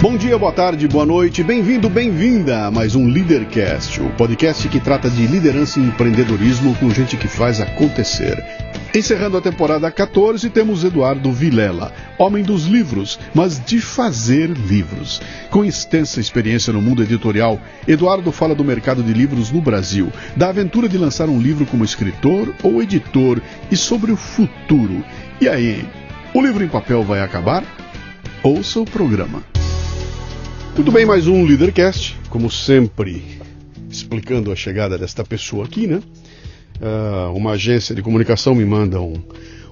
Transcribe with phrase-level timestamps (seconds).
[0.00, 4.78] Bom dia, boa tarde, boa noite, bem-vindo, bem-vinda a mais um Leadercast, o podcast que
[4.78, 8.40] trata de liderança e empreendedorismo com gente que faz acontecer.
[8.94, 15.20] Encerrando a temporada 14, temos Eduardo Vilela, homem dos livros, mas de fazer livros.
[15.50, 20.50] Com extensa experiência no mundo editorial, Eduardo fala do mercado de livros no Brasil, da
[20.50, 25.04] aventura de lançar um livro como escritor ou editor e sobre o futuro.
[25.40, 25.84] E aí,
[26.32, 27.64] o livro em papel vai acabar?
[28.44, 29.57] Ouça o programa.
[30.78, 33.20] Muito bem, mais um Leadercast, como sempre,
[33.90, 36.00] explicando a chegada desta pessoa aqui, né?
[36.80, 39.14] Uh, uma agência de comunicação me manda um,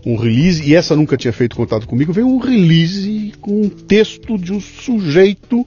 [0.04, 4.36] um release, e essa nunca tinha feito contato comigo, veio um release com um texto
[4.36, 5.64] de um sujeito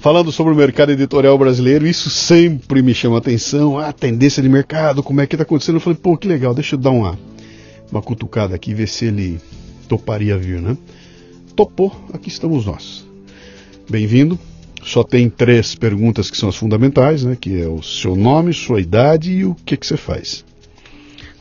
[0.00, 5.02] falando sobre o mercado editorial brasileiro, isso sempre me chama atenção, a tendência de mercado,
[5.02, 5.76] como é que está acontecendo.
[5.76, 7.18] Eu falei, pô, que legal, deixa eu dar uma,
[7.90, 9.40] uma cutucada aqui, ver se ele
[9.88, 10.76] toparia vir, né?
[11.56, 13.05] Topou, aqui estamos nós.
[13.88, 14.38] Bem-vindo.
[14.82, 17.36] Só tem três perguntas que são as fundamentais, né?
[17.40, 20.44] Que é o seu nome, sua idade e o que, que você faz.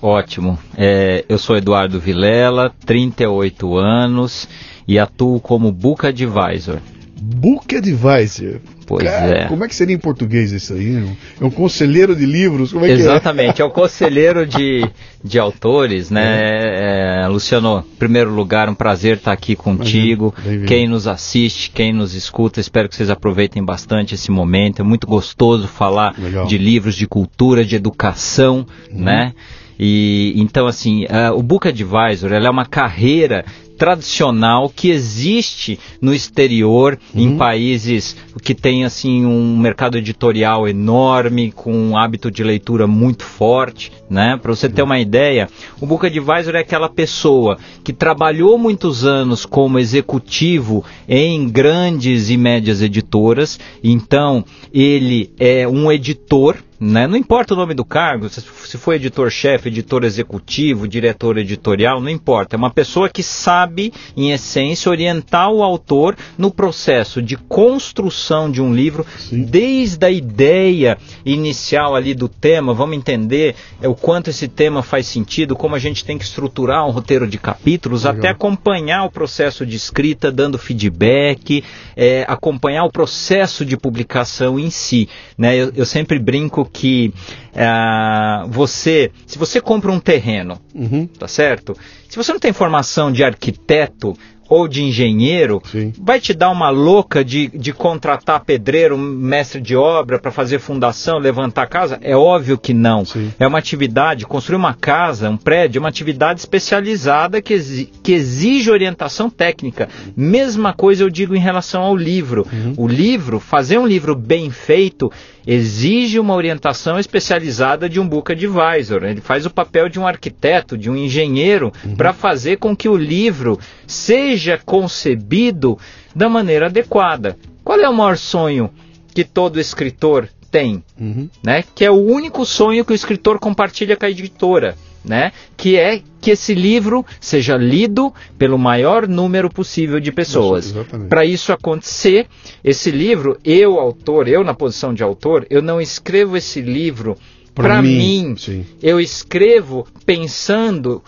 [0.01, 0.57] Ótimo.
[0.77, 4.47] É, eu sou Eduardo Vilela, 38 anos
[4.87, 6.79] e atuo como Book Advisor.
[7.27, 8.59] Book Advisor.
[8.85, 9.47] Pois Cara, é.
[9.47, 11.03] Como é que seria em português isso aí?
[11.41, 12.71] É um conselheiro de livros?
[12.71, 13.63] Como é Exatamente, é?
[13.63, 14.87] é o conselheiro de,
[15.23, 16.39] de autores, né?
[16.39, 17.23] É.
[17.23, 20.35] É, Luciano, em primeiro lugar, um prazer estar aqui contigo.
[20.67, 24.81] Quem nos assiste, quem nos escuta, espero que vocês aproveitem bastante esse momento.
[24.81, 26.45] É muito gostoso falar Legal.
[26.45, 29.01] de livros, de cultura, de educação, uhum.
[29.01, 29.33] né?
[29.79, 33.43] E então assim, uh, o Book Advisor é uma carreira
[33.77, 37.21] tradicional que existe no exterior, uhum.
[37.21, 43.23] em países que têm assim um mercado editorial enorme, com um hábito de leitura muito
[43.23, 44.37] forte, né?
[44.41, 49.45] Para você ter uma ideia, o Book Advisor é aquela pessoa que trabalhou muitos anos
[49.45, 54.43] como executivo em grandes e médias editoras, então
[54.73, 57.07] ele é um editor né?
[57.07, 62.55] Não importa o nome do cargo, se for editor-chefe, editor executivo, diretor editorial, não importa.
[62.55, 68.61] É uma pessoa que sabe, em essência, orientar o autor no processo de construção de
[68.61, 69.43] um livro, Sim.
[69.43, 70.95] desde a ideia
[71.25, 72.71] inicial ali do tema.
[72.71, 76.85] Vamos entender é, o quanto esse tema faz sentido, como a gente tem que estruturar
[76.87, 78.19] um roteiro de capítulos, Legal.
[78.19, 81.63] até acompanhar o processo de escrita, dando feedback,
[81.95, 85.09] é, acompanhar o processo de publicação em si.
[85.35, 85.55] Né?
[85.55, 87.13] Eu, eu sempre brinco que
[87.53, 91.07] uh, você, se você compra um terreno, uhum.
[91.07, 91.75] tá certo?
[92.09, 94.13] Se você não tem formação de arquiteto,
[94.49, 95.91] ou de engenheiro, Sim.
[95.99, 101.17] vai te dar uma louca de, de contratar pedreiro, mestre de obra para fazer fundação,
[101.17, 101.97] levantar casa?
[102.01, 103.05] É óbvio que não.
[103.05, 103.31] Sim.
[103.39, 108.13] É uma atividade, construir uma casa, um prédio, é uma atividade especializada que, exi que
[108.13, 109.89] exige orientação técnica.
[110.15, 112.45] Mesma coisa eu digo em relação ao livro.
[112.51, 112.73] Uhum.
[112.77, 115.11] O livro, fazer um livro bem feito,
[115.47, 119.03] exige uma orientação especializada de um book advisor.
[119.03, 121.95] Ele faz o papel de um arquiteto, de um engenheiro, uhum.
[121.95, 125.79] para fazer com que o livro seja seja concebido
[126.13, 127.37] da maneira adequada.
[127.63, 128.69] Qual é o maior sonho
[129.13, 130.83] que todo escritor tem?
[130.99, 131.29] Uhum.
[131.41, 131.63] Né?
[131.73, 134.75] Que é o único sonho que o escritor compartilha com a editora.
[135.03, 135.31] Né?
[135.55, 140.73] Que é que esse livro seja lido pelo maior número possível de pessoas.
[141.07, 142.27] Para isso acontecer,
[142.63, 147.15] esse livro, eu, autor, eu na posição de autor, eu não escrevo esse livro
[147.53, 148.35] para mim.
[148.35, 151.03] mim eu escrevo pensando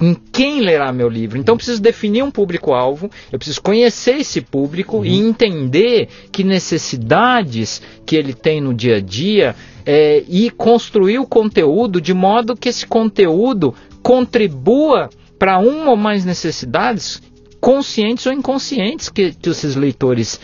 [0.00, 1.38] em quem lerá meu livro.
[1.38, 5.04] Então eu preciso definir um público-alvo, eu preciso conhecer esse público uhum.
[5.04, 9.54] e entender que necessidades que ele tem no dia a dia
[9.84, 15.08] é, e construir o conteúdo de modo que esse conteúdo contribua
[15.38, 17.22] para uma ou mais necessidades
[17.60, 20.40] conscientes ou inconscientes que, que esses leitores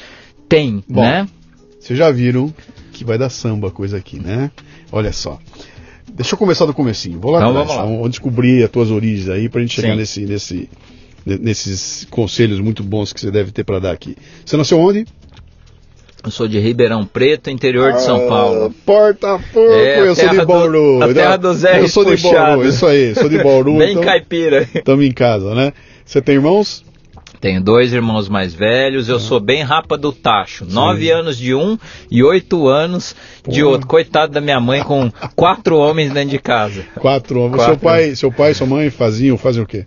[0.48, 1.28] têm, Bom, né?
[1.78, 2.52] Vocês já viram
[2.92, 4.50] que vai dar samba a coisa aqui, né?
[4.90, 5.38] Olha só.
[6.12, 7.18] Deixa eu começar do comecinho.
[7.20, 7.68] Vou lá então, atrás.
[7.68, 7.96] Vamos, lá.
[7.96, 10.68] vamos descobrir as tuas origens aí pra gente chegar nesse, nesse,
[11.24, 14.16] nesses conselhos muito bons que você deve ter para dar aqui.
[14.44, 15.06] Você nasceu onde?
[16.24, 18.74] Eu sou de Ribeirão Preto, interior de São ah, Paulo.
[18.86, 20.98] Porta Fogo, é, eu sou de Bauru.
[20.98, 23.74] Do, a terra do Zé Eu sou de Bauru, isso aí, sou de Bauru.
[23.78, 24.68] Bem então, caipira.
[24.72, 25.72] Estamos em casa, né?
[26.04, 26.84] Você tem irmãos?
[27.42, 30.64] Tenho dois irmãos mais velhos, eu sou bem rapa do tacho.
[30.64, 30.72] Sim.
[30.72, 31.76] Nove anos de um
[32.08, 33.16] e oito anos
[33.48, 33.88] de outro.
[33.88, 36.84] Coitado da minha mãe com quatro homens dentro de casa.
[36.94, 37.56] Quatro homens.
[37.56, 37.72] Quatro.
[37.72, 39.84] Seu pai, seu pai e sua mãe faziam, fazem o quê?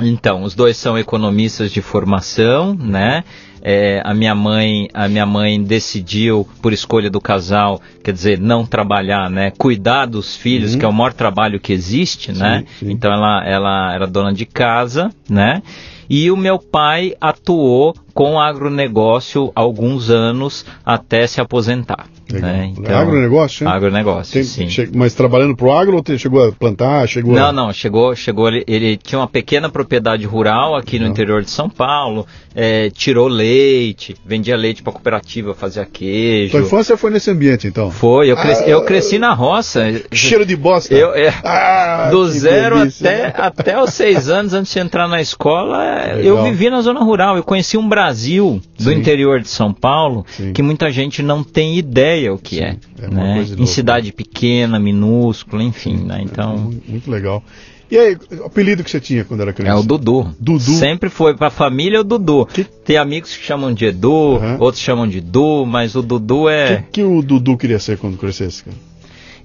[0.00, 3.22] Então, os dois são economistas de formação, né?
[3.60, 8.64] É, a minha mãe, a minha mãe decidiu por escolha do casal, quer dizer, não
[8.64, 9.52] trabalhar, né?
[9.58, 10.78] Cuidar dos filhos, uhum.
[10.78, 12.64] que é o maior trabalho que existe, sim, né?
[12.78, 12.90] Sim.
[12.90, 15.62] Então ela, ela era dona de casa, né?
[16.08, 22.06] E o meu pai atuou com agronegócio alguns anos até se aposentar.
[22.32, 22.72] Né?
[22.76, 23.66] Então, agronegócio?
[23.66, 23.72] Hein?
[23.72, 24.68] Agronegócio, Tem, sim.
[24.68, 27.06] Che, mas trabalhando para o agro ou chegou a plantar?
[27.06, 27.52] Chegou não, a...
[27.52, 31.68] não, chegou, chegou ele, ele, tinha uma pequena propriedade rural aqui no interior de São
[31.68, 36.52] Paulo, é, tirou leite, vendia leite para cooperativa, fazia queijo.
[36.52, 37.90] Sua infância foi nesse ambiente, então?
[37.90, 40.02] Foi, eu cresci, ah, eu cresci na roça.
[40.10, 40.94] Cheiro de bosta.
[40.94, 45.78] Eu, é, ah, do zero até, até os seis anos, antes de entrar na escola,
[46.16, 46.20] Legal.
[46.20, 47.36] eu vivi na zona rural.
[47.36, 48.94] Eu conheci um Brasil do Sim.
[48.94, 50.52] interior de São Paulo Sim.
[50.52, 52.64] que muita gente não tem ideia o que Sim.
[52.64, 52.76] é.
[53.02, 53.46] é né?
[53.58, 55.96] Em cidade pequena, minúscula, enfim.
[55.96, 56.20] Né?
[56.22, 57.42] Então, é muito legal.
[57.90, 59.76] E aí, o apelido que você tinha quando era criança?
[59.76, 60.34] É o Dudu.
[60.40, 60.60] Dudu.
[60.60, 62.46] Sempre foi pra família o Dudu.
[62.46, 62.64] Que...
[62.64, 64.56] Tem amigos que chamam de Edu, uhum.
[64.58, 66.74] outros chamam de Du, mas o Dudu é.
[66.74, 68.76] O que, que o Dudu queria ser quando crescesse, cara?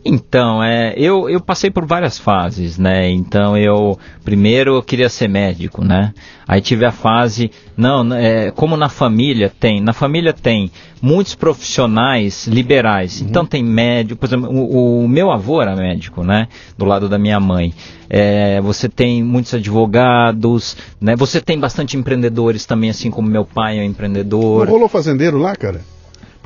[0.03, 3.09] Então, é, eu, eu passei por várias fases, né?
[3.09, 6.13] Então eu primeiro eu queria ser médico, né?
[6.47, 12.47] Aí tive a fase, não, é, como na família tem, na família tem muitos profissionais
[12.47, 13.19] liberais.
[13.19, 13.27] Uhum.
[13.27, 16.47] Então tem médico, por exemplo, o, o, meu avô era médico, né?
[16.77, 17.73] Do lado da minha mãe.
[18.09, 21.15] É, você tem muitos advogados, né?
[21.17, 24.65] Você tem bastante empreendedores também, assim como meu pai é um empreendedor.
[24.65, 25.81] Não rolou fazendeiro lá, cara?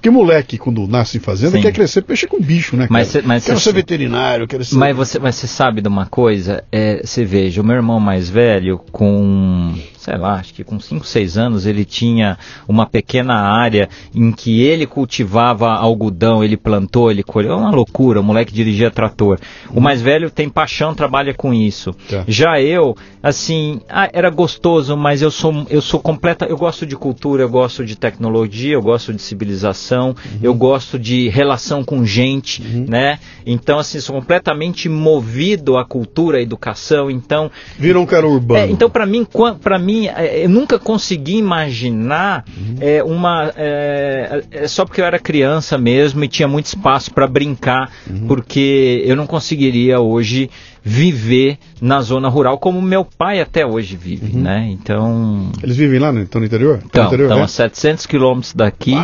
[0.03, 1.61] Porque moleque, quando nasce em fazenda, Sim.
[1.61, 2.87] quer crescer peixe com bicho, né?
[2.89, 4.75] Mas, cê, mas quero cê, ser veterinário, quero ser.
[4.75, 6.61] Mas você, mas você sabe de uma coisa?
[6.69, 9.73] É, você veja, o meu irmão mais velho, com
[10.03, 14.61] sei lá, acho que com 5, 6 anos ele tinha uma pequena área em que
[14.61, 17.53] ele cultivava algodão, ele plantou, ele colheu.
[17.53, 19.39] É uma loucura, o moleque dirigia trator.
[19.73, 21.95] O mais velho tem paixão, trabalha com isso.
[22.09, 22.25] Tá.
[22.27, 26.97] Já eu, assim, ah, era gostoso, mas eu sou, eu sou completa, eu gosto de
[26.97, 30.39] cultura, eu gosto de tecnologia, eu gosto de civilização, uhum.
[30.41, 32.85] eu gosto de relação com gente, uhum.
[32.89, 33.19] né?
[33.45, 37.49] Então, assim, sou completamente movido à cultura, à educação, então...
[37.79, 38.59] Vira um cara urbano.
[38.59, 39.25] É, então, para mim,
[39.61, 42.75] para mim mim, é, eu nunca consegui imaginar uhum.
[42.79, 43.51] é, uma.
[43.55, 48.27] É, é, só porque eu era criança mesmo e tinha muito espaço para brincar, uhum.
[48.27, 50.49] porque eu não conseguiria hoje
[50.85, 54.41] viver na zona rural como meu pai até hoje vive, uhum.
[54.41, 54.67] né?
[54.69, 55.49] Então...
[55.63, 56.23] Eles vivem lá, né?
[56.23, 56.81] Estão no interior?
[56.85, 57.41] Então, estão é?
[57.41, 58.95] a 700 quilômetros daqui,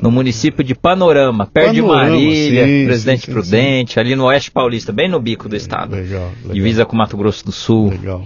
[0.00, 4.00] no município de Panorama, perto Panorama, de Marília, sim, Presidente sim, Prudente, sim.
[4.00, 5.96] ali no Oeste Paulista, bem no bico do estado.
[5.96, 6.54] Legal, legal.
[6.54, 7.90] Divisa com Mato Grosso do Sul.
[7.90, 8.24] Legal.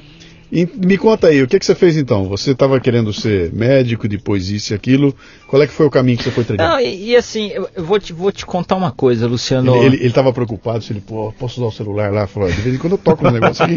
[0.50, 2.24] E me conta aí, o que, que você fez então?
[2.24, 5.14] Você estava querendo ser médico, depois isso e aquilo.
[5.46, 6.70] Qual é que foi o caminho que você foi trilhando?
[6.70, 9.76] Não, e, e, assim, eu vou te, vou te contar uma coisa, Luciano.
[9.76, 12.26] Ele estava preocupado se ele, pô, posso usar o celular lá?
[12.26, 13.76] Falou, de vez em quando eu toco um negócio aqui.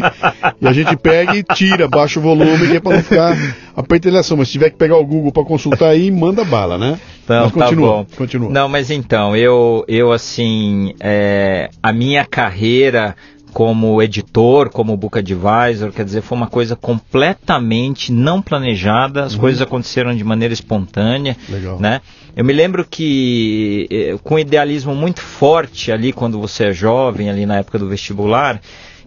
[0.60, 3.36] e a gente pega e tira, baixa o volume, que é para não ficar
[3.76, 4.38] a peitelação.
[4.38, 6.98] Mas se tiver que pegar o Google para consultar aí, manda bala, né?
[7.24, 8.06] Então, mas continua, tá bom.
[8.16, 8.50] continua.
[8.50, 13.14] Não, mas então, eu, eu assim, é, a minha carreira
[13.52, 19.40] como editor, como book advisor, quer dizer, foi uma coisa completamente não planejada, as uhum.
[19.40, 21.78] coisas aconteceram de maneira espontânea, Legal.
[21.78, 22.00] né?
[22.34, 27.28] Eu me lembro que eh, com um idealismo muito forte ali quando você é jovem,
[27.28, 28.60] ali na época do vestibular,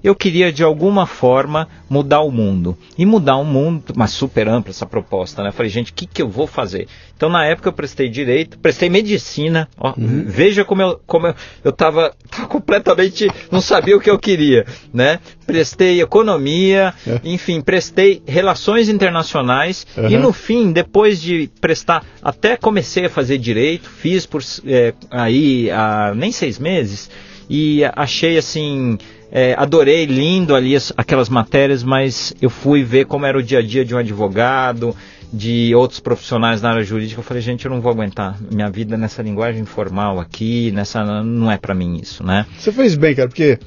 [0.05, 2.77] eu queria de alguma forma mudar o mundo.
[2.95, 5.49] E mudar o mundo, mas super ampla essa proposta, né?
[5.49, 6.87] Eu falei, gente, o que, que eu vou fazer?
[7.17, 10.25] Então na época eu prestei direito, prestei medicina, ó, uhum.
[10.27, 14.67] veja como eu como eu, eu tava, tava, completamente, não sabia o que eu queria,
[14.93, 15.19] né?
[15.47, 17.19] Prestei economia, é.
[17.23, 20.09] enfim, prestei relações internacionais uhum.
[20.09, 25.71] e no fim, depois de prestar, até comecei a fazer direito, fiz por é, aí
[25.71, 27.09] há nem seis meses
[27.49, 28.97] e achei assim
[29.31, 33.59] é, adorei, lindo ali as, aquelas matérias, mas eu fui ver como era o dia
[33.59, 34.95] a dia de um advogado,
[35.31, 37.19] de outros profissionais na área jurídica.
[37.19, 41.51] Eu falei, gente, eu não vou aguentar minha vida nessa linguagem formal aqui, nessa não
[41.51, 42.45] é para mim isso, né?
[42.57, 43.59] Você fez bem, cara, porque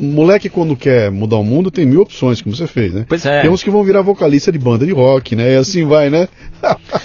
[0.00, 3.06] moleque quando quer mudar o mundo tem mil opções, como você fez, né?
[3.08, 3.42] Pois é.
[3.42, 5.54] Tem uns que vão virar vocalista de banda de rock, né?
[5.54, 6.28] E assim vai, né?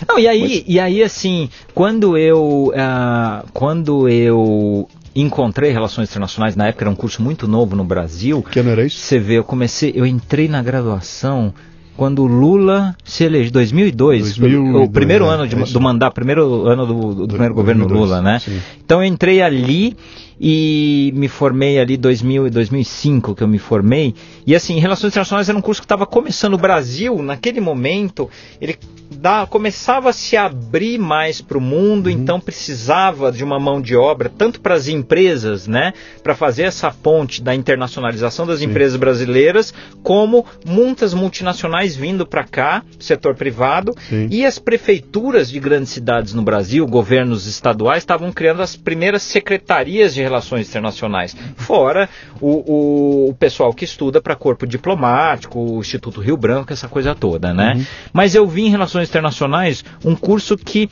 [0.07, 0.63] Não, e aí, Mas...
[0.67, 6.95] e aí assim, quando eu, uh, quando eu encontrei relações internacionais na época era um
[6.95, 8.43] curso muito novo no Brasil.
[8.43, 8.97] Que ano era isso?
[8.97, 11.53] Você vê, eu comecei, eu entrei na graduação
[11.99, 16.65] quando Lula se elegeu, 2002, 2002 o primeiro é, ano de, é do mandato, primeiro
[16.65, 18.39] ano do, do, primeiro 2002, governo Lula, né?
[18.39, 18.57] Sim.
[18.81, 19.97] Então eu entrei ali
[20.39, 24.15] e me formei ali 2000 e 2005 que eu me formei.
[24.47, 28.29] E assim, Relações Internacionais era um curso que estava começando no Brasil, naquele momento,
[28.61, 28.77] ele
[29.11, 32.13] da, começava a se abrir mais para o mundo, uhum.
[32.13, 36.91] então precisava de uma mão de obra, tanto para as empresas, né, para fazer essa
[36.91, 38.65] ponte da internacionalização das Sim.
[38.65, 44.27] empresas brasileiras, como muitas multinacionais vindo para cá, setor privado, Sim.
[44.31, 50.13] e as prefeituras de grandes cidades no Brasil, governos estaduais, estavam criando as primeiras secretarias
[50.13, 51.35] de relações internacionais.
[51.55, 52.09] Fora
[52.41, 57.13] o, o, o pessoal que estuda para corpo diplomático, o Instituto Rio Branco, essa coisa
[57.15, 57.73] toda, né?
[57.75, 57.85] Uhum.
[58.13, 60.89] Mas eu vi em relações internacionais um curso que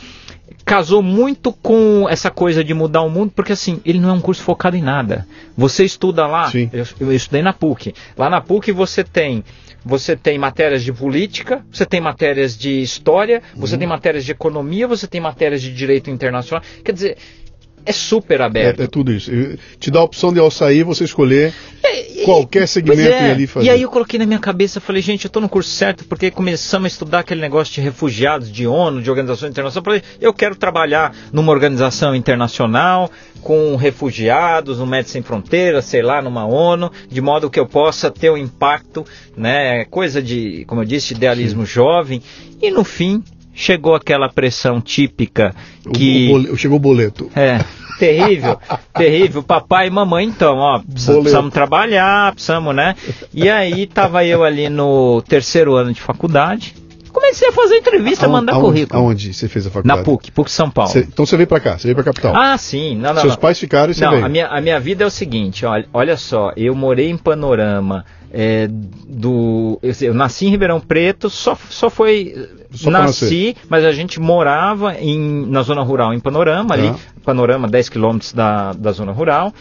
[0.68, 4.20] casou muito com essa coisa de mudar o mundo, porque assim, ele não é um
[4.20, 5.25] curso focado em nada.
[5.58, 7.94] Você estuda lá, eu, eu, estudei na PUC.
[8.18, 9.46] Lá na PUC você tem
[9.86, 13.79] você tem matérias de política, você tem matérias de história, você uhum.
[13.79, 16.63] tem matérias de economia, você tem matérias de direito internacional.
[16.84, 17.17] Quer dizer,
[17.88, 18.82] é super aberto.
[18.82, 19.32] É, é, tudo isso.
[19.79, 23.29] Te dá a opção de ao sair você escolher é, qualquer segmento é.
[23.29, 23.65] e ali fazer.
[23.65, 26.29] E aí eu coloquei na minha cabeça, falei, gente, eu estou no curso certo porque
[26.29, 29.75] começamos a estudar aquele negócio de refugiados, de ONU, de organizações internacionais.
[29.77, 33.10] Eu falei, eu quero trabalhar numa organização internacional
[33.41, 38.12] com refugiados, no Médicos Sem Fronteiras, sei lá, numa ONU, de modo que eu possa
[38.12, 39.06] ter um impacto,
[39.38, 41.72] né, coisa de, como eu disse, idealismo Sim.
[41.72, 42.22] jovem.
[42.62, 43.24] E no fim,
[43.58, 45.54] chegou aquela pressão típica
[45.94, 46.30] que.
[46.32, 47.30] O, o chegou o boleto.
[47.36, 47.60] É.
[47.98, 48.60] Terrível,
[48.94, 49.42] terrível.
[49.42, 52.96] Papai e mamãe, então, ó, precisamos, precisamos trabalhar, precisamos, né?
[53.34, 56.76] E aí tava eu ali no terceiro ano de faculdade.
[57.12, 59.02] Comecei a fazer entrevista, mandar aonde, currículo.
[59.02, 59.98] Aonde você fez a faculdade?
[59.98, 60.92] Na PUC, PUC São Paulo.
[60.92, 62.36] Cê, então você veio para cá, você veio para capital.
[62.36, 62.96] Ah, sim.
[62.96, 63.40] Não, não, Seus não.
[63.40, 64.26] pais ficaram e você não, veio.
[64.26, 68.06] A minha, a minha vida é o seguinte, olha, olha só, eu morei em Panorama,
[68.31, 72.34] é, do, eu, eu, nasci em Ribeirão Preto, só, só foi.
[72.72, 76.98] Só nasci, mas a gente morava em, na zona rural em Panorama, ali, tá.
[77.24, 79.53] Panorama, 10 quilômetros da, da zona rural.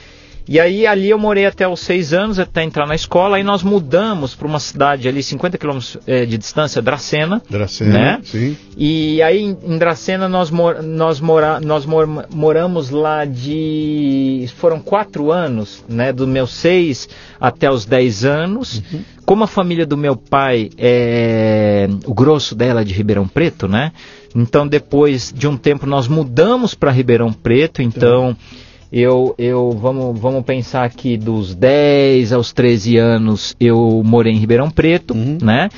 [0.48, 3.64] E aí ali eu morei até os seis anos, até entrar na escola, aí nós
[3.64, 7.42] mudamos para uma cidade ali, 50 quilômetros é, de distância, Dracena.
[7.50, 8.20] Dracena, né?
[8.22, 8.56] sim.
[8.76, 14.48] E aí em Dracena nós, mor nós, mora nós mor moramos lá de...
[14.56, 16.12] foram quatro anos, né?
[16.12, 17.08] Dos meus seis
[17.40, 18.82] até os dez anos.
[18.92, 19.00] Uhum.
[19.24, 23.90] Como a família do meu pai, é o grosso dela é de Ribeirão Preto, né?
[24.32, 28.28] Então depois de um tempo nós mudamos para Ribeirão Preto, então...
[28.28, 34.38] Uhum eu, eu vamos, vamos pensar aqui dos 10 aos 13 anos eu morei em
[34.38, 35.38] Ribeirão Preto, uhum.
[35.42, 35.68] né?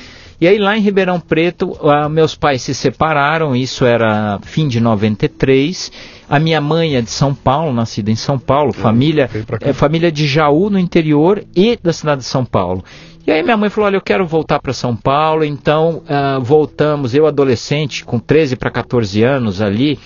[0.41, 4.79] E aí lá em Ribeirão Preto, uh, meus pais se separaram, isso era fim de
[4.79, 5.91] 93.
[6.29, 10.25] A minha mãe é de São Paulo, nascida em São Paulo, família é família de
[10.25, 12.85] Jaú no interior e da cidade de São Paulo.
[13.27, 17.13] E aí minha mãe falou, olha, eu quero voltar para São Paulo, então uh, voltamos,
[17.13, 19.99] eu adolescente, com 13 para 14 anos ali,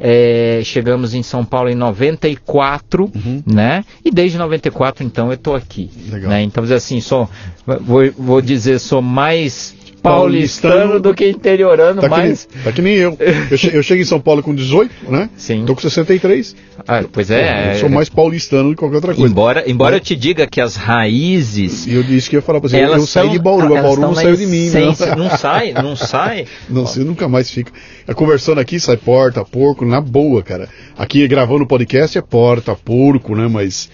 [0.00, 3.42] é, chegamos em São Paulo em 94, uhum.
[3.46, 3.84] né?
[4.04, 5.90] E desde 94, então, eu estou aqui.
[6.10, 6.30] Legal.
[6.30, 6.42] Né?
[6.42, 7.28] Então, assim, sou,
[7.66, 12.46] vou, vou dizer, sou mais paulistano do que interiorano, tá mas...
[12.46, 13.16] Que nem, tá que nem eu.
[13.50, 15.30] Eu, che eu chego em São Paulo com 18, né?
[15.36, 15.64] Sim.
[15.66, 16.56] Tô com 63.
[16.86, 17.74] Ah, pois é.
[17.74, 19.30] Eu sou mais paulistano do que qualquer outra coisa.
[19.30, 21.86] Embora, embora eu te diga que as raízes...
[21.86, 24.14] E eu disse que ia falar pra você, eu saí de Bauru, a Bauru não
[24.14, 25.16] saiu de mim, não.
[25.16, 26.46] Não sai, não sai.
[26.68, 27.72] Não sei, nunca mais fica.
[28.06, 30.68] É, conversando aqui, sai porta, porco, na boa, cara.
[30.96, 33.48] Aqui gravando o podcast é porta, porco, né?
[33.48, 33.90] Mas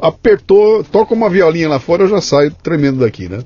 [0.00, 3.40] apertou, toca uma violinha lá fora, eu já saio tremendo daqui, né?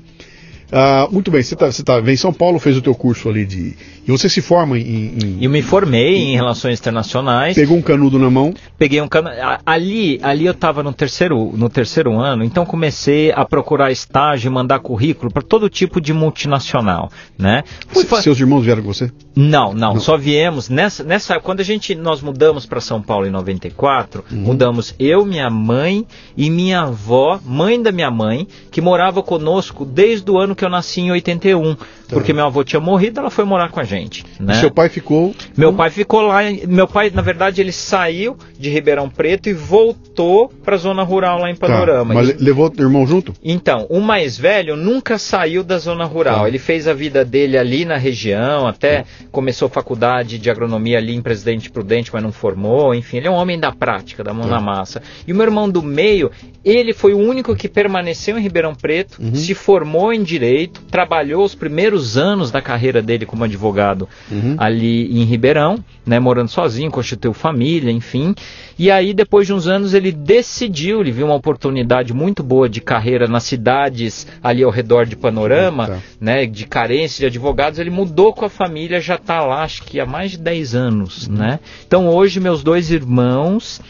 [0.72, 3.28] Ah, muito bem, você, tá, você tá, vem em São Paulo, fez o teu curso
[3.28, 3.76] ali de.
[4.06, 5.14] E você se forma em.
[5.22, 7.54] em eu me formei em, em Relações Internacionais.
[7.54, 8.54] Pegou um canudo na mão?
[8.78, 9.34] Peguei um canudo.
[9.66, 14.80] Ali, ali eu estava no terceiro, no terceiro ano, então comecei a procurar estágio mandar
[14.80, 17.10] currículo para todo tipo de multinacional.
[17.38, 17.64] Né?
[17.88, 18.04] Fui...
[18.22, 19.10] Seus irmãos vieram com você?
[19.36, 20.68] Não, não, não, só viemos.
[20.68, 24.38] Nessa, nessa, quando a gente, nós mudamos para São Paulo em 94, uhum.
[24.38, 30.30] mudamos eu, minha mãe e minha avó, mãe da minha mãe, que morava conosco desde
[30.30, 31.76] o ano que que eu nasci em 81.
[32.12, 32.16] Tá.
[32.16, 34.24] Porque meu avô tinha morrido, ela foi morar com a gente.
[34.38, 34.54] Né?
[34.54, 35.34] E seu pai ficou?
[35.56, 36.40] Meu pai ficou lá.
[36.68, 41.40] Meu pai, na verdade, ele saiu de Ribeirão Preto e voltou para a zona rural
[41.40, 41.66] lá em tá.
[41.66, 42.14] Panorama.
[42.14, 42.20] Tá.
[42.20, 42.32] Mas e...
[42.34, 43.32] levou o irmão junto?
[43.42, 46.42] Então, o mais velho nunca saiu da zona rural.
[46.42, 46.48] Tá.
[46.48, 49.08] Ele fez a vida dele ali na região, até tá.
[49.30, 52.94] começou faculdade de agronomia ali em Presidente Prudente, mas não formou.
[52.94, 54.50] Enfim, ele é um homem da prática, da mão tá.
[54.50, 55.02] na massa.
[55.26, 56.30] E o meu irmão do meio,
[56.64, 59.34] ele foi o único que permaneceu em Ribeirão Preto, uhum.
[59.34, 64.56] se formou em direito direito, trabalhou os primeiros anos da carreira dele como advogado uhum.
[64.58, 68.34] ali em Ribeirão, né, morando sozinho, constituiu família, enfim.
[68.78, 72.80] E aí, depois de uns anos, ele decidiu, ele viu uma oportunidade muito boa de
[72.80, 75.98] carreira nas cidades ali ao redor de Panorama, tá.
[76.20, 80.00] né, de carência de advogados, ele mudou com a família, já está lá, acho que
[80.00, 81.34] há mais de 10 anos, uhum.
[81.34, 81.60] né?
[81.86, 83.80] Então, hoje, meus dois irmãos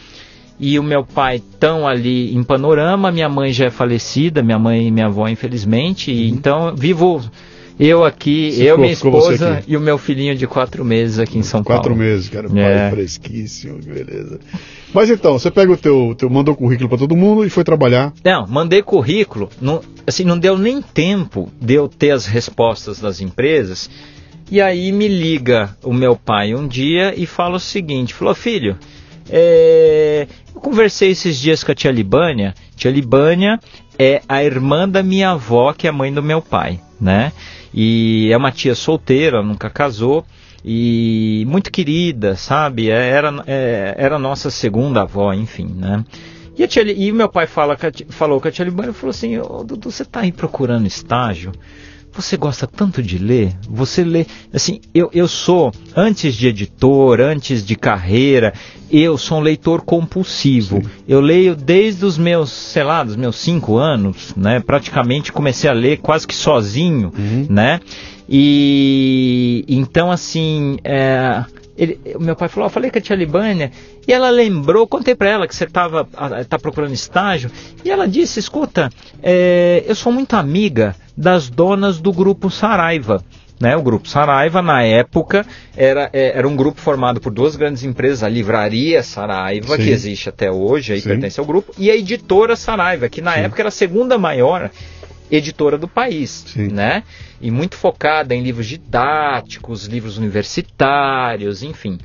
[0.59, 4.87] e o meu pai estão ali em Panorama, minha mãe já é falecida, minha mãe
[4.87, 6.35] e minha avó, infelizmente, e uhum.
[6.35, 7.21] então vivo
[7.79, 11.63] eu aqui, eu, minha esposa e o meu filhinho de quatro meses aqui em São
[11.63, 11.97] quatro Paulo.
[11.97, 12.89] Quatro meses, cara, é.
[12.89, 14.39] pai fresquíssimo, beleza.
[14.93, 18.13] Mas então, você pega o teu, teu mandou currículo para todo mundo e foi trabalhar?
[18.23, 23.21] Não, mandei currículo, não, assim, não deu nem tempo de eu ter as respostas das
[23.21, 23.89] empresas,
[24.51, 28.77] e aí me liga o meu pai um dia e fala o seguinte, falou, filho,
[29.29, 32.53] É, eu conversei esses dias com a tia Libânia.
[32.75, 33.57] Tia Libânia
[33.97, 37.31] é a irmã da minha avó, que é a mãe do meu pai, né?
[37.73, 40.25] E é uma tia solteira, nunca casou
[40.63, 42.89] e muito querida, sabe?
[42.89, 46.05] É, era, é, era nossa segunda avó, enfim, né?
[46.57, 47.75] E, a tia, e meu pai fala,
[48.09, 51.51] falou com a tia Libânia, falou assim, oh, Dudu, você está aí procurando estágio?
[52.15, 53.55] Você gosta tanto de ler?
[53.67, 58.53] Você lê, assim, eu, eu sou, antes de editor, antes de carreira,
[58.91, 60.77] eu sou um leitor compulsivo.
[60.81, 60.89] Sim.
[61.07, 64.59] Eu leio desde os meus, sei lá, dos meus cinco anos, né?
[64.59, 67.47] Praticamente comecei a ler quase que sozinho, uhum.
[67.49, 67.79] né?
[68.29, 71.43] E então, assim, é,
[71.77, 73.71] ele, meu pai falou, eu falei com a tia Libânia,
[74.07, 76.07] e ela lembrou, contei para ela que você estava
[76.47, 77.51] tá procurando estágio,
[77.83, 78.89] e ela disse, escuta,
[79.21, 83.23] é, eu sou muito amiga das donas do grupo Saraiva.
[83.59, 85.45] Né, o grupo Saraiva, na época,
[85.77, 89.83] era, é, era um grupo formado por duas grandes empresas, a Livraria Saraiva, Sim.
[89.83, 91.09] que existe até hoje, aí Sim.
[91.09, 93.39] pertence ao grupo, e a Editora Saraiva, que na Sim.
[93.41, 94.69] época era a segunda maior
[95.35, 96.67] editora do país, Sim.
[96.67, 97.03] né?
[97.41, 101.97] E muito focada em livros didáticos, livros universitários, enfim.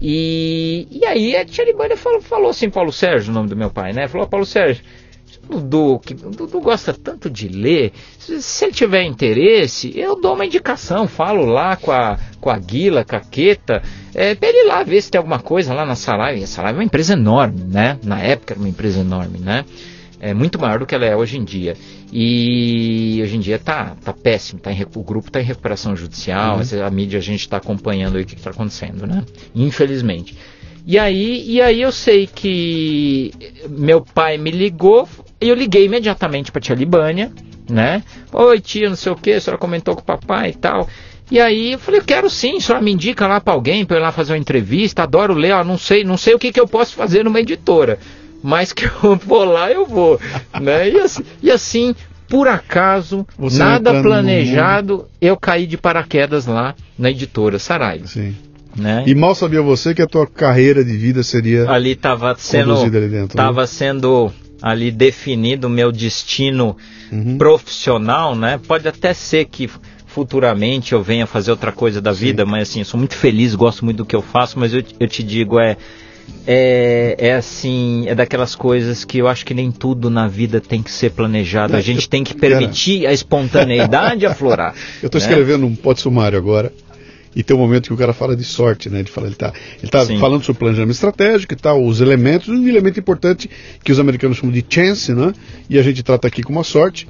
[0.00, 3.70] E, e aí a tia Libânia falou, falou assim, Paulo Sérgio, o nome do meu
[3.70, 4.06] pai, né?
[4.08, 4.84] Falou, Paulo Sérgio,
[5.48, 10.44] Dudu, que Dudu gosta tanto de ler, se, se, ele tiver interesse, eu dou uma
[10.44, 13.82] indicação, falo lá com a, com a Guila, Caqueta,
[14.14, 16.40] é, pra ele ir lá ver se tem alguma coisa lá na Saraiva.
[16.40, 17.98] E a Saraiva é uma empresa enorme, né?
[18.02, 19.64] Na época era uma empresa enorme, né?
[20.20, 21.76] É muito maior do que ela é hoje em dia.
[22.12, 26.58] E hoje em dia tá, tá péssimo, tá em, o grupo está em recuperação judicial,
[26.58, 26.84] uhum.
[26.84, 29.24] a mídia a gente está acompanhando o que está acontecendo, né?
[29.54, 30.36] Infelizmente.
[30.86, 33.32] E aí, e aí eu sei que
[33.68, 35.08] meu pai me ligou,
[35.40, 37.32] e eu liguei imediatamente para tia Libânia,
[37.68, 38.02] né?
[38.32, 40.88] Oi tia, não sei o que, a senhora comentou com o papai e tal.
[41.28, 43.96] E aí eu falei, eu quero sim, a senhora me indica lá para alguém para
[43.96, 46.52] eu ir lá fazer uma entrevista, adoro ler, ó, não sei, não sei o que,
[46.52, 47.98] que eu posso fazer numa editora
[48.42, 50.20] mas que eu vou lá, eu vou.
[50.60, 50.88] né?
[50.88, 51.94] E assim, e assim
[52.28, 58.06] por acaso, Você nada planejado, eu caí de paraquedas lá na editora Saraiva.
[58.06, 58.34] Sim.
[58.76, 59.04] Né?
[59.06, 63.08] E mal sabia você que a tua carreira de vida seria ali estava sendo ali
[63.08, 63.66] dentro, tava né?
[63.66, 66.76] sendo ali definido o meu destino
[67.10, 67.38] uhum.
[67.38, 68.60] profissional, né?
[68.66, 69.70] Pode até ser que
[70.06, 72.50] futuramente eu venha fazer outra coisa da vida, Sim.
[72.50, 75.08] mas assim, eu sou muito feliz, gosto muito do que eu faço, mas eu, eu
[75.08, 75.76] te digo é
[76.46, 80.82] é, é assim, é daquelas coisas que eu acho que nem tudo na vida tem
[80.82, 81.74] que ser planejado.
[81.74, 83.10] a gente tem que permitir cara...
[83.10, 84.74] a espontaneidade aflorar.
[85.02, 85.26] Eu estou né?
[85.26, 86.72] escrevendo um pote sumário agora.
[87.34, 89.00] E tem um momento que o cara fala de sorte, né?
[89.00, 92.66] Ele fala, ele está ele tá falando sobre planejamento estratégico e tal, os elementos, um
[92.66, 93.50] elemento importante
[93.84, 95.34] que os americanos chamam de chance, né?
[95.68, 97.06] E a gente trata aqui como a sorte.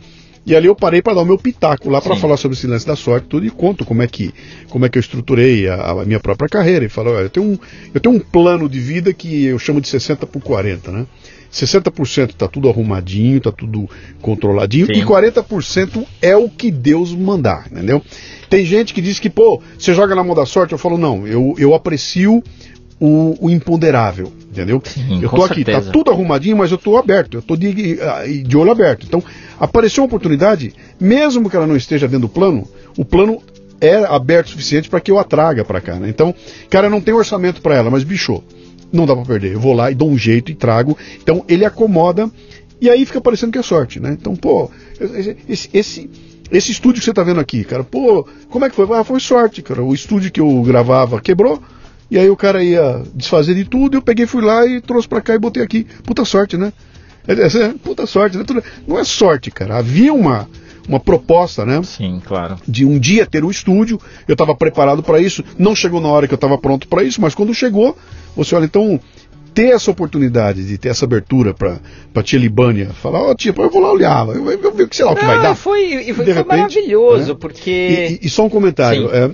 [0.47, 2.87] E ali eu parei para dar o meu pitaco lá para falar sobre esse lance
[2.87, 4.33] da sorte, tudo e conto como é que
[4.69, 7.47] como é que eu estruturei a, a minha própria carreira e falo, olha, eu tenho
[7.47, 7.59] um
[7.93, 11.07] eu tenho um plano de vida que eu chamo de 60 por 40, né?
[11.53, 13.89] 60% está tudo arrumadinho, está tudo
[14.21, 14.93] controladinho, Sim.
[14.93, 18.03] e 40% é o que Deus mandar, entendeu?
[18.51, 21.27] Tem gente que diz que, pô, você joga na mão da sorte, eu falo, não,
[21.27, 22.43] eu, eu aprecio
[22.99, 24.81] o, o imponderável, entendeu?
[24.85, 25.87] Sim, eu tô aqui, tá certeza.
[25.87, 27.99] tá tudo arrumadinho, mas eu tô aberto, eu tô de,
[28.43, 29.07] de olho aberto.
[29.07, 29.23] Então,
[29.61, 33.43] apareceu uma oportunidade, mesmo que ela não esteja dentro do plano, o plano
[33.81, 36.09] é aberto o suficiente para que eu a traga para cá, né?
[36.09, 36.35] Então,
[36.71, 38.43] cara, não tem orçamento para ela, mas bicho,
[38.93, 39.53] não dá para perder.
[39.53, 40.97] Eu vou lá e dou um jeito e trago.
[41.23, 42.31] Então, ele acomoda
[42.81, 44.17] e aí fica parecendo que é sorte, né?
[44.19, 44.71] Então, pô,
[45.49, 46.11] esse, esse
[46.51, 48.87] esse estúdio que você tá vendo aqui, cara, pô, como é que foi?
[48.97, 49.83] Ah, foi sorte, cara.
[49.83, 51.61] O estúdio que eu gravava quebrou,
[52.11, 55.21] e aí o cara ia desfazer de tudo, eu peguei, fui lá e trouxe para
[55.21, 55.87] cá e botei aqui.
[56.05, 56.73] Puta sorte, né?
[57.27, 58.45] É, é, é, puta sorte, né?
[58.87, 59.77] Não é sorte, cara.
[59.77, 60.49] Havia uma,
[60.89, 61.83] uma proposta, né?
[61.83, 62.57] Sim, claro.
[62.67, 64.01] De um dia ter um estúdio.
[64.29, 65.43] Eu estava preparado para isso.
[65.59, 67.97] Não chegou na hora que eu estava pronto para isso, mas quando chegou,
[68.37, 69.01] você olha, então
[69.53, 71.81] ter essa oportunidade de ter essa abertura para
[72.15, 75.03] a tia Libânia falar, ó, oh, tia, eu vou lá olhar, eu, eu, eu, sei
[75.03, 75.55] lá o que vai dar.
[75.55, 77.39] Foi, foi, foi repente, maravilhoso, né?
[77.41, 77.71] porque.
[77.71, 79.09] E, e, e, só um comentário.
[79.11, 79.31] É,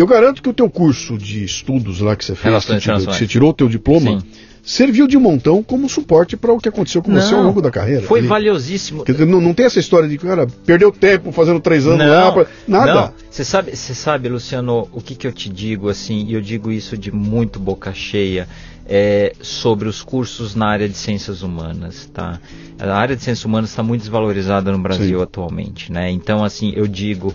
[0.00, 3.26] eu garanto que o teu curso de estudos lá que você fez, que, que você
[3.26, 4.26] tirou o teu diploma, Sim.
[4.62, 7.70] serviu de montão como suporte para o que aconteceu com não, você ao longo da
[7.70, 8.02] carreira.
[8.02, 8.28] Foi ali.
[8.28, 9.04] valiosíssimo.
[9.26, 12.46] Não, não, tem essa história de, cara, perdeu tempo fazendo três anos não, lá, pra...
[12.66, 13.14] nada.
[13.30, 16.70] Você sabe, você sabe, Luciano, o que, que eu te digo, assim, e eu digo
[16.70, 18.48] isso de muito boca cheia,
[18.86, 22.38] é, sobre os cursos na área de ciências humanas, tá?
[22.78, 25.22] A área de ciências humanas está muito desvalorizada no Brasil Sim.
[25.22, 26.10] atualmente, né?
[26.10, 27.34] Então, assim, eu digo,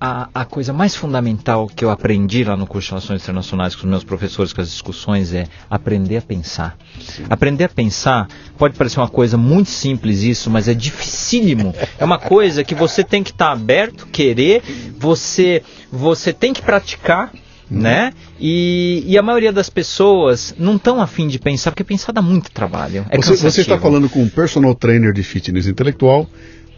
[0.00, 3.82] a, a, coisa mais fundamental que eu aprendi lá no curso de Relações Internacionais com
[3.82, 6.76] os meus professores, com as discussões, é aprender a pensar.
[7.00, 7.24] Sim.
[7.28, 8.28] Aprender a pensar
[8.58, 11.74] pode parecer uma coisa muito simples isso, mas é dificílimo.
[11.98, 14.62] É uma coisa que você tem que estar tá aberto, querer,
[14.98, 17.32] você, você tem que praticar
[17.70, 18.12] né?
[18.38, 22.50] E, e, a maioria das pessoas não estão afim de pensar, porque pensar dá muito
[22.50, 23.06] trabalho.
[23.08, 26.28] É você, você está falando com um personal trainer de fitness intelectual,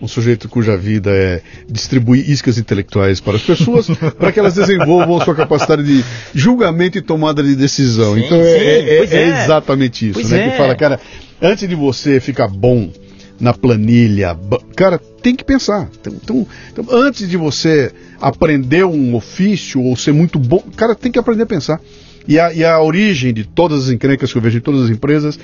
[0.03, 3.87] um sujeito cuja vida é distribuir iscas intelectuais para as pessoas,
[4.19, 8.15] para que elas desenvolvam a sua capacidade de julgamento e tomada de decisão.
[8.15, 10.49] Sim, então é, sim, é, é, é, exatamente isso, né?
[10.49, 10.57] Que é.
[10.57, 11.01] fala, cara,
[11.41, 12.91] antes de você ficar bom
[13.39, 14.37] na planilha.
[14.75, 15.89] Cara, tem que pensar.
[16.01, 21.13] Então, então, então, antes de você aprender um ofício ou ser muito bom, cara, tem
[21.13, 21.81] que aprender a pensar.
[22.27, 24.91] E a, e a origem de todas as encrencas que eu vejo em todas as
[24.91, 25.39] empresas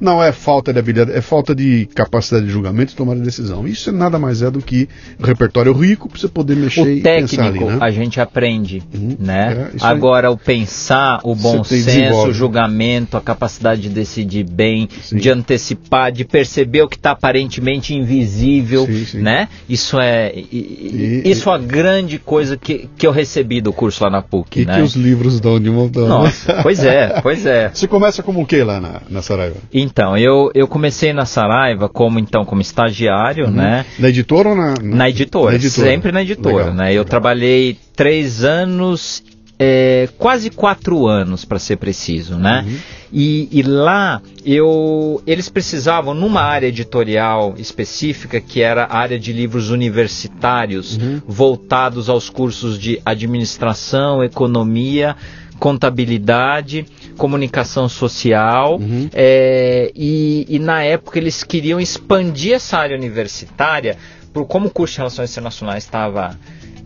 [0.00, 3.66] não é falta de habilidade, é falta de capacidade de julgamento e tomar decisão.
[3.66, 4.88] Isso nada mais é do que
[5.20, 7.78] repertório rico para você poder mexer o e técnico, pensar ali, né?
[7.80, 9.70] a gente aprende, uhum, né?
[9.74, 10.34] É, Agora aí.
[10.34, 15.16] o pensar, o bom senso, o julgamento, a capacidade de decidir bem, sim.
[15.16, 19.20] de antecipar, de perceber o que está aparentemente invisível, sim, sim.
[19.20, 19.48] né?
[19.68, 24.10] Isso é e, isso é a grande coisa que, que eu recebi do curso lá
[24.10, 24.76] na PUC, e né?
[24.76, 26.08] que os livros dão de montão.
[26.08, 27.70] Nossa, pois é, pois é.
[27.74, 29.56] Você começa como o que lá na, na Saraiva?
[29.72, 33.52] E então, eu, eu comecei na Saraiva como então como estagiário, uhum.
[33.52, 33.84] né?
[33.98, 34.96] Na editora ou na, na...
[34.96, 35.50] na editora?
[35.50, 35.88] Na editora.
[35.88, 36.84] Sempre na editora, legal, né?
[36.84, 36.94] Legal.
[36.96, 39.22] Eu trabalhei três anos,
[39.58, 42.64] é, quase quatro anos para ser preciso, né?
[42.66, 42.76] Uhum.
[43.12, 49.32] E, e, lá eu, eles precisavam numa área editorial específica que era a área de
[49.32, 51.22] livros universitários uhum.
[51.24, 55.14] voltados aos cursos de administração, economia
[55.58, 56.86] contabilidade,
[57.16, 59.08] comunicação social, uhum.
[59.12, 63.96] é, e, e na época eles queriam expandir essa área universitária,
[64.32, 66.36] por como o curso de Relações Internacionais estava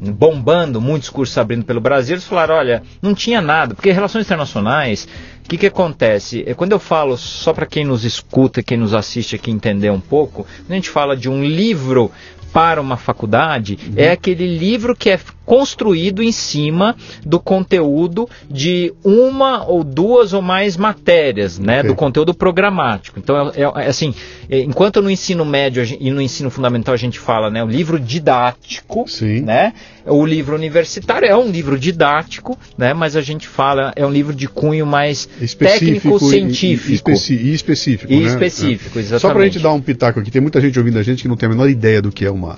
[0.00, 5.08] bombando, muitos cursos abrindo pelo Brasil, eles falaram, olha, não tinha nada, porque relações internacionais,
[5.44, 6.44] o que, que acontece?
[6.46, 10.00] É, quando eu falo, só para quem nos escuta, quem nos assiste aqui entender um
[10.00, 12.12] pouco, quando a gente fala de um livro
[12.52, 13.94] para uma faculdade uhum.
[13.96, 20.42] é aquele livro que é construído em cima do conteúdo de uma ou duas ou
[20.42, 21.90] mais matérias, né, okay.
[21.90, 23.18] do conteúdo programático.
[23.18, 24.14] Então, é, é, é assim,
[24.50, 27.98] é, enquanto no ensino médio e no ensino fundamental a gente fala, né, o livro
[27.98, 29.40] didático, Sim.
[29.40, 29.72] né,
[30.04, 34.34] o livro universitário é um livro didático, né, mas a gente fala é um livro
[34.34, 35.26] de cunho mais
[35.58, 38.26] técnico científico e, especi e específico, e né?
[38.26, 39.22] específico, exatamente.
[39.22, 41.28] Só para a gente dar um pitaco aqui, tem muita gente ouvindo a gente que
[41.28, 42.56] não tem a menor ideia do que é uma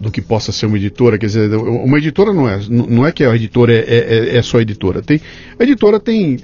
[0.00, 1.18] do que possa ser uma editora.
[1.18, 4.60] Quer dizer, uma editora não é, não é que a editora é, é, é só
[4.60, 5.02] editora.
[5.02, 5.20] Tem,
[5.58, 6.38] a editora tem.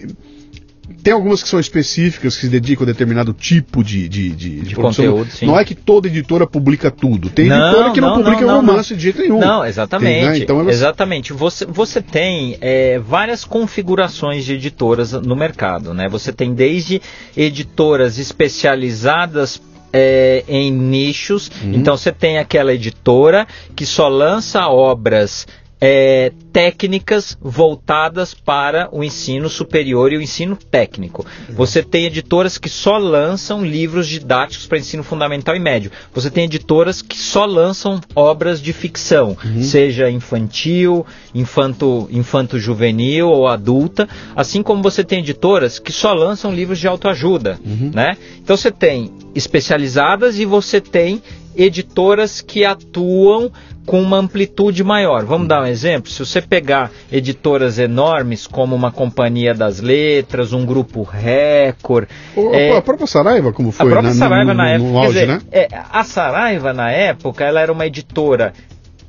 [1.02, 4.74] Tem algumas que são específicas, que se dedicam a determinado tipo de, de, de, de
[4.74, 5.30] conteúdo.
[5.30, 5.46] Sim.
[5.46, 7.30] Não é que toda editora publica tudo.
[7.30, 9.38] Tem não, editora que não, não publica não, romance de jeito nenhum.
[9.38, 10.20] Não, exatamente.
[10.20, 10.38] Tem, né?
[10.38, 10.74] então elas...
[10.74, 11.32] Exatamente.
[11.32, 15.94] Você, você tem é, várias configurações de editoras no mercado.
[15.94, 16.06] Né?
[16.06, 17.00] Você tem desde
[17.34, 21.50] editoras especializadas é, em nichos.
[21.62, 21.74] Uhum.
[21.74, 25.46] Então você tem aquela editora que só lança obras
[25.80, 31.24] é, técnicas voltadas para o ensino superior e o ensino técnico.
[31.50, 35.90] Você tem editoras que só lançam livros didáticos para ensino fundamental e médio.
[36.12, 39.62] Você tem editoras que só lançam obras de ficção, uhum.
[39.62, 46.52] seja infantil, infanto, infanto juvenil ou adulta, assim como você tem editoras que só lançam
[46.52, 47.90] livros de autoajuda, uhum.
[47.94, 48.16] né?
[48.42, 51.22] Então você tem especializadas e você tem
[51.62, 53.52] editoras que atuam
[53.84, 55.24] com uma amplitude maior.
[55.24, 56.10] Vamos dar um exemplo?
[56.10, 62.08] Se você pegar editoras enormes como uma Companhia das Letras, um grupo Record.
[62.36, 63.86] O, é, a própria Saraiva, como foi?
[63.86, 64.90] A própria na, Saraiva no, na época.
[64.90, 65.40] No auge, dizer, né?
[65.50, 68.52] é, a Saraiva, na época, ela era uma editora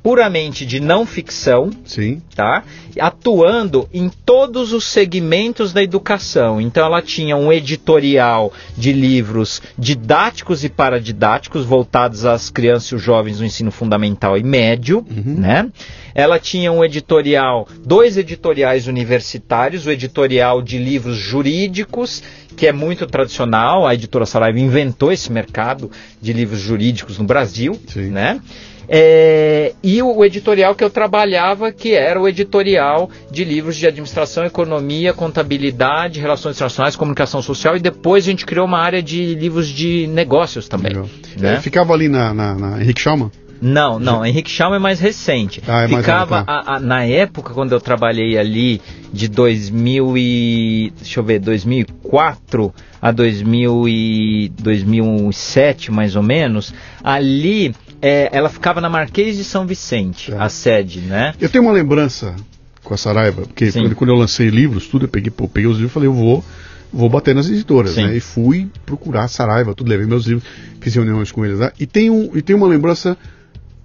[0.02, 2.20] puramente de não ficção, Sim.
[2.34, 2.64] tá?
[2.98, 6.60] Atuando em todos os segmentos da educação.
[6.60, 13.02] Então ela tinha um editorial de livros didáticos e paradidáticos voltados às crianças e os
[13.02, 15.38] jovens no ensino fundamental e médio, uhum.
[15.38, 15.70] né?
[16.14, 22.22] Ela tinha um editorial, dois editoriais universitários, o editorial de livros jurídicos,
[22.54, 27.80] que é muito tradicional, a editora Saraiva inventou esse mercado de livros jurídicos no Brasil,
[27.88, 28.10] Sim.
[28.10, 28.40] né?
[28.88, 33.86] É, e o, o, editorial que eu trabalhava, que era o editorial de livros de
[33.86, 39.34] administração, economia, contabilidade, relações internacionais, comunicação social, e depois a gente criou uma área de
[39.34, 40.92] livros de negócios também.
[41.38, 41.54] Né?
[41.54, 43.30] É, ficava ali na, na, na Henrique Schaumann?
[43.62, 45.62] Não, não, Henrique Schaumann é mais recente.
[45.68, 50.92] Ah, é Ficava, mais a, a, na época, quando eu trabalhei ali, de 2000 e...
[50.96, 58.80] deixa eu ver, 2004 a 2000 e, 2007, mais ou menos, ali é, ela ficava
[58.80, 60.36] na Marquês de São Vicente, é.
[60.36, 61.34] a sede, né?
[61.40, 62.34] Eu tenho uma lembrança
[62.82, 65.92] com a Saraiva, porque quando, quando, eu lancei livros, tudo, eu peguei, peguei os livros
[65.92, 66.44] e falei, eu vou,
[66.92, 68.06] vou bater nas editoras, Sim.
[68.06, 68.16] né?
[68.16, 70.44] E fui procurar a Saraiva, tudo, levei meus livros,
[70.80, 71.72] fiz reuniões com eles lá.
[71.78, 73.16] E tem, um, e tem uma lembrança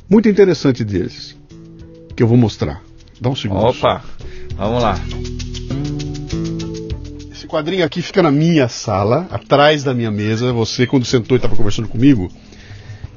[0.10, 1.38] muito interessante deles,
[2.16, 2.82] que eu vou mostrar.
[3.22, 3.64] Dá um segundo.
[3.66, 4.04] Opa!
[4.56, 5.00] Vamos lá.
[7.32, 10.52] Esse quadrinho aqui fica na minha sala, atrás da minha mesa.
[10.54, 12.32] Você, quando sentou e estava conversando comigo,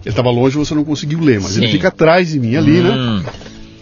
[0.04, 1.62] ele estava longe você não conseguiu ler, mas Sim.
[1.62, 2.90] ele fica atrás de mim ali, né?
[2.90, 3.18] hum.
[3.18, 3.32] né?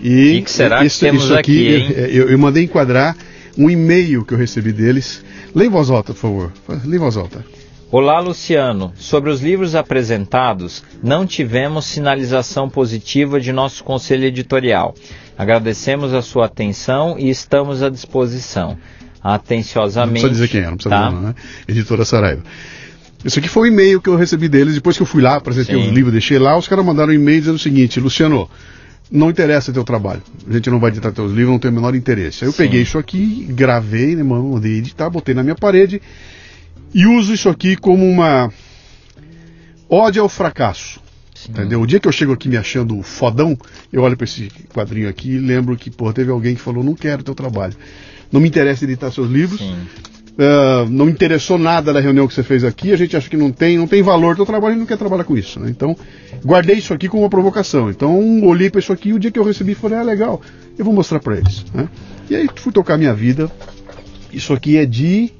[0.00, 3.16] E que será isso, que temos isso aqui, aqui eu, eu, mandei enquadrar
[3.56, 5.24] um e-mail que eu recebi deles.
[5.54, 6.52] Lê em voz alta, por favor.
[6.84, 7.44] Lê em voz alta.
[7.90, 8.92] Olá, Luciano.
[8.96, 14.94] Sobre os livros apresentados, não tivemos sinalização positiva de nosso conselho editorial.
[15.36, 18.76] Agradecemos a sua atenção e estamos à disposição.
[19.22, 20.22] Atenciosamente.
[20.22, 21.08] Não precisa dizer quem é, não precisa tá?
[21.08, 21.34] dizer, né?
[21.66, 22.42] Editora Saraiva.
[23.24, 25.36] Isso aqui foi o um e-mail que eu recebi deles, depois que eu fui lá,
[25.36, 28.48] apresentei o livro, deixei lá, os caras mandaram um e-mail dizendo o seguinte, Luciano,
[29.10, 30.22] não interessa teu trabalho.
[30.48, 32.44] A gente não vai editar teus livros, não tem o menor interesse.
[32.44, 32.58] Aí eu Sim.
[32.58, 36.00] peguei isso aqui, gravei, né, mandei editar, botei na minha parede
[36.94, 38.52] e uso isso aqui como uma
[39.90, 41.00] ódio ao fracasso.
[41.34, 41.52] Sim.
[41.52, 41.80] Entendeu?
[41.80, 43.58] O dia que eu chego aqui me achando fodão,
[43.92, 46.94] eu olho para esse quadrinho aqui e lembro que, pô, teve alguém que falou, não
[46.94, 47.74] quero teu trabalho.
[48.30, 49.58] Não me interessa editar seus livros.
[49.58, 49.86] Sim
[50.38, 53.50] uh, não interessou nada da reunião que você fez aqui, a gente acha que não
[53.50, 55.58] tem, não tem valor do trabalho, a gente não quer trabalhar com isso.
[55.58, 55.68] Né?
[55.70, 55.96] Então,
[56.44, 57.90] guardei isso aqui como uma provocação.
[57.90, 60.40] Então, olhei para isso aqui e o dia que eu recebi, falei, ah, legal,
[60.78, 61.64] eu vou mostrar para eles.
[61.74, 61.88] Né?
[62.30, 63.50] E aí fui tocar minha vida.
[64.32, 65.32] Isso aqui é de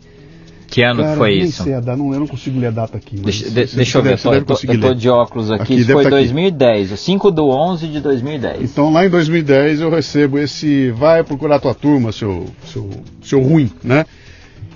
[0.67, 1.65] que ano Cara, foi isso?
[1.65, 3.17] Data, não, eu não consigo ler a data aqui.
[3.17, 5.63] Deixa, de, deixa eu ver, eu tô, de óculos aqui.
[5.63, 7.01] aqui isso foi 2010, aqui.
[7.01, 8.71] 5 do 11 de 2010.
[8.71, 12.91] Então lá em 2010 eu recebo esse vai procurar tua turma, seu, seu,
[13.23, 14.05] seu ruim, né?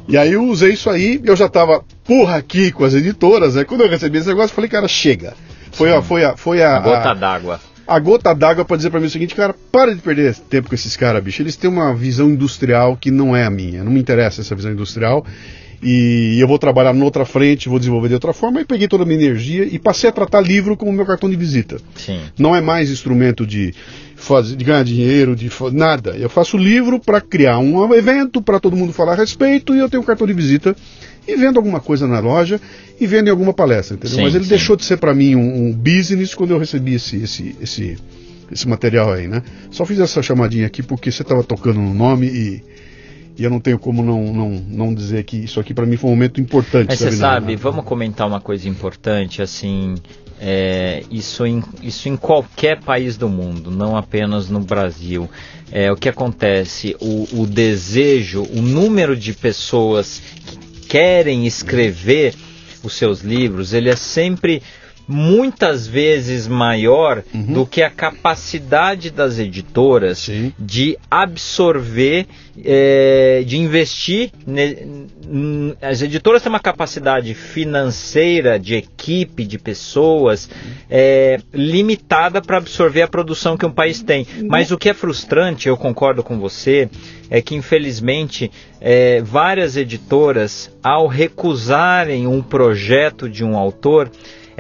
[0.09, 3.65] E aí eu usei isso aí, eu já estava porra aqui com as editoras, né?
[3.65, 5.35] Quando eu recebi esse negócio, eu falei, cara, chega.
[5.73, 7.61] Foi a, foi a, foi a, a gota d'água.
[7.87, 10.75] A gota d'água para dizer para mim o seguinte, cara, para de perder tempo com
[10.75, 11.43] esses caras, bicho.
[11.43, 13.83] Eles têm uma visão industrial que não é a minha.
[13.83, 15.25] Não me interessa essa visão industrial.
[15.83, 18.61] E eu vou trabalhar noutra frente, vou desenvolver de outra forma.
[18.61, 21.35] E peguei toda a minha energia e passei a tratar livro como meu cartão de
[21.35, 21.79] visita.
[21.97, 22.21] Sim.
[22.39, 23.75] Não é mais instrumento de
[24.23, 26.11] fazer, de ganhar dinheiro, de nada.
[26.17, 29.89] Eu faço livro para criar um evento para todo mundo falar a respeito e eu
[29.89, 30.75] tenho um cartão de visita
[31.27, 32.61] e vendo alguma coisa na loja
[33.01, 34.17] e vendo em alguma palestra, entendeu?
[34.17, 34.51] Sim, Mas ele sim.
[34.51, 37.99] deixou de ser para mim um, um, business quando eu recebi esse, esse, esse,
[38.51, 39.43] esse material aí, né?
[39.71, 42.65] Só fiz essa chamadinha aqui porque você estava tocando no nome e,
[43.39, 46.11] e eu não tenho como não, não, não dizer que isso aqui para mim foi
[46.11, 46.89] um momento importante.
[46.89, 49.95] Mas você sabe, vamos comentar uma coisa importante, assim,
[50.45, 55.31] é, isso, em, isso em qualquer país do mundo, não apenas no Brasil.
[55.71, 56.97] É, o que acontece?
[57.01, 62.35] O, o desejo, o número de pessoas que querem escrever
[62.83, 64.61] os seus livros, ele é sempre
[65.07, 67.53] muitas vezes maior uhum.
[67.53, 70.53] do que a capacidade das editoras Sim.
[70.59, 72.27] de absorver,
[72.65, 74.31] é, de investir.
[74.47, 75.07] Ne,
[75.81, 80.49] as editoras têm uma capacidade financeira, de equipe, de pessoas,
[80.91, 84.27] é, limitada para absorver a produção que um país tem.
[84.49, 86.89] Mas o que é frustrante, eu concordo com você,
[87.31, 94.11] é que infelizmente é, várias editoras, ao recusarem um projeto de um autor,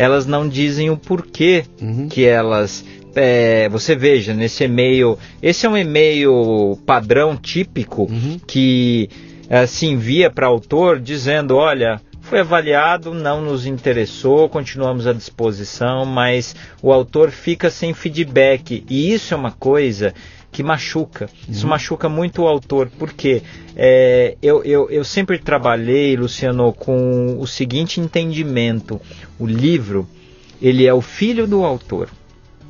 [0.02, 2.08] elas não dizem o porquê uhum.
[2.08, 2.84] que elas.
[3.14, 5.16] É, você veja, nesse e-mail.
[5.40, 8.40] Esse é um e-mail padrão típico uhum.
[8.44, 9.08] que
[9.48, 12.00] é, se envia para autor dizendo: olha.
[12.24, 18.84] Foi avaliado, não nos interessou, continuamos à disposição, mas o autor fica sem feedback.
[18.88, 20.14] E isso é uma coisa
[20.52, 21.28] que machuca.
[21.48, 21.70] Isso uhum.
[21.70, 23.42] machuca muito o autor, porque
[23.74, 29.00] é, eu, eu, eu sempre trabalhei, Luciano, com o seguinte entendimento:
[29.38, 30.06] o livro
[30.60, 32.08] ele é o filho do autor.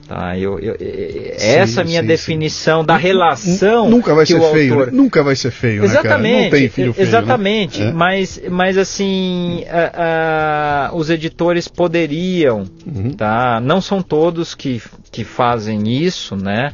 [0.09, 2.87] Tá, eu, eu, sim, essa é a minha sim, definição sim.
[2.87, 6.93] da relação nunca vai ser feio nunca vai ser feio exatamente né, não tem filho
[6.93, 7.93] feio, exatamente né?
[7.95, 13.13] mas mas assim a, a, os editores poderiam uhum.
[13.13, 16.73] tá não são todos que, que fazem isso né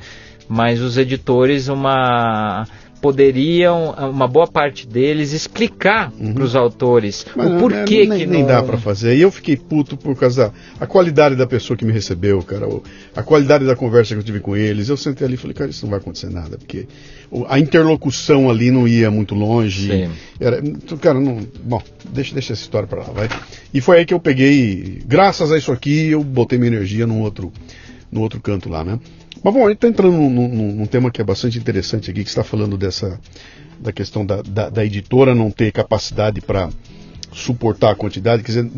[0.48, 2.66] mas os editores uma
[3.00, 6.34] poderiam uma boa parte deles explicar uhum.
[6.34, 8.48] para os autores mas, o porquê é, nem, que nem não...
[8.48, 9.16] dá para fazer.
[9.16, 12.66] E eu fiquei puto por causa da a qualidade da pessoa que me recebeu, cara,
[13.14, 14.88] a qualidade da conversa que eu tive com eles.
[14.88, 16.86] Eu sentei ali e falei, cara, isso não vai acontecer nada, porque
[17.48, 19.88] a interlocução ali não ia muito longe.
[19.88, 20.10] Sim.
[20.40, 21.82] Era, então, cara, não, bom,
[22.12, 23.28] deixa, deixa essa história para lá, vai.
[23.72, 27.20] E foi aí que eu peguei, graças a isso aqui, eu botei minha energia no
[27.20, 27.52] outro
[28.10, 28.98] no outro canto lá, né?
[29.42, 32.22] Mas bom, a gente está entrando num, num, num, tema que é bastante interessante aqui,
[32.22, 33.18] que está falando dessa
[33.78, 36.68] da questão da, da, da editora não ter capacidade para
[37.32, 38.70] suportar a quantidade, quer dizer,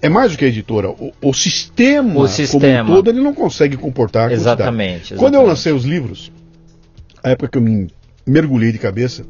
[0.00, 3.20] é mais do que a editora, o, o, sistema, o sistema como um todo ele
[3.20, 5.14] não consegue comportar a exatamente, exatamente.
[5.16, 6.32] Quando eu lancei os livros,
[7.22, 7.88] a época que eu me
[8.26, 9.24] mergulhei de cabeça,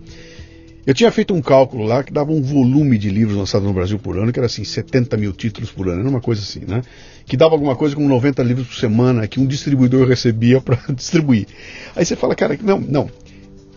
[0.86, 3.98] eu tinha feito um cálculo lá que dava um volume de livros lançados no Brasil
[3.98, 6.82] por ano, que era assim, 70 mil títulos por ano, era uma coisa assim, né?
[7.26, 11.46] Que dava alguma coisa como 90 livros por semana que um distribuidor recebia para distribuir.
[11.96, 13.10] Aí você fala, cara, não, não.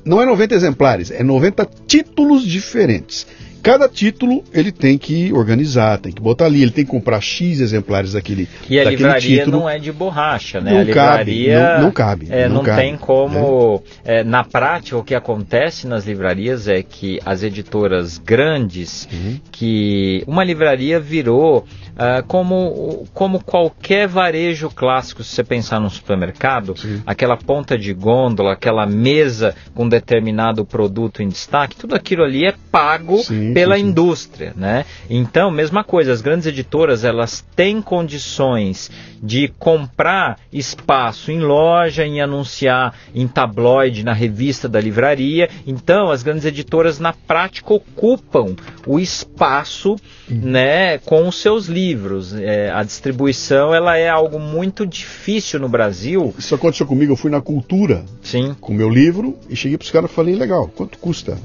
[0.04, 3.26] não é 90 exemplares, é 90 títulos diferentes.
[3.64, 7.60] Cada título ele tem que organizar, tem que botar ali, ele tem que comprar X
[7.60, 9.60] exemplares daquele E a daquele livraria título.
[9.60, 10.72] não é de borracha, né?
[10.72, 13.84] Não a livraria cabe, não- não cabe, é, não não, cabe, tem como.
[14.06, 19.40] é, na prática, o que acontece nas livrarias é que as editoras grandes, Uhum.
[19.52, 21.66] que uma livraria virou
[22.00, 27.02] ah, como, como qualquer varejo clássico, se você pensar num supermercado, Sim.
[27.08, 32.54] aquela ponta de gôndola, aquela mesa com determinado produto em destaque, tudo aquilo ali é
[32.72, 33.88] pago Sim, pela sim, sim.
[33.90, 34.86] indústria, né?
[35.10, 38.90] Então, mesma coisa, as grandes editoras, elas têm condições
[39.22, 45.50] de comprar espaço em loja, em anunciar em tabloide, na revista da livraria.
[45.66, 48.56] Então, as grandes editoras, na prática, ocupam
[48.86, 49.96] o espaço,
[50.30, 52.34] né, com os seus livros.
[52.34, 56.34] É, a distribuição, ela é algo muito difícil no Brasil.
[56.38, 60.12] Isso aconteceu comigo, eu fui na cultura Sim, com meu livro e cheguei pros caras
[60.12, 61.38] e falei, legal, quanto custa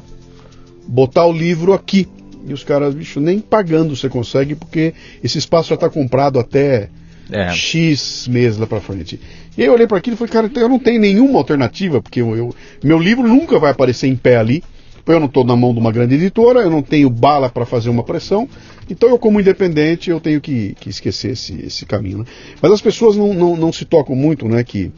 [0.87, 2.09] botar o livro aqui?
[2.47, 6.89] E os caras, bicho, nem pagando você consegue, porque esse espaço já está comprado até
[7.31, 7.49] é.
[7.51, 9.19] X meses lá pra frente.
[9.57, 12.21] E aí eu olhei para aquilo e falei, cara, eu não tenho nenhuma alternativa, porque
[12.21, 14.63] eu, eu- meu livro nunca vai aparecer em pé ali.
[15.07, 17.91] Eu não estou na mão de uma grande editora, eu não tenho bala para fazer
[17.91, 18.49] uma pressão,
[18.89, 22.19] então eu, como independente, eu tenho que, que esquecer esse, esse caminho.
[22.19, 22.25] né?
[22.63, 24.63] Mas as pessoas não, não, não se tocam muito, né?
[24.63, 24.93] Que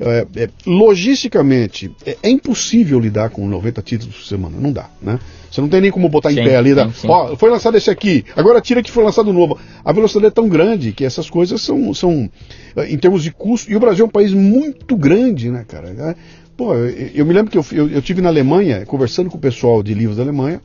[0.00, 5.18] é, é, logisticamente é, é impossível lidar com 90 títulos por semana, não dá, né?
[5.50, 7.08] Você não tem nem como botar em Sim, pé ali, da, sim, sim.
[7.08, 9.58] ó, foi lançado esse aqui, agora tira que foi lançado novo.
[9.84, 12.28] A velocidade é tão grande que essas coisas são, são
[12.74, 15.90] eh, em termos de custo, e o Brasil é um país muito grande, né, cara?
[15.90, 16.16] É,
[16.56, 19.40] Pô, eu, eu me lembro que eu, eu, eu tive na Alemanha, conversando com o
[19.40, 20.60] pessoal de livros da Alemanha,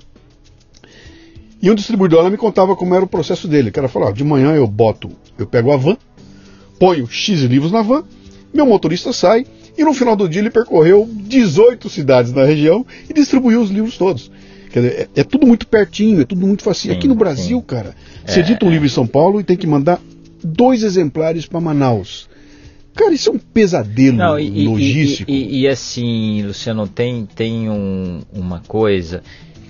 [1.62, 3.70] e um distribuidor lá me contava como era o processo dele.
[3.70, 5.98] O cara falou, ó, de manhã eu boto, eu pego a van,
[6.80, 8.04] ponho X livros na van,
[8.53, 9.45] meu motorista sai,
[9.77, 13.97] e no final do dia ele percorreu 18 cidades na região e distribuiu os livros
[13.97, 14.31] todos.
[14.71, 16.93] Quer dizer, é, é tudo muito pertinho, é tudo muito facinho.
[16.93, 17.65] Sim, Aqui no Brasil, sim.
[17.65, 19.99] cara, você edita um livro em São Paulo e tem que mandar
[20.43, 22.29] dois exemplares para Manaus.
[22.95, 25.31] Cara, isso é um pesadelo Não, e, e- logístico.
[25.31, 29.23] E, e- e assim, Luciano, tem, tem um- uma coisa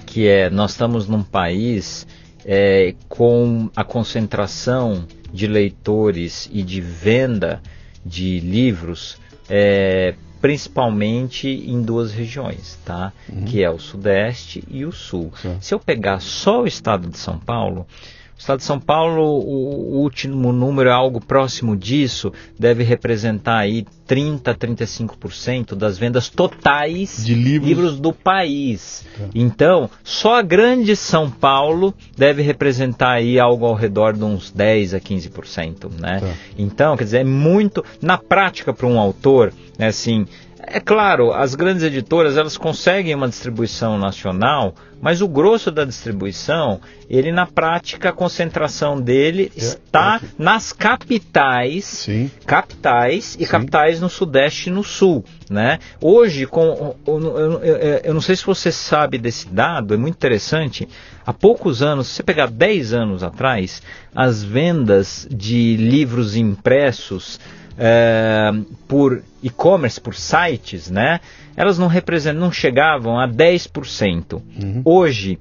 [0.06, 2.08] que é, nós estamos num país
[2.46, 7.62] é, com a concentração de leitores e de venda
[8.10, 9.18] de livros,
[9.48, 13.14] é, principalmente em duas regiões, tá?
[13.46, 15.32] Que é o Sudeste e o Sul.
[15.62, 17.86] Se eu pegar só o estado de São Paulo,
[18.40, 23.86] o estado de São Paulo, o último número é algo próximo disso, deve representar aí
[24.08, 28.00] 30 a 35% das vendas totais De livros.
[28.00, 29.06] do país.
[29.18, 29.26] Tá.
[29.36, 34.94] Então, só a grande São Paulo deve representar aí algo ao redor de uns 10
[34.94, 36.22] a 15%, né?
[36.22, 36.34] Tá.
[36.58, 40.26] Então, quer dizer, é muito na prática para um autor, né, assim,
[40.62, 46.82] é claro, as grandes editoras elas conseguem uma distribuição nacional, mas o grosso da distribuição,
[47.10, 52.30] ele na prática a concentração dele É, está nas capitais Sim.
[52.46, 53.52] capitais e Sim.
[53.52, 55.80] capitais no sudeste e no sul, né?
[56.02, 56.96] Hoje, com,
[58.04, 60.88] eu não sei se você sabe desse dado, é muito interessante.
[61.26, 63.82] Há poucos anos, se você pegar 10 anos atrás,
[64.14, 67.40] as vendas de livros impressos
[67.80, 68.52] eh,
[68.88, 71.20] por e-commerce, por sites, né?
[71.56, 74.34] Elas não representam, não chegavam a 10%.
[74.62, 74.82] Uhum.
[74.86, 75.40] Hoje,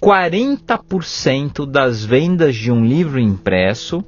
[0.00, 4.04] 40% das vendas de um livro impresso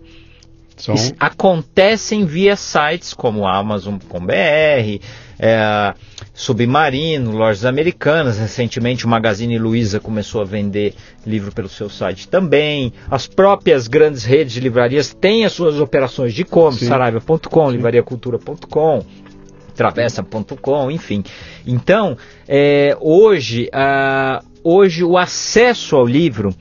[0.94, 5.00] es- acontecem via sites como Amazon.com.br,
[5.42, 5.94] é,
[6.32, 8.38] Submarino, lojas americanas.
[8.38, 10.94] Recentemente o Magazine Luiza começou a vender
[11.26, 12.92] livro pelo seu site também.
[13.10, 19.04] As próprias grandes redes de livrarias têm as suas operações de e-commerce, saraiva.com, livrariacultura.com
[19.74, 21.24] travessa.com, enfim.
[21.66, 26.54] Então, é, hoje, ah, hoje o acesso ao livro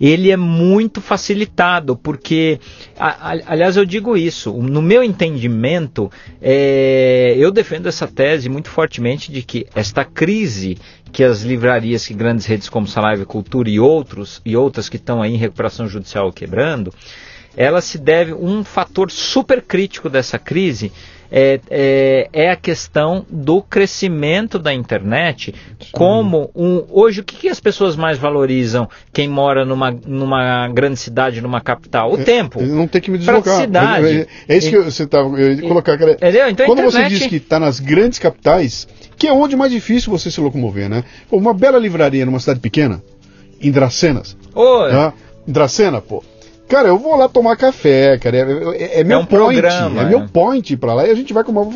[0.00, 2.58] ele é muito facilitado, porque,
[2.98, 8.70] a- a- aliás, eu digo isso, no meu entendimento, é, eu defendo essa tese muito
[8.70, 10.76] fortemente de que esta crise
[11.10, 15.22] que as livrarias, que grandes redes como Saraiva Cultura e outros e outras que estão
[15.22, 16.92] aí em recuperação judicial quebrando,
[17.56, 20.92] ela se deve um fator super crítico dessa crise
[21.30, 25.54] é, é, é a questão do crescimento da internet
[25.92, 30.96] como um hoje o que, que as pessoas mais valorizam quem mora numa, numa grande
[30.98, 33.42] cidade numa capital o tempo Eu não tem que me deslocar.
[33.42, 34.26] Praticidade.
[34.48, 35.28] É, é isso que você estava.
[35.38, 35.94] Eu ia colocar.
[35.94, 36.48] Entendeu?
[36.48, 39.72] Então quando você internet- diz que está nas grandes capitais, que é onde é mais
[39.72, 41.04] difícil você se locomover, né?
[41.28, 43.02] Pô, uma bela livraria numa cidade pequena,
[43.60, 44.36] em Dracenas.
[44.54, 45.12] Ô, Tá?
[45.46, 46.22] Em Dracena, pô.
[46.68, 48.36] Cara, eu vou lá tomar café, cara.
[48.36, 49.60] É, é, é meu um point.
[49.60, 50.08] programa, é, é.
[50.08, 51.66] meu point pra lá e a gente vai com uma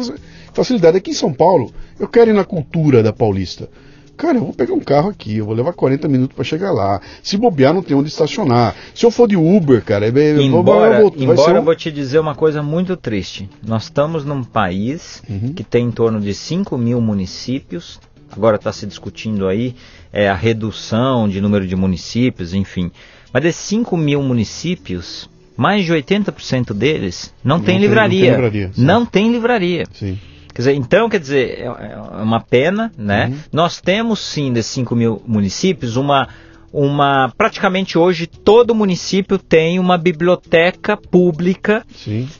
[0.53, 0.99] facilidade.
[0.99, 3.69] Aqui em São Paulo, eu quero ir na cultura da Paulista.
[4.17, 7.01] Cara, eu vou pegar um carro aqui, eu vou levar 40 minutos para chegar lá.
[7.23, 8.77] Se bobear, não tem onde estacionar.
[8.95, 11.57] Se eu for de Uber, cara, é, embora, eu vou, embora um...
[11.57, 13.49] eu vou te dizer uma coisa muito triste.
[13.67, 15.55] Nós estamos num país uhum.
[15.55, 17.99] que tem em torno de 5 mil municípios.
[18.31, 19.75] Agora está se discutindo aí
[20.13, 22.93] é, a redução de número de municípios, enfim.
[23.33, 28.21] Mas desses 5 mil municípios, mais de 80% deles não, não tem, tem livraria.
[28.21, 28.71] Não tem livraria.
[28.77, 29.85] Não tem livraria.
[29.93, 30.19] Sim.
[30.55, 33.29] Quer dizer, então, quer dizer, é, é uma pena, né?
[33.29, 33.39] Uhum.
[33.53, 36.29] Nós temos sim, desses 5 mil municípios, uma,
[36.73, 37.33] uma.
[37.37, 41.85] Praticamente hoje todo município tem uma biblioteca pública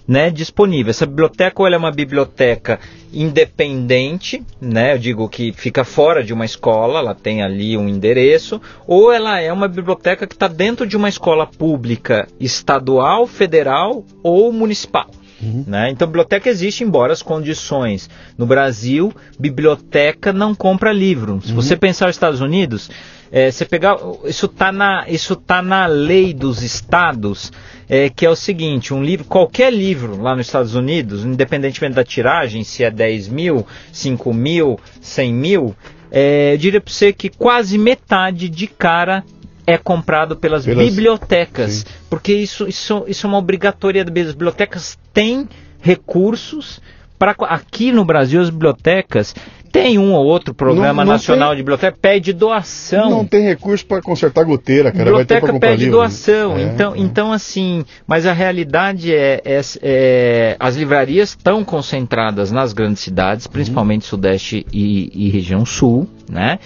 [0.07, 0.91] né, disponível.
[0.91, 2.81] Essa biblioteca ou ela é uma biblioteca
[3.13, 4.95] independente, né?
[4.95, 9.39] Eu digo que fica fora de uma escola, ela tem ali um endereço, ou ela
[9.39, 15.11] é uma biblioteca que está dentro de uma escola pública estadual, federal ou municipal.
[15.43, 15.65] Uhum.
[15.67, 15.91] Né?
[15.91, 18.09] Então, biblioteca existe, embora as condições.
[18.39, 21.41] No Brasil, biblioteca não compra livro.
[21.43, 21.57] Se uhum.
[21.57, 22.89] você pensar nos Estados Unidos,
[23.33, 23.97] é, você pegar.
[24.27, 27.51] Isso está na, isso tá na lei dos estados,
[27.89, 32.05] é, que é o seguinte: um livro, qualquer livro lá nos Estados Unidos, independentemente da
[32.05, 35.75] tiragem, se é 10 mil, 5 mil, 100 mil,
[36.11, 39.25] é, eu diria para você que quase metade de cara
[39.67, 40.85] é comprado pelas, pelas...
[40.85, 41.85] bibliotecas, Sim.
[42.11, 44.21] porque isso, isso, isso é uma obrigatoriedade.
[44.21, 45.49] As bibliotecas têm
[45.81, 46.83] recursos
[47.19, 49.35] para aqui no Brasil as bibliotecas
[49.73, 53.09] tem um ou outro programa não, não nacional tem, de biblioteca pede doação.
[53.09, 55.05] Não tem recurso para consertar goteira, cara.
[55.07, 55.99] Biblioteca pede livro.
[55.99, 56.59] doação.
[56.59, 56.99] É, então, é.
[56.99, 63.47] então assim, mas a realidade é, é, é as livrarias estão concentradas nas grandes cidades,
[63.47, 64.11] principalmente uhum.
[64.11, 66.59] sudeste e, e região sul, né?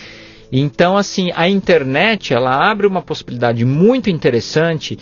[0.50, 4.98] Então, assim, a internet ela abre uma possibilidade muito interessante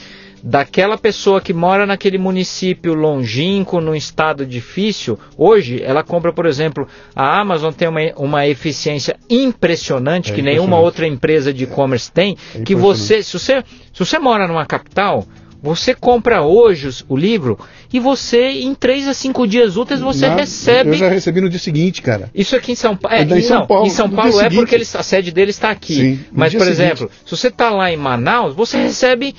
[0.47, 6.87] daquela pessoa que mora naquele município longínquo, num estado difícil, hoje ela compra, por exemplo,
[7.17, 12.37] a Amazon tem uma, uma eficiência impressionante é que nenhuma outra empresa de e-commerce tem,
[12.55, 15.27] é que você se, você, se você mora numa capital,
[15.63, 17.59] você compra hoje o livro
[17.91, 20.91] e você, em 3 a 5 dias úteis, você Na, recebe.
[20.91, 22.29] Eu já recebi no dia seguinte, cara.
[22.35, 23.17] Isso aqui em São Paulo.
[23.17, 25.71] É, em São não, Paulo, em São Paulo é porque ele, a sede dele está
[25.71, 25.95] aqui.
[25.95, 26.83] Sim, Mas, por seguinte.
[26.83, 29.35] exemplo, se você está lá em Manaus, você recebe.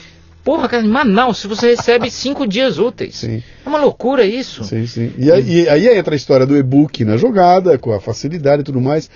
[0.46, 3.16] Porra, cara, em Manaus, se você recebe cinco dias úteis.
[3.16, 3.42] Sim.
[3.66, 4.64] É uma loucura isso.
[4.64, 5.12] Sim, sim.
[5.18, 8.64] E aí, e aí entra a história do e-book na jogada, com a facilidade e
[8.64, 9.10] tudo mais.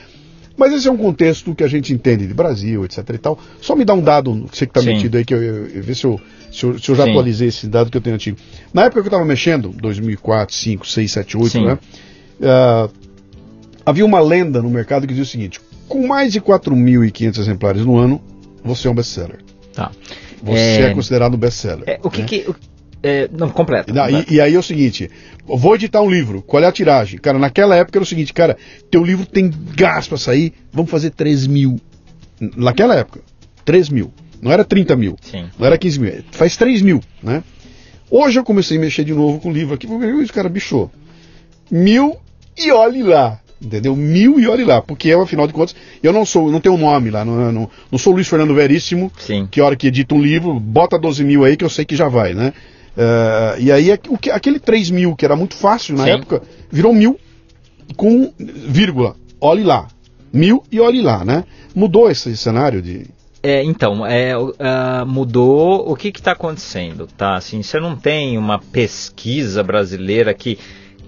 [0.57, 3.37] Mas esse é um contexto que a gente entende de Brasil, etc e tal.
[3.61, 5.95] Só me dá um dado, você que está metido aí, que eu, eu, eu ver
[5.95, 6.19] se eu,
[6.51, 7.11] se eu, se eu já Sim.
[7.11, 8.35] atualizei esse dado que eu tenho antigo.
[8.73, 11.65] Na época que eu estava mexendo, 2004, 5, 6, 7, 8, Sim.
[11.65, 11.77] né?
[12.41, 12.91] Uh,
[13.85, 17.97] havia uma lenda no mercado que dizia o seguinte: com mais de 4.500 exemplares no
[17.97, 18.19] ano,
[18.63, 19.37] você é um best-seller.
[19.73, 19.91] Tá.
[20.43, 21.83] Você é, é considerado um best-seller.
[21.87, 22.27] É, o que, né?
[22.27, 22.45] que
[23.01, 23.93] é, não, completo.
[23.93, 25.09] E, e, aí é o seguinte,
[25.45, 27.19] vou editar um livro, qual é a tiragem?
[27.19, 28.57] Cara, naquela época era o seguinte, cara,
[28.91, 31.79] teu livro tem gás para sair, vamos fazer 3 mil.
[32.55, 33.21] Naquela época,
[33.63, 34.13] 3 mil.
[34.41, 35.49] Não era 30 mil, Sim.
[35.57, 37.43] não era 15 mil, faz 3 mil, né?
[38.09, 40.89] Hoje eu comecei a mexer de novo com o livro aqui, porque o cara bichou.
[41.69, 42.17] Mil
[42.57, 43.39] e olhe lá.
[43.61, 43.93] Entendeu?
[43.95, 47.09] Mil e olhe lá, porque eu, afinal de contas, eu não sou, não tenho nome
[47.09, 49.47] lá, não, não, não sou Luiz Fernando Veríssimo, Sim.
[49.51, 52.07] que hora que edita um livro, bota 12 mil aí que eu sei que já
[52.07, 52.53] vai, né?
[52.97, 56.11] Uh, e aí o que, aquele 3 mil, que era muito fácil na Sim.
[56.11, 56.41] época,
[56.71, 57.19] virou mil
[57.95, 59.15] com vírgula.
[59.39, 59.87] Olhe lá.
[60.31, 61.43] Mil e olhe lá, né?
[61.73, 63.07] Mudou esse cenário de.
[63.41, 64.51] É, então, é, uh,
[65.07, 65.89] mudou.
[65.89, 67.07] O que está acontecendo?
[67.07, 67.35] Tá?
[67.35, 70.59] Assim, você não tem uma pesquisa brasileira que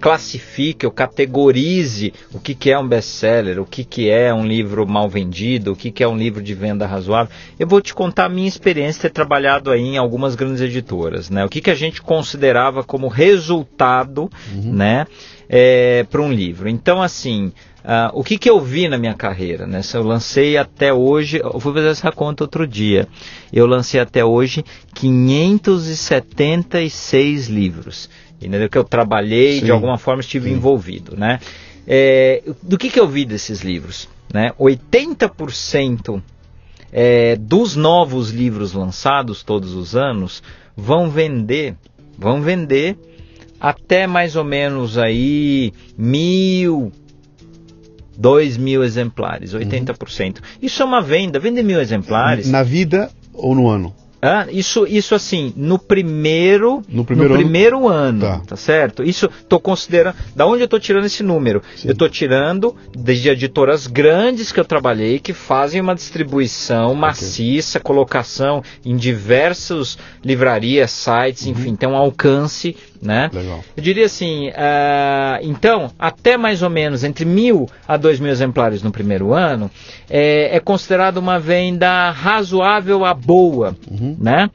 [0.02, 4.84] classifique ou categorize o que, que é um best-seller, o que, que é um livro
[4.84, 7.32] mal vendido, o que, que é um livro de venda razoável.
[7.56, 11.30] Eu vou te contar a minha experiência de ter trabalhado aí em algumas grandes editoras.
[11.30, 11.44] Né?
[11.44, 14.72] O que, que a gente considerava como resultado uhum.
[14.72, 15.06] né,
[15.48, 16.68] é, para um livro.
[16.68, 19.66] Então, assim, Uh, o que, que eu vi na minha carreira?
[19.66, 19.80] Né?
[19.92, 23.08] Eu lancei até hoje, eu fui fazer essa conta outro dia,
[23.52, 28.08] eu lancei até hoje 576 livros
[28.46, 28.68] entendeu?
[28.68, 29.66] Que eu trabalhei, Sim.
[29.66, 30.56] de alguma forma estive Sim.
[30.56, 31.40] envolvido, né?
[31.86, 34.08] É, do que, que eu vi desses livros?
[34.32, 34.52] Né?
[34.58, 36.22] 80%
[36.92, 40.42] é, dos novos livros lançados todos os anos
[40.76, 41.74] vão vender,
[42.16, 42.96] vão vender
[43.60, 46.92] até mais ou menos aí mil,
[48.16, 50.36] dois mil exemplares, 80%.
[50.36, 50.42] Uhum.
[50.60, 52.50] Isso é uma venda, vender mil exemplares.
[52.50, 53.94] Na vida ou no ano?
[54.24, 58.42] Ah, isso, isso assim, no primeiro, no primeiro, no ano, primeiro ano tá.
[58.46, 58.56] tá.
[58.56, 59.02] certo?
[59.02, 60.14] Isso estou considerando.
[60.36, 61.60] Da onde eu estou tirando esse número?
[61.74, 61.88] Sim.
[61.88, 67.84] Eu estou tirando desde editoras grandes que eu trabalhei que fazem uma distribuição maciça, okay.
[67.84, 71.50] colocação em diversos livrarias, sites, uhum.
[71.50, 73.28] enfim, tem um alcance né?
[73.32, 73.64] Legal.
[73.76, 78.80] Eu diria assim, uh, então, até mais ou menos entre mil a dois mil exemplares
[78.82, 79.68] no primeiro ano,
[80.08, 84.16] é, é considerado uma venda razoável a boa, uhum.
[84.18, 84.48] né?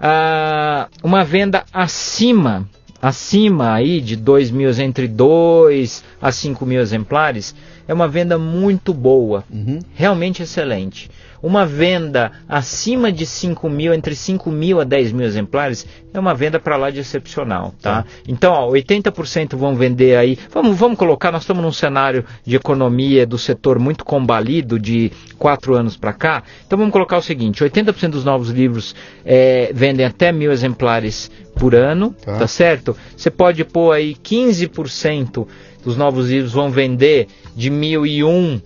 [0.00, 2.68] Uh, uma venda acima,
[3.00, 7.52] acima aí de dois mil, entre 2 a 5 mil exemplares,
[7.88, 9.80] é uma venda muito boa, uhum.
[9.92, 11.10] realmente excelente.
[11.42, 16.32] Uma venda acima de 5 mil, entre 5 mil a 10 mil exemplares, é uma
[16.32, 18.04] venda para lá de excepcional, tá?
[18.28, 20.38] Então, ó, 80% vão vender aí.
[20.52, 25.74] Vamos, vamos colocar, nós estamos num cenário de economia do setor muito combalido de 4
[25.74, 26.44] anos para cá.
[26.64, 28.94] Então, vamos colocar o seguinte: 80% dos novos livros
[29.24, 32.96] é, vendem até mil exemplares por ano, tá, tá certo?
[33.16, 35.46] Você pode pôr aí 15%
[35.82, 38.60] dos novos livros vão vender de 1001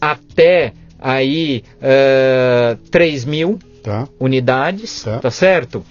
[0.00, 4.08] até aí uh, 3 mil tá.
[4.18, 5.18] unidades, tá.
[5.18, 5.84] tá certo?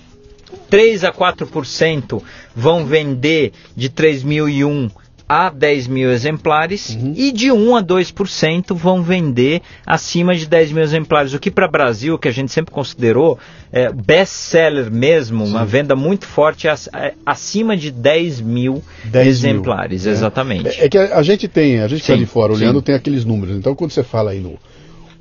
[0.70, 2.22] 3 a 4%
[2.56, 4.90] vão vender de 3001
[5.28, 7.14] a 10 mil exemplares uhum.
[7.16, 11.34] e de 1 a 2% vão vender acima de 10 mil exemplares.
[11.34, 13.38] O que para o Brasil, que a gente sempre considerou
[13.72, 15.52] é, best-seller mesmo, Sim.
[15.52, 20.68] uma venda muito forte, é, é acima de 10 mil 10 exemplares, mil, exatamente.
[20.68, 22.86] É, é, que a, gente tem, a gente está de fora olhando, Sim.
[22.86, 23.58] tem aqueles números.
[23.58, 24.58] Então quando você fala aí no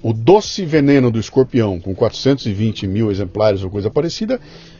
[0.02, 4.38] o doce veneno do escorpião, com 420 mil exemplares ou coisa parecida,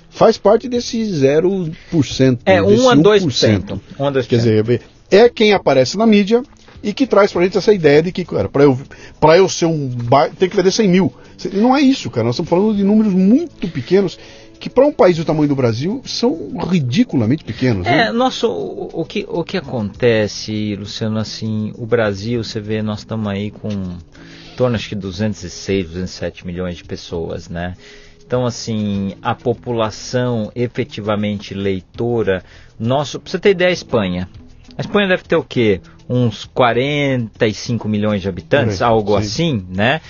[0.09, 2.39] faz parte desse 0%.
[2.45, 3.81] É, 1 a 2%.
[3.99, 4.27] 1 a 2%.
[4.27, 4.65] Quer dizer,
[5.11, 6.43] é quem aparece na mídia
[6.83, 8.79] e que traz pra gente essa ideia de que, cara, pra eu,
[9.21, 11.13] pra eu ser um bar, tem que vender 100 mil.
[11.53, 12.25] Não é isso, cara.
[12.25, 14.19] Nós estamos falando de números muito pequenos
[14.59, 17.85] que para um país do tamanho do Brasil são ridiculamente pequenos.
[17.85, 18.07] Né?
[18.07, 23.01] É, nosso, o, o, que, o que acontece, Luciano, assim, o Brasil, você vê, nós
[23.01, 23.69] estamos aí com
[24.57, 27.75] torno acho que 206, 207 milhões de pessoas, né?
[28.27, 32.43] Então, assim, a população efetivamente leitora,
[32.79, 34.29] nosso, pra você ter ideia, a Espanha.
[34.77, 35.81] A Espanha deve ter o quê?
[36.09, 39.19] Uns 45 milhões de habitantes, algo sim.
[39.19, 40.01] assim, né?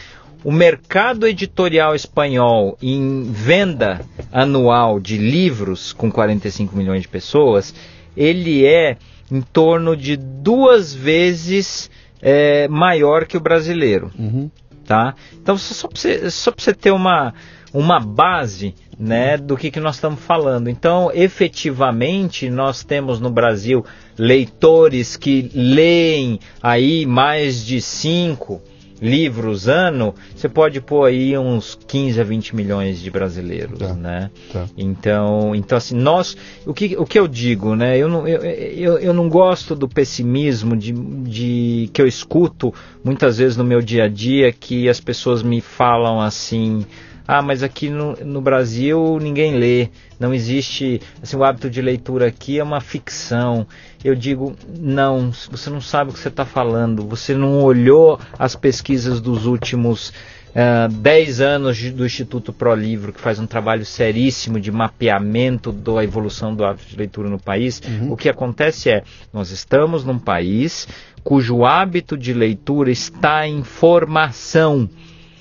[0.44, 4.00] O mercado editorial espanhol em venda
[4.30, 7.74] anual de livros com 45 milhões de pessoas,
[8.16, 8.96] ele é
[9.30, 11.90] em torno de duas vezes
[12.20, 14.10] é, maior que o brasileiro.
[14.18, 14.50] Uhum.
[14.84, 15.14] Tá?
[15.34, 17.34] Então, só para você ter uma,
[17.74, 20.68] uma base né, do que, que nós estamos falando.
[20.68, 23.84] Então, efetivamente, nós temos no Brasil
[24.18, 28.62] leitores que leem aí mais de cinco
[29.00, 34.30] livros ano, você pode pôr aí uns 15 a 20 milhões de brasileiros, tá, né?
[34.52, 34.66] Tá.
[34.76, 37.98] Então, então assim, nós, o que, o que eu digo, né?
[37.98, 42.72] Eu não, eu, eu, eu não gosto do pessimismo de, de que eu escuto
[43.04, 46.84] muitas vezes no meu dia a dia que as pessoas me falam assim,
[47.26, 52.26] ah, mas aqui no, no, Brasil ninguém lê, não existe, assim, o hábito de leitura
[52.26, 53.66] aqui é uma ficção.
[54.04, 58.54] Eu digo, não, você não sabe o que você está falando, você não olhou as
[58.54, 60.12] pesquisas dos últimos
[60.56, 65.72] uh, 10 anos de, do Instituto Pro Livro, que faz um trabalho seríssimo de mapeamento
[65.72, 67.82] da evolução do hábito de leitura no país.
[67.86, 68.12] Uhum.
[68.12, 69.02] O que acontece é,
[69.32, 70.88] nós estamos num país
[71.22, 74.88] cujo hábito de leitura está em formação.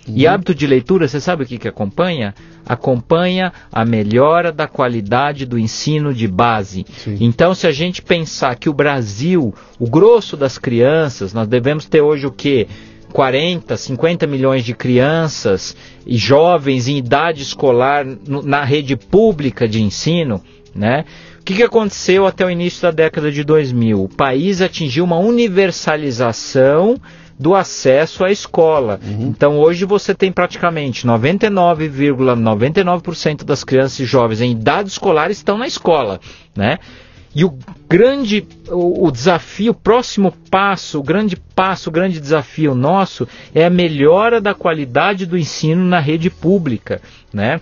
[0.08, 0.34] E uhum.
[0.34, 2.34] hábito de leitura, você sabe o que, que acompanha?
[2.66, 6.86] Acompanha a melhora da qualidade do ensino de base.
[6.98, 7.18] Sim.
[7.20, 12.02] Então, se a gente pensar que o Brasil, o grosso das crianças, nós devemos ter
[12.02, 12.68] hoje o quê?
[13.12, 15.76] 40, 50 milhões de crianças
[16.06, 18.06] e jovens em idade escolar
[18.44, 20.44] na rede pública de ensino,
[20.76, 21.06] né?
[21.40, 24.04] O que, que aconteceu até o início da década de 2000?
[24.04, 27.00] O país atingiu uma universalização
[27.38, 29.00] do acesso à escola.
[29.04, 29.28] Uhum.
[29.28, 35.58] Então hoje você tem praticamente 99,99% ,99 das crianças e jovens em idade escolar estão
[35.58, 36.20] na escola,
[36.56, 36.78] né?
[37.36, 37.54] E o
[37.90, 43.66] grande, o, o, desafio, o próximo passo, o grande passo, o grande desafio nosso é
[43.66, 47.02] a melhora da qualidade do ensino na rede pública,
[47.34, 47.60] né?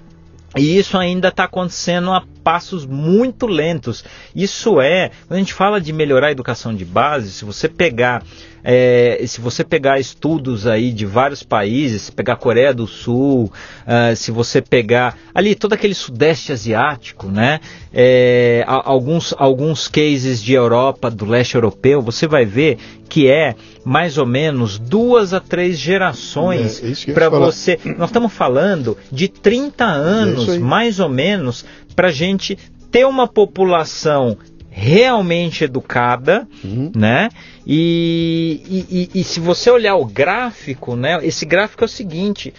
[0.56, 4.04] E isso ainda está acontecendo a passos muito lentos.
[4.36, 8.24] Isso é, quando a gente fala de melhorar a educação de base, se você pegar
[8.66, 13.52] é, se você pegar estudos aí de vários países, se pegar a Coreia do Sul,
[13.52, 17.60] uh, se você pegar ali todo aquele sudeste asiático, né?
[17.94, 22.78] É, alguns, alguns cases de Europa, do leste europeu, você vai ver
[23.10, 27.78] que é mais ou menos duas a três gerações é, é para você.
[27.98, 32.58] Nós estamos falando de 30 anos menos, mais ou menos, para a gente
[32.92, 34.38] ter uma população
[34.76, 36.92] realmente educada, uhum.
[36.96, 37.30] né?
[37.66, 41.20] E, e, e, se você olhar o gráfico, né?
[41.22, 42.54] Esse gráfico é o seguinte: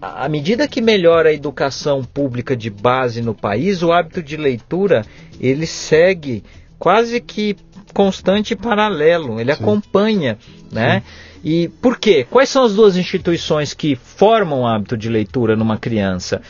[0.00, 5.04] à medida que melhora a educação pública de base no país, o hábito de leitura
[5.40, 6.44] ele segue
[6.78, 7.56] quase que
[7.92, 9.40] constante e paralelo.
[9.40, 9.62] Ele Sim.
[9.62, 10.38] acompanha,
[10.70, 11.00] né?
[11.00, 11.26] Sim.
[11.44, 12.26] E por quê?
[12.28, 16.40] Quais são as duas instituições que formam o hábito de leitura numa criança?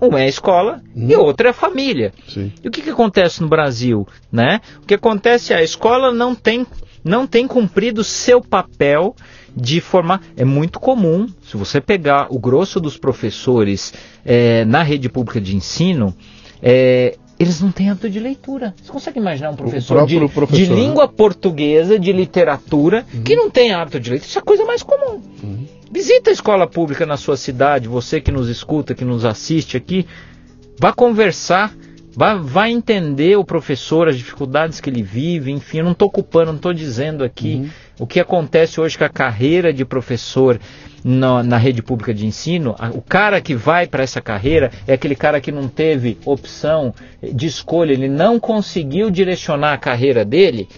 [0.00, 1.06] Uma é a escola hum.
[1.08, 2.12] e outra é a família.
[2.28, 2.52] Sim.
[2.62, 4.06] E o que, que acontece no Brasil?
[4.30, 4.60] Né?
[4.82, 6.66] O que acontece é a escola não tem,
[7.02, 9.14] não tem cumprido seu papel
[9.56, 10.20] de formar.
[10.36, 15.56] É muito comum, se você pegar o grosso dos professores é, na rede pública de
[15.56, 16.14] ensino,
[16.60, 18.74] é, eles não têm hábito de leitura.
[18.82, 21.12] Você consegue imaginar um professor, de, professor, de, língua né?
[21.16, 23.22] portuguesa, de literatura, uhum.
[23.22, 24.28] que não tem hábito de leitura?
[24.28, 25.20] Isso é a coisa mais comum.
[25.42, 25.66] Uhum.
[25.94, 30.04] Visita a escola pública na sua cidade, você que nos escuta, que nos assiste aqui,
[30.76, 31.72] vá conversar,
[32.12, 36.46] vá, vá entender o professor, as dificuldades que ele vive, enfim, eu não estou ocupando,
[36.46, 37.70] não estou dizendo aqui uhum.
[38.00, 40.58] o que acontece hoje com a carreira de professor
[41.04, 42.74] na, na rede pública de ensino.
[42.92, 46.92] o cara que vai para essa carreira é aquele cara que não teve opção
[47.22, 50.68] de escolha, ele não conseguiu direcionar a carreira dele,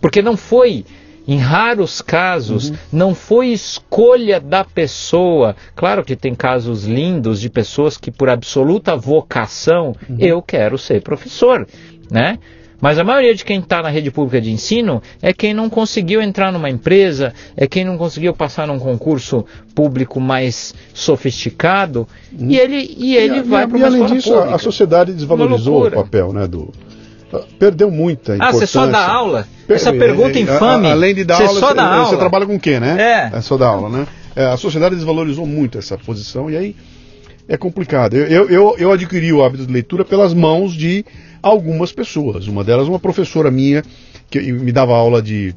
[0.00, 0.84] porque não foi
[1.26, 2.76] em raros casos, uhum.
[2.92, 5.56] não foi escolha da pessoa.
[5.74, 10.16] Claro que tem casos lindos de pessoas que, por absoluta vocação, uhum.
[10.18, 11.66] eu quero ser professor,
[12.10, 12.38] né?
[12.80, 16.20] Mas a maioria de quem está na rede pública de ensino é quem não conseguiu
[16.20, 22.06] entrar numa empresa, é quem não conseguiu passar num concurso público mais sofisticado
[22.38, 22.50] uhum.
[22.50, 24.54] e ele, e ele e, vai para uma E além disso, pública.
[24.54, 26.70] a sociedade desvalorizou o papel né, do,
[27.58, 28.48] perdeu muita importância.
[28.48, 29.46] Ah, você só dá aula?
[29.68, 30.90] Essa pergunta infame.
[30.90, 32.18] além de dar você aula, só você, dá você aula.
[32.18, 33.30] trabalha com o quê, né?
[33.32, 33.38] É.
[33.38, 34.06] É só dar aula, né?
[34.36, 36.76] É, a sociedade desvalorizou muito essa posição e aí
[37.48, 38.14] é complicado.
[38.14, 41.04] Eu, eu, eu adquiri o hábito de leitura pelas mãos de
[41.42, 42.46] algumas pessoas.
[42.46, 43.82] Uma delas, uma professora minha,
[44.30, 45.54] que me dava aula de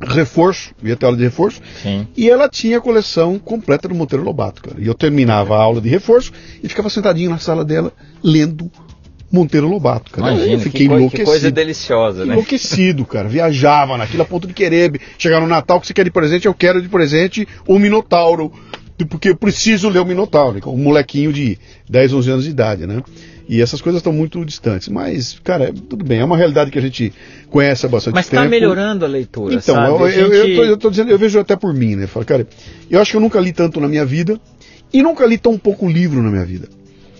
[0.00, 2.06] reforço, ia ter aula de reforço, Sim.
[2.16, 4.76] e ela tinha a coleção completa do Monteiro Lobato, cara.
[4.80, 6.32] E eu terminava a aula de reforço
[6.62, 7.92] e ficava sentadinho na sala dela,
[8.22, 8.70] lendo
[9.32, 10.32] Monteiro Lobato, cara.
[10.32, 11.16] Imagina, eu fiquei que enlouquecido.
[11.18, 12.32] Que coisa deliciosa, né?
[12.32, 13.28] Enlouquecido, cara.
[13.28, 15.00] Viajava naquilo a ponto de querer.
[15.16, 18.52] Chegar no Natal, que você quer de presente, eu quero de presente o Minotauro.
[19.08, 20.60] Porque eu preciso ler o Minotauro.
[20.66, 21.58] Um molequinho de
[21.88, 23.02] 10, 11 anos de idade, né?
[23.48, 24.88] E essas coisas estão muito distantes.
[24.88, 26.20] Mas, cara, tudo bem.
[26.20, 27.12] É uma realidade que a gente
[27.48, 28.42] conhece há bastante Mas tá tempo.
[28.42, 29.88] Mas está melhorando a leitura, Então, sabe?
[29.88, 30.50] eu, eu, gente...
[30.50, 32.06] eu, tô, eu, tô, dizendo, eu vejo até por mim, né?
[32.06, 32.46] Falo, cara,
[32.90, 34.38] eu acho que eu nunca li tanto na minha vida
[34.92, 36.68] e nunca li tão pouco livro na minha vida.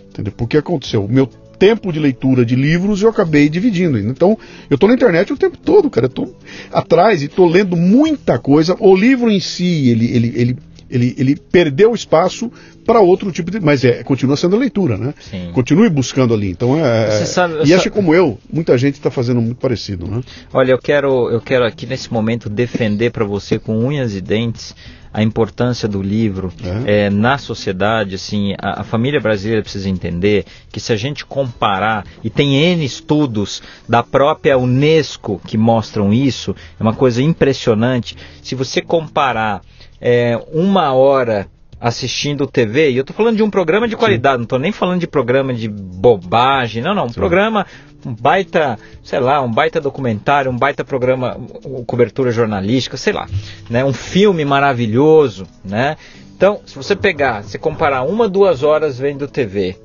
[0.08, 0.32] Entendeu?
[0.36, 1.04] Porque aconteceu.
[1.04, 1.28] O meu
[1.60, 3.98] tempo de leitura de livros eu acabei dividindo.
[3.98, 4.36] Então,
[4.70, 6.06] eu estou na internet o tempo todo, cara.
[6.06, 6.34] Eu estou
[6.72, 8.74] atrás e estou lendo muita coisa.
[8.80, 10.56] O livro em si, ele, ele, ele,
[10.90, 12.50] ele, ele perdeu espaço
[12.86, 13.60] para outro tipo de.
[13.60, 15.12] Mas é, continua sendo leitura, né?
[15.20, 15.50] Sim.
[15.52, 16.50] Continue buscando ali.
[16.50, 17.26] Então é.
[17.26, 20.22] Sabe, e acha como eu, muita gente está fazendo muito parecido, né?
[20.54, 24.74] Olha, eu quero, eu quero aqui nesse momento defender para você com unhas e dentes
[25.12, 26.52] a importância do livro
[26.86, 27.06] é.
[27.06, 32.04] É, na sociedade, assim, a, a, família brasileira precisa entender que se a gente comparar,
[32.22, 38.54] e tem N estudos da própria Unesco que mostram isso, é uma coisa impressionante, se
[38.54, 39.62] você comparar
[40.00, 41.48] é, uma hora
[41.80, 44.38] assistindo TV, e eu estou falando de um programa de qualidade, Sim.
[44.38, 47.14] não estou nem falando de programa de bobagem, não, não, um Sim.
[47.14, 47.66] programa,
[48.04, 51.38] um baita, sei lá, um baita documentário, um baita programa,
[51.86, 53.28] cobertura jornalística, sei lá,
[53.68, 55.96] né, um filme maravilhoso, né?
[56.36, 59.76] Então, se você pegar, se comparar uma, duas horas vendo TV,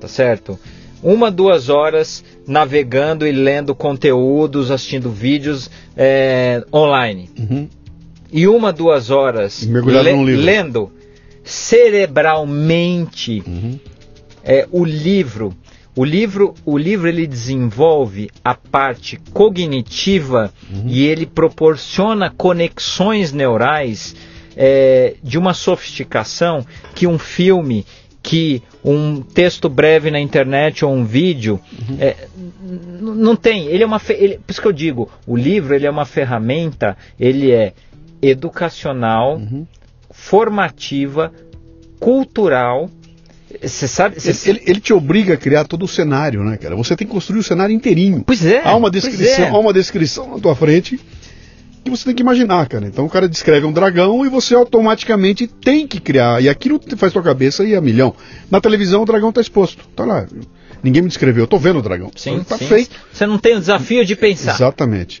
[0.00, 0.58] tá certo?
[1.02, 7.28] Uma, duas horas navegando e lendo conteúdos, assistindo vídeos é, online.
[7.38, 7.68] Uhum.
[8.32, 10.90] E uma, duas horas le lendo
[11.44, 13.78] cerebralmente uhum.
[14.42, 15.54] é, o livro.
[15.96, 20.84] O livro, o livro ele desenvolve a parte cognitiva uhum.
[20.86, 24.16] e ele proporciona conexões neurais
[24.56, 27.86] é, de uma sofisticação que um filme,
[28.22, 31.96] que um texto breve na internet ou um vídeo uhum.
[32.00, 32.16] é,
[33.00, 33.66] não tem.
[33.66, 36.96] Ele é uma, ele, por isso que eu digo, o livro ele é uma ferramenta,
[37.18, 37.72] ele é
[38.20, 39.36] educacional.
[39.36, 39.66] Uhum
[40.14, 41.32] formativa,
[41.98, 42.88] cultural.
[43.62, 44.20] Você sabe.
[44.20, 44.50] Cê...
[44.50, 46.76] Ele, ele, te obriga a criar todo o cenário, né, cara?
[46.76, 48.22] Você tem que construir o cenário inteirinho.
[48.24, 48.62] Pois é.
[48.64, 49.48] Há uma descrição, é.
[49.48, 51.00] há uma descrição na tua frente
[51.84, 52.86] que você tem que imaginar, cara.
[52.86, 56.42] Então o cara descreve um dragão e você automaticamente tem que criar.
[56.42, 58.14] E aquilo faz tua cabeça ir a milhão.
[58.50, 59.86] Na televisão o dragão está exposto.
[59.94, 60.26] Tá lá.
[60.82, 61.44] Ninguém me descreveu.
[61.44, 62.10] Eu tô vendo o dragão.
[62.16, 62.66] Sim, tá sim.
[62.66, 62.96] feito.
[63.12, 64.54] Você não tem o desafio de pensar.
[64.54, 65.20] Exatamente.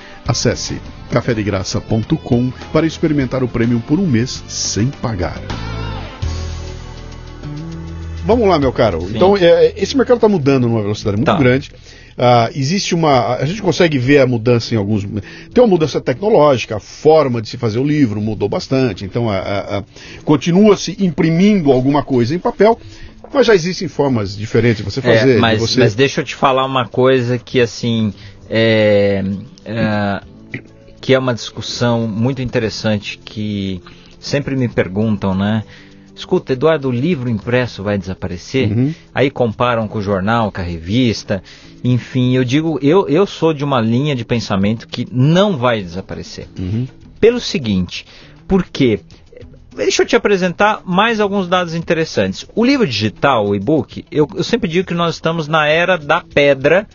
[0.31, 0.79] Acesse
[1.11, 5.37] cafedegraça.com para experimentar o prêmio por um mês sem pagar.
[8.23, 9.01] Vamos lá, meu caro.
[9.01, 9.17] Sim.
[9.17, 11.37] Então, é, esse mercado está mudando numa velocidade muito tá.
[11.37, 11.69] grande.
[12.11, 13.35] Uh, existe uma.
[13.35, 15.03] A gente consegue ver a mudança em alguns.
[15.03, 19.03] Tem uma mudança tecnológica, a forma de se fazer o livro mudou bastante.
[19.03, 19.25] Então,
[20.23, 22.79] continua-se imprimindo alguma coisa em papel,
[23.33, 25.35] mas já existem formas diferentes de você é, fazer.
[25.35, 25.77] É, mas, você...
[25.77, 28.13] mas deixa eu te falar uma coisa que, assim.
[28.49, 29.23] É,
[29.65, 30.21] é,
[30.99, 33.81] que é uma discussão muito interessante que
[34.19, 35.63] sempre me perguntam, né?
[36.15, 38.71] Escuta, Eduardo, o livro impresso vai desaparecer?
[38.71, 38.93] Uhum.
[39.13, 41.41] Aí comparam com o jornal, com a revista.
[41.83, 46.47] Enfim, eu digo, eu, eu sou de uma linha de pensamento que não vai desaparecer.
[46.59, 46.87] Uhum.
[47.19, 48.05] Pelo seguinte,
[48.47, 48.99] porque
[49.73, 52.45] Deixa eu te apresentar mais alguns dados interessantes.
[52.53, 56.21] O livro digital, o e-book, eu, eu sempre digo que nós estamos na era da
[56.21, 56.85] pedra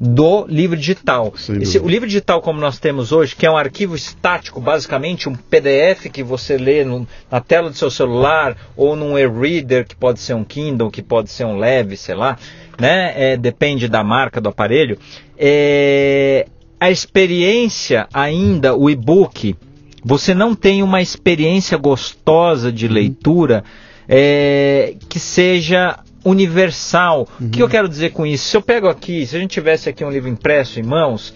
[0.00, 1.32] do livro digital.
[1.60, 5.34] Esse, o livro digital como nós temos hoje, que é um arquivo estático, basicamente um
[5.34, 10.20] PDF que você lê no, na tela do seu celular ou num e-reader que pode
[10.20, 12.38] ser um Kindle, que pode ser um Leve, sei lá,
[12.78, 13.32] né?
[13.32, 14.98] É, depende da marca do aparelho.
[15.38, 16.46] É,
[16.80, 19.56] a experiência ainda, o e-book,
[20.04, 22.92] você não tem uma experiência gostosa de uhum.
[22.92, 23.64] leitura
[24.08, 27.28] é, que seja universal.
[27.40, 27.46] Uhum.
[27.46, 28.48] O que eu quero dizer com isso?
[28.48, 31.34] Se eu pego aqui, se a gente tivesse aqui um livro impresso em mãos,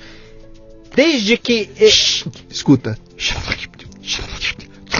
[0.95, 1.70] desde que.
[2.51, 2.99] Escuta.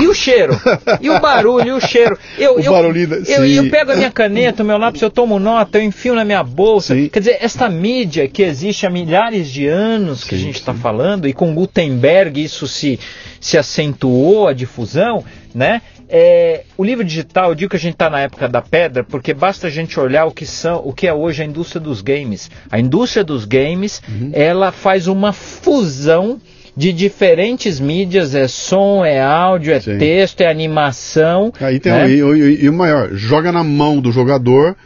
[0.01, 0.53] E o cheiro?
[1.01, 2.17] E o barulho, e o cheiro?
[2.39, 5.41] Eu, o eu, barulho, eu, eu, pego a minha caneta, o meu lápis, eu tomo
[5.41, 6.95] nota, eu enfio na minha bolsa.
[6.95, 7.09] Sim.
[7.09, 10.73] Quer dizer, esta mídia que existe há milhares de anos que sim, a gente está
[10.73, 12.99] falando, e com Gutenberg isso se,
[13.41, 15.83] se acentuou, a difusão, né?
[16.09, 19.35] É, o livro digital, eu digo que a gente está na época da pedra, porque
[19.35, 22.51] basta a gente olhar o que são, o que é hoje a indústria dos games.
[22.71, 24.31] A indústria dos games, uhum.
[24.33, 26.41] ela faz uma fusão
[26.75, 29.99] de diferentes mídias, é som, é áudio, é Sim.
[29.99, 31.53] texto, é animação.
[31.61, 32.09] Aí tem né?
[32.09, 34.77] e, o maior, joga na mão do jogador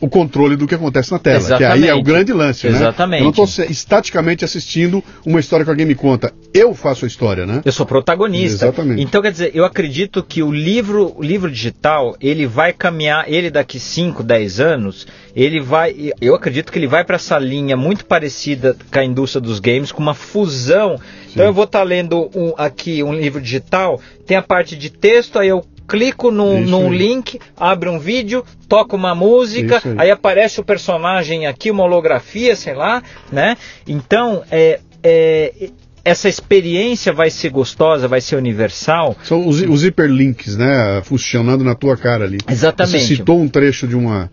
[0.00, 1.36] o controle do que acontece na tela.
[1.36, 1.78] Exatamente.
[1.78, 2.76] Que aí é o grande lance, né?
[2.76, 3.20] Exatamente.
[3.20, 6.32] Eu não estou estaticamente assistindo uma história que alguém me conta.
[6.52, 7.62] Eu faço a história, né?
[7.64, 8.66] Eu sou protagonista.
[8.66, 9.02] Exatamente.
[9.02, 13.50] Então, quer dizer, eu acredito que o livro, o livro digital, ele vai caminhar, ele
[13.50, 18.04] daqui 5, 10 anos, ele vai, eu acredito que ele vai para essa linha muito
[18.04, 20.96] parecida com a indústria dos games, com uma fusão.
[20.96, 21.04] Sim.
[21.32, 24.90] Então eu vou estar tá lendo um, aqui um livro digital, tem a parte de
[24.90, 29.94] texto, aí eu clico num, num link, abre um vídeo, toca uma música, aí.
[29.98, 30.10] aí.
[30.10, 33.56] aparece o personagem aqui, uma holografia, sei lá, né?
[33.86, 35.70] Então, é, é,
[36.04, 39.16] essa experiência vai ser gostosa, vai ser universal.
[39.24, 41.00] São os, os hiperlinks, né?
[41.02, 42.38] Funcionando na tua cara ali.
[42.48, 43.00] Exatamente.
[43.00, 44.30] Você citou um trecho de uma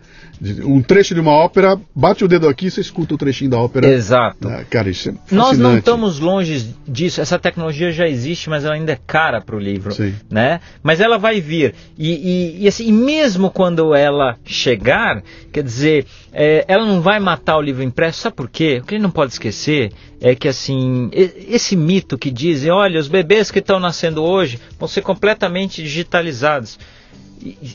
[0.63, 3.59] um trecho de uma ópera, bate o dedo aqui e você escuta o trechinho da
[3.59, 3.87] ópera.
[3.87, 4.47] Exato.
[4.47, 5.35] Ah, cara, isso é fascinante.
[5.35, 7.21] Nós não estamos longe disso.
[7.21, 10.15] Essa tecnologia já existe, mas ela ainda é cara para o livro, Sim.
[10.29, 10.61] né?
[10.81, 15.21] Mas ela vai vir e, e, e, assim, e mesmo quando ela chegar,
[15.51, 18.21] quer dizer, é, ela não vai matar o livro impresso.
[18.21, 18.79] Sabe por quê?
[18.81, 23.07] O que gente não pode esquecer é que assim esse mito que dizem, olha, os
[23.07, 26.77] bebês que estão nascendo hoje vão ser completamente digitalizados.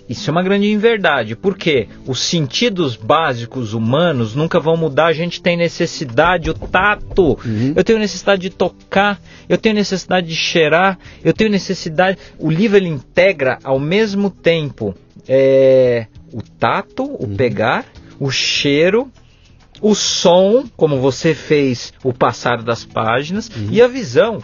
[0.08, 5.06] Isso é uma grande inverdade, porque os sentidos básicos humanos nunca vão mudar.
[5.06, 7.38] A gente tem necessidade, o tato.
[7.44, 7.72] Uhum.
[7.74, 12.18] Eu tenho necessidade de tocar, eu tenho necessidade de cheirar, eu tenho necessidade.
[12.38, 14.94] O livro ele integra ao mesmo tempo
[15.28, 17.36] é, o tato, o uhum.
[17.36, 17.84] pegar,
[18.20, 19.10] o cheiro,
[19.80, 23.68] o som, como você fez o passar das páginas, uhum.
[23.70, 24.42] e a visão.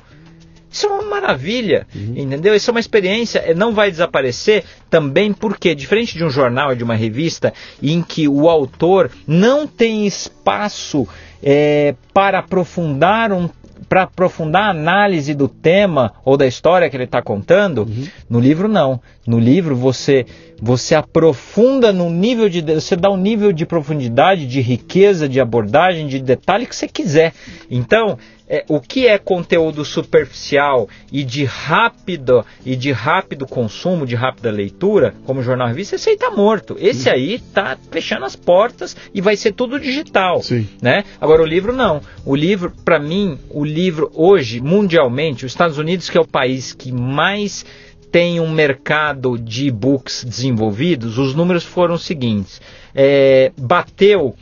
[0.72, 2.14] Isso é uma maravilha, uhum.
[2.16, 2.54] entendeu?
[2.54, 6.82] Isso é uma experiência, eh, não vai desaparecer também porque, diferente de um jornal, de
[6.82, 7.52] uma revista,
[7.82, 11.06] em que o autor não tem espaço
[11.42, 13.48] é, para aprofundar um
[13.88, 18.06] para aprofundar a análise do tema ou da história que ele está contando, uhum.
[18.30, 18.98] no livro não.
[19.26, 20.24] No livro você
[20.58, 26.06] você aprofunda no nível de você dá um nível de profundidade, de riqueza, de abordagem,
[26.06, 27.34] de detalhe que você quiser.
[27.70, 28.16] Então
[28.52, 34.50] é, o que é conteúdo superficial e de rápido e de rápido consumo, de rápida
[34.50, 36.76] leitura, como jornal revista, esse aí está morto.
[36.78, 40.68] Esse aí está fechando as portas e vai ser tudo digital, Sim.
[40.82, 41.02] né?
[41.18, 42.02] Agora o livro não.
[42.26, 46.74] O livro, para mim, o livro hoje mundialmente, os Estados Unidos que é o país
[46.74, 47.64] que mais
[48.10, 52.60] tem um mercado de e-books desenvolvidos, os números foram os seguintes:
[52.94, 54.36] é, bateu,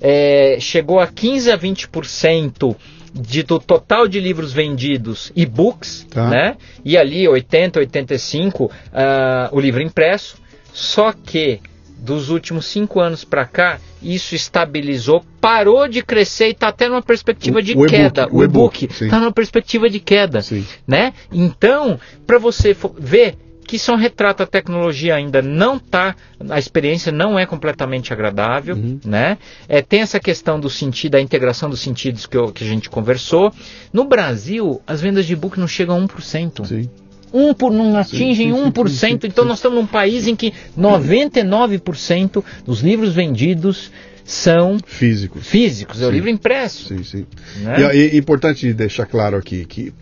[0.00, 2.74] é, chegou a 15 a 20%
[3.12, 6.28] de, do total de livros vendidos e-books, Tá.
[6.28, 6.56] né?
[6.84, 10.36] E ali 80, 85 ah, o livro impresso.
[10.72, 11.60] Só que
[11.98, 17.02] dos últimos cinco anos para cá, isso estabilizou, parou de crescer e está até numa
[17.02, 18.26] perspectiva de o queda.
[18.30, 20.64] o e-book, está numa perspectiva de queda Sim.
[20.86, 21.12] né?
[21.30, 23.36] Então, para você ver
[23.78, 26.16] que um retrato, a tecnologia ainda não tá,
[26.48, 28.98] a experiência não é completamente agradável, Uhum.
[29.04, 29.38] né?
[29.68, 32.88] É, tem essa questão do sentido, da integração dos sentidos que, eu- que a gente
[32.90, 33.52] conversou.
[33.92, 36.64] No Brasil, as vendas de e-book não chegam a 1%.
[36.66, 36.88] Sim.
[37.32, 38.88] Um por, não atingem sim, sim, 1%.
[39.22, 43.90] sim, então nós estamos num país em que 99% dos livros vendidos
[44.24, 45.46] são Físicos.
[45.46, 46.14] físicos, é o Sim.
[46.14, 46.88] livro impresso.
[46.88, 47.26] Sim, sim.
[47.58, 47.94] né?
[47.94, 49.92] E é importante deixar claro aqui que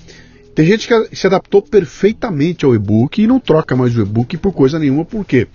[0.59, 4.53] tem gente que se adaptou perfeitamente ao e-book e não troca mais o e-book por
[4.53, 5.47] coisa nenhuma, por quê?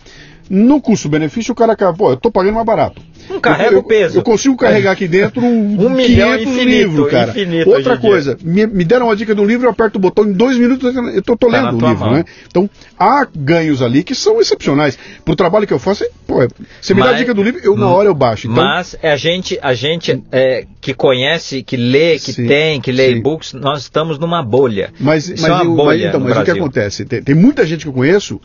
[0.50, 3.02] No custo-benefício, o cara, acaba, pô, eu tô pagando mais barato.
[3.30, 4.20] Não carrega eu, o peso.
[4.20, 7.32] Eu consigo carregar aqui dentro um, milhão 500 infinito, livros, cara.
[7.32, 10.26] infinito Outra coisa, me, me deram uma dica de um livro, eu aperto o botão,
[10.26, 12.14] em dois minutos eu tô, tô Tá lendo o tua livro, mão.
[12.16, 12.26] né?
[12.46, 12.70] Então,
[13.00, 15.00] há ganhos ali que são excepcionais.
[15.24, 16.46] Pro trabalho que eu faço, é, pô,
[16.82, 18.48] você me dá a Mas- dica do livro, eu na hora eu baixo.
[18.48, 22.82] Então, Mas é a gente, a gente é, que conhece, que lê, que Sim, tem,
[22.82, 24.92] que lê e-books, nós estamos numa bolha.
[25.00, 27.06] Mas, Isso mas, é uma eu- mas bolha então, no mas o que acontece?
[27.06, 28.40] Tem, tem muita gente que eu conheço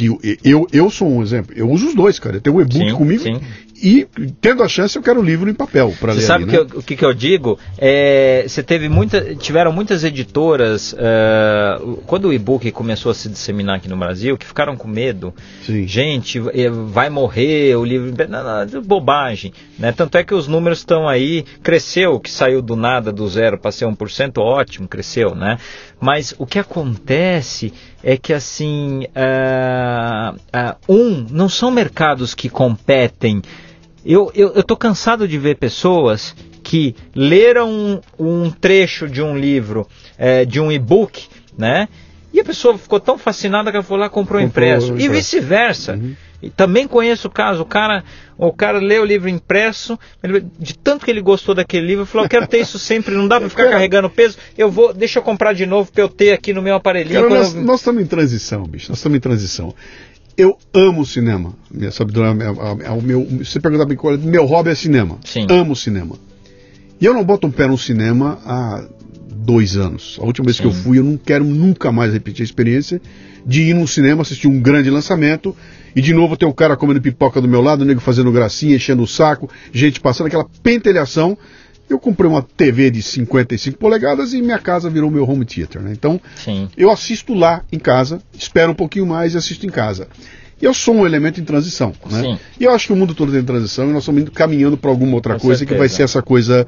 [0.00, 1.52] que eu, eu, sou um exemplo.
[1.54, 2.36] Eu uso os dois, cara.
[2.36, 3.40] Eu tenho o e-book comigo sim.
[3.82, 4.06] e,
[4.40, 6.26] tendo a chance, eu quero o livro em papel para Você ler.
[6.26, 6.70] sabe ali, que né?
[6.74, 7.58] o que, que eu digo?
[7.76, 13.76] É, você teve muita, tiveram muitas editoras é, quando o e-book começou a se disseminar
[13.76, 15.34] aqui no Brasil, que ficaram com medo.
[15.66, 15.86] Sim.
[15.86, 18.14] Gente, é, vai morrer o livro.
[18.26, 19.52] Não, não, bobagem.
[19.78, 19.92] Né?
[19.92, 21.44] Tanto é que os números estão aí.
[21.62, 25.34] Cresceu, que saiu do nada, do zero para ser 1%, ótimo, cresceu.
[25.34, 25.58] Né?
[26.00, 27.72] Mas o que acontece
[28.02, 33.42] é que, assim, ah, ah, um, não são mercados que competem.
[34.04, 39.36] Eu, eu, eu tô cansado de ver pessoas que leram um, um trecho de um
[39.36, 39.86] livro,
[40.16, 41.26] eh, de um e-book,
[41.58, 41.88] né?
[42.32, 44.96] E a pessoa ficou tão fascinada que ela foi lá e comprou Comprou impresso.
[44.96, 45.94] E vice-versa.
[45.94, 46.14] Uhum.
[46.42, 48.02] E também conheço o caso, o cara,
[48.38, 52.24] o cara lê o livro impresso, ele- de tanto que ele gostou daquele livro, falou,
[52.24, 53.74] eu quero ter isso sempre, não dá para ficar Cara.
[53.76, 56.74] carregando peso, eu vou, deixa eu comprar de novo para eu ter aqui no meu
[56.76, 57.20] aparelhinho.
[57.28, 58.90] Cara, nós, eu- nós estamos em transição, bicho.
[58.90, 59.74] Nós estamos em transição.
[60.36, 61.52] Eu amo cinema.
[61.70, 64.70] Minha, sabe, do- é, é- é o meu, você perguntar mim qual é, meu hobby
[64.70, 65.18] é cinema.
[65.24, 65.46] Sim.
[65.50, 66.16] Amo cinema.
[66.98, 68.82] E eu não boto um pé no cinema há
[69.30, 70.18] dois anos.
[70.20, 70.82] A última vez que eu Sim.
[70.82, 73.00] fui, eu não quero nunca mais repetir a experiência
[73.44, 75.54] de ir num cinema, assistir um grande lançamento
[75.94, 78.76] e de novo ter o cara comendo pipoca do meu lado, o nego fazendo gracinha,
[78.76, 81.36] enchendo o saco, gente passando aquela pentelhação.
[81.88, 85.90] Eu comprei uma TV de 55 polegadas e minha casa virou meu home theater, né?
[85.92, 86.68] Então, Sim.
[86.76, 90.06] eu assisto lá em casa, espero um pouquinho mais e assisto em casa.
[90.62, 92.22] E eu sou um elemento em transição, né?
[92.22, 92.38] Sim.
[92.60, 95.14] E eu acho que o mundo todo tem transição e nós estamos caminhando para alguma
[95.14, 95.96] outra Com coisa que vai certeza.
[95.96, 96.64] ser essa coisa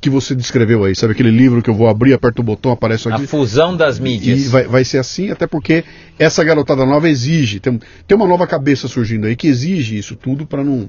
[0.00, 3.08] que você descreveu aí, sabe aquele livro que eu vou abrir, aperto o botão, aparece
[3.08, 3.26] A aqui.
[3.26, 4.46] fusão das mídias.
[4.46, 5.84] E vai, vai ser assim, até porque
[6.18, 10.46] essa garotada nova exige, tem, tem uma nova cabeça surgindo aí que exige isso tudo
[10.46, 10.88] para não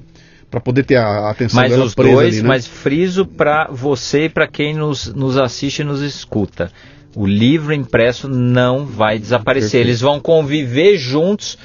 [0.50, 2.48] para poder ter a a atenção Mas dela os presa dois, ali, né?
[2.48, 6.70] mas friso para você e para quem nos, nos assiste e nos escuta.
[7.14, 9.70] O livro impresso não vai desaparecer.
[9.70, 9.86] Perfeito.
[9.86, 11.58] Eles vão conviver juntos.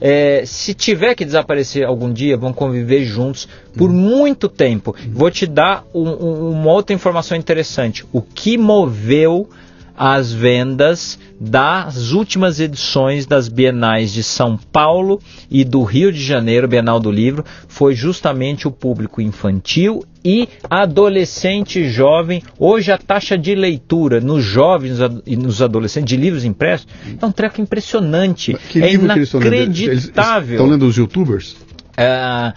[0.00, 3.46] É, se tiver que desaparecer algum dia, vão conviver juntos
[3.76, 4.94] por muito tempo.
[5.12, 8.04] Vou te dar um- um- uma outra informação interessante.
[8.12, 9.48] O que moveu
[10.02, 15.20] as vendas das últimas edições das Bienais de São Paulo
[15.50, 21.88] e do Rio de Janeiro, Bienal do Livro, foi justamente o público infantil e adolescente
[21.88, 22.42] jovem.
[22.58, 26.86] Hoje a taxa de leitura nos jovens e nos adolescentes de livros impressos
[27.20, 28.54] é um treco impressionante.
[28.68, 30.54] Que é inacreditável.
[30.54, 31.56] Estão lendo os youtubers?
[31.96, 32.54] Ah,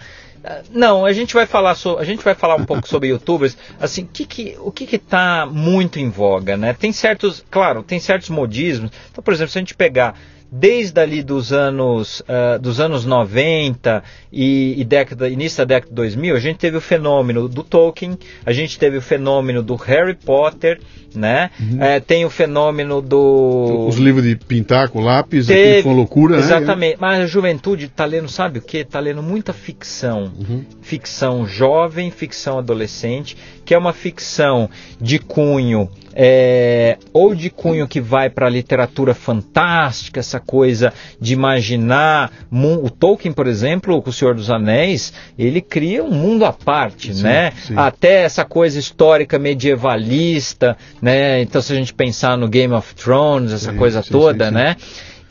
[0.70, 3.56] não, a gente vai falar so, a gente vai falar um pouco sobre YouTubers.
[3.80, 6.74] Assim, que que, o que está muito em voga, né?
[6.74, 8.90] Tem certos, claro, tem certos modismos.
[9.10, 10.14] Então, por exemplo, se a gente pegar
[10.56, 14.02] desde ali dos anos ah, dos anos 90
[14.32, 18.16] e, e década, início da década de 2000, a gente teve o fenômeno do Tolkien,
[18.46, 20.80] a gente teve o fenômeno do Harry Potter,
[21.14, 21.50] né?
[21.78, 26.42] Eh, tem o fenômeno do Os livros de pintar com lápis, Teve, uma loucura, né?
[26.42, 26.96] Exatamente.
[27.00, 28.78] Mas a juventude está lendo, sabe o que?
[28.78, 30.32] Está lendo muita ficção.
[30.36, 30.64] Uhum.
[30.82, 33.36] Ficção jovem, ficção adolescente.
[33.64, 34.68] Que é uma ficção
[35.00, 41.32] de cunho é, ou de cunho que vai para a literatura fantástica, essa coisa de
[41.32, 42.30] imaginar.
[42.52, 47.12] O Tolkien, por exemplo, com O Senhor dos Anéis, ele cria um mundo à parte,
[47.12, 47.52] sim, né?
[47.66, 47.74] Sim.
[47.76, 51.42] Até essa coisa histórica medievalista, né?
[51.42, 54.76] Então, se a gente pensar no Game of Thrones, essa sim, coisa toda, né?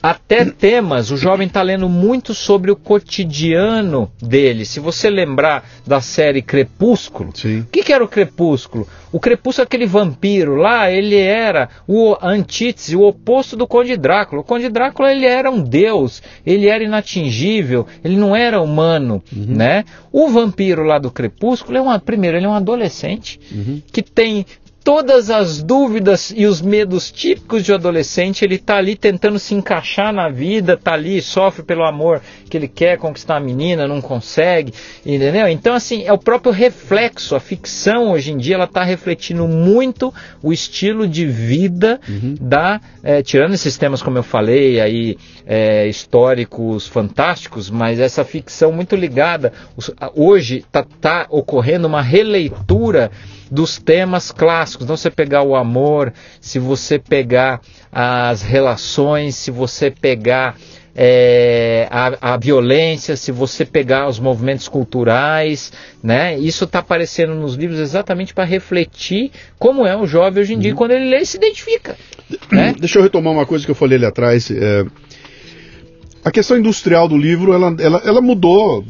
[0.03, 1.11] Até temas.
[1.11, 4.65] O jovem está lendo muito sobre o cotidiano dele.
[4.65, 8.85] Se você lembrar da série Crepúsculo, o que, que, era o Crepúsculo?
[9.13, 14.41] O Crepúsculo, aquele vampiro lá, ele era o antítese, o oposto do Conde Drácula.
[14.41, 19.45] O Conde Drácula ele era um deus, ele era inatingível, ele não era humano, uhum.
[19.55, 19.85] né?
[20.11, 23.81] O vampiro lá do Crepúsculo é uma, primeiro ele é um adolescente uhum.
[23.89, 24.45] que tem
[24.83, 29.55] todas as dúvidas e os medos típicos de um adolescente, ele está ali tentando se
[29.55, 34.01] encaixar na vida, está ali, sofre pelo amor que ele quer conquistar a menina, não
[34.01, 34.73] consegue,
[35.05, 35.47] entendeu?
[35.47, 40.13] Então, assim, é o próprio reflexo, a ficção hoje em dia, ela está refletindo muito
[40.41, 42.35] o estilo de vida uhum.
[42.39, 48.71] da, é, tirando esses temas, como eu falei, aí, é, históricos fantásticos, mas essa ficção
[48.71, 49.53] muito ligada,
[50.13, 53.11] hoje está tá ocorrendo uma releitura
[53.53, 54.83] dos temas clássicos.
[54.83, 60.55] Então, você pegar o amor, se você pegar as relações, se você pegar
[60.95, 66.37] é, a, a, violência, se você pegar os movimentos culturais, né?
[66.37, 70.71] Isso está aparecendo nos livros exatamente para refletir como é o jovem hoje em dia.
[70.71, 70.77] Uhum.
[70.77, 71.95] Quando ele lê, ele se identifica.
[72.51, 72.73] Né?
[72.79, 74.49] Deixa eu retomar uma coisa que eu falei ali atrás.
[74.49, 74.85] É,
[76.25, 78.83] a questão industrial do livro, ela, ela, ela mudou.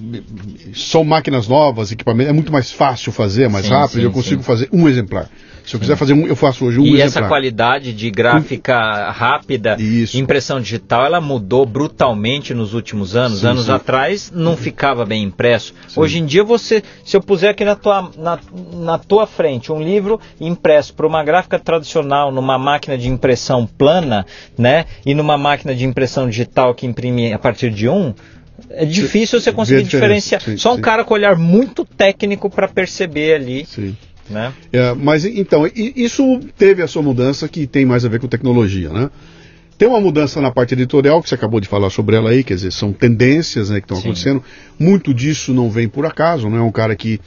[0.75, 3.99] São máquinas novas, equipamentos, é muito mais fácil fazer, mais sim, rápido.
[3.99, 4.45] Sim, eu consigo sim.
[4.45, 5.29] fazer um exemplar.
[5.65, 7.05] Se eu quiser fazer um, eu faço hoje um e exemplar.
[7.05, 10.17] E essa qualidade de gráfica rápida, Isso.
[10.17, 13.39] impressão digital, ela mudou brutalmente nos últimos anos.
[13.39, 13.71] Sim, anos sim.
[13.71, 15.73] atrás não ficava bem impresso.
[15.87, 15.99] Sim.
[15.99, 18.39] Hoje em dia você, se eu puser aqui na tua, na,
[18.73, 24.25] na tua frente um livro impresso por uma gráfica tradicional numa máquina de impressão plana,
[24.57, 28.13] né, e numa máquina de impressão digital que imprime a partir de um,
[28.69, 30.41] é difícil você conseguir diferenciar.
[30.41, 30.81] Sim, Só um sim.
[30.81, 33.65] cara com olhar muito técnico para perceber ali.
[33.65, 33.95] Sim.
[34.29, 34.53] Né?
[34.71, 38.89] É, mas então, isso teve a sua mudança que tem mais a ver com tecnologia,
[38.89, 39.09] né?
[39.77, 42.53] Tem uma mudança na parte editorial, que você acabou de falar sobre ela aí, quer
[42.55, 44.41] dizer, são tendências né, que estão acontecendo.
[44.79, 47.19] Muito disso não vem por acaso, não é um cara que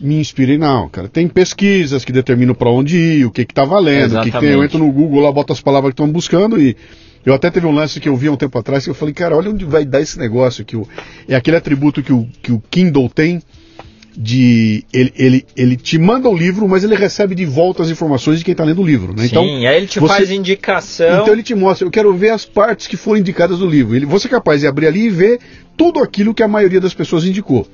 [0.00, 1.08] me inspirei, não, cara.
[1.08, 4.50] Tem pesquisas que determinam para onde ir, o que está valendo, o que, que, tem.
[4.50, 6.76] Eu entro no Google lá, boto as palavras que estão buscando e.
[7.26, 9.12] Eu até teve um lance que eu vi há um tempo atrás que eu falei,
[9.12, 10.64] cara, olha onde vai dar esse negócio.
[10.64, 10.88] Que o,
[11.28, 13.42] é aquele atributo que o, que o Kindle tem
[14.20, 18.40] de ele, ele, ele te manda o livro, mas ele recebe de volta as informações
[18.40, 19.14] de quem está lendo o livro.
[19.16, 19.26] Né?
[19.26, 21.22] Então, Sim, aí ele te você, faz indicação.
[21.22, 23.94] Então ele te mostra, eu quero ver as partes que foram indicadas no livro.
[23.94, 25.38] Ele, você é capaz de abrir ali e ver
[25.76, 27.64] tudo aquilo que a maioria das pessoas indicou.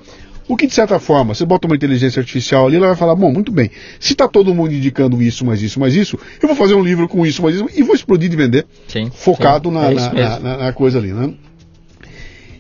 [0.47, 3.33] O que, de certa forma, você bota uma inteligência artificial ali, ela vai falar, bom,
[3.33, 6.75] muito bem, se está todo mundo indicando isso, mais isso, mais isso, eu vou fazer
[6.75, 9.91] um livro com isso, mais isso, e vou explodir de vender, sim, focado sim, na,
[9.91, 11.33] é na, na, na, coisa ali, né?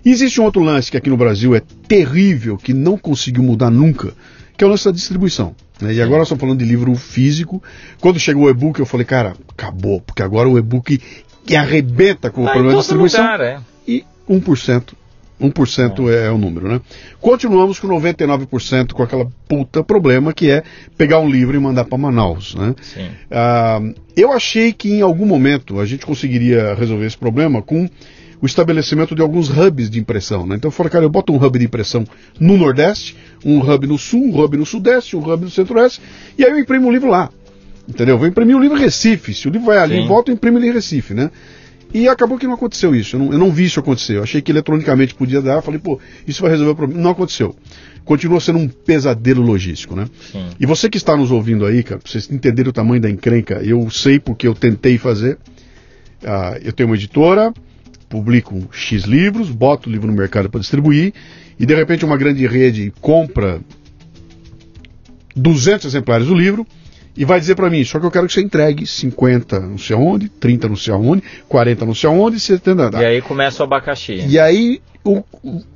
[0.04, 3.70] E existe um outro lance que aqui no Brasil é terrível, que não conseguiu mudar
[3.70, 4.12] nunca,
[4.56, 5.54] que é o lance da distribuição.
[5.80, 5.94] Né?
[5.94, 7.62] E agora nós estamos falando de livro físico.
[8.00, 11.00] Quando chegou o e-book, eu falei, cara, acabou, porque agora o e-book
[11.46, 13.22] que arrebenta com o tá problema da distribuição.
[13.22, 13.60] Lugar, é.
[13.86, 14.94] E 1%.
[15.40, 16.26] 1% é.
[16.26, 16.80] é o número, né?
[17.20, 20.62] Continuamos com 99% com aquela puta problema que é
[20.96, 22.74] pegar um livro e mandar para Manaus, né?
[22.80, 23.08] Sim.
[23.30, 23.80] Ah,
[24.16, 27.88] eu achei que em algum momento a gente conseguiria resolver esse problema com
[28.44, 30.46] o estabelecimento de alguns hubs de impressão.
[30.46, 30.56] Né?
[30.56, 32.04] Então eu falei, cara, eu boto um hub de impressão
[32.38, 36.02] no Nordeste, um hub no Sul, um hub no Sudeste, um hub no Centro-Oeste,
[36.36, 37.30] e aí eu imprimo o livro lá.
[37.88, 38.18] Entendeu?
[38.18, 39.32] Vou imprimir o livro em Recife.
[39.32, 40.06] Se o livro vai ali, Sim.
[40.06, 41.30] volta, eu imprimo ele em Recife, né?
[41.94, 43.16] E acabou que não aconteceu isso.
[43.16, 44.16] Eu não, eu não, vi isso acontecer.
[44.16, 45.62] Eu achei que eletronicamente podia dar.
[45.62, 47.02] Falei, pô, isso vai resolver o problema.
[47.02, 47.56] Não aconteceu.
[48.04, 50.06] Continua sendo um pesadelo logístico, né?
[50.30, 50.48] Sim.
[50.60, 53.62] E você que está nos ouvindo aí, cara, pra vocês entenderem o tamanho da encrenca,
[53.62, 55.38] eu sei porque eu tentei fazer.
[56.22, 57.52] Uh, eu tenho uma editora,
[58.14, 61.12] publico X livros, boto o livro no mercado para distribuir,
[61.58, 63.60] e de repente uma grande rede compra
[65.34, 66.64] 200 exemplares do livro
[67.16, 69.96] e vai dizer para mim, só que eu quero que você entregue 50 não sei
[69.96, 73.00] aonde, 30 não sei aonde, 40 não sei aonde, 70...
[73.00, 74.24] E aí começa o abacaxi.
[74.26, 75.22] E aí o,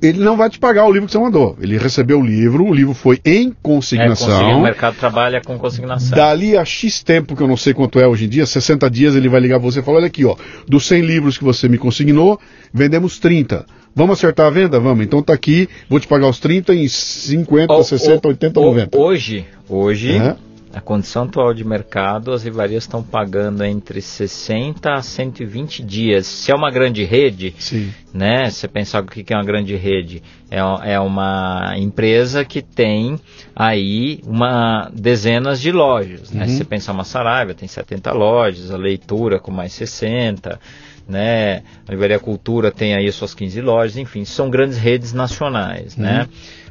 [0.01, 1.55] ele não vai te pagar o livro que você mandou.
[1.61, 4.49] Ele recebeu o livro, o livro foi em consignação.
[4.49, 6.17] É, o mercado trabalha com consignação.
[6.17, 9.15] Dali a X tempo, que eu não sei quanto é hoje em dia, 60 dias,
[9.15, 10.35] ele vai ligar você e falar: olha aqui, ó,
[10.67, 12.39] dos 100 livros que você me consignou,
[12.73, 13.65] vendemos 30.
[13.95, 14.79] Vamos acertar a venda?
[14.79, 15.05] Vamos.
[15.05, 18.65] Então tá aqui, vou te pagar os 30 em 50, oh, 60, oh, 80, oh,
[18.65, 18.97] 90.
[18.97, 20.17] Hoje, hoje.
[20.17, 20.48] É
[20.79, 26.25] Na condição atual de mercado, as livrarias estão pagando entre 60 a 120 dias.
[26.25, 27.93] Se é uma grande rede, Sim.
[28.13, 28.49] né?
[28.49, 30.23] Você pensar o que é uma grande rede?
[30.49, 30.59] É,
[30.93, 33.19] é uma empresa que tem
[33.53, 36.43] aí uma dezenas de lojas, né?
[36.43, 36.49] Uhum.
[36.49, 40.57] Se você pensar uma Saraiva, tem 70 lojas, a Leitura com mais 60,
[41.09, 41.61] né?
[41.85, 46.25] A Livraria Cultura tem aí suas 15 lojas, enfim, são grandes redes nacionais, né?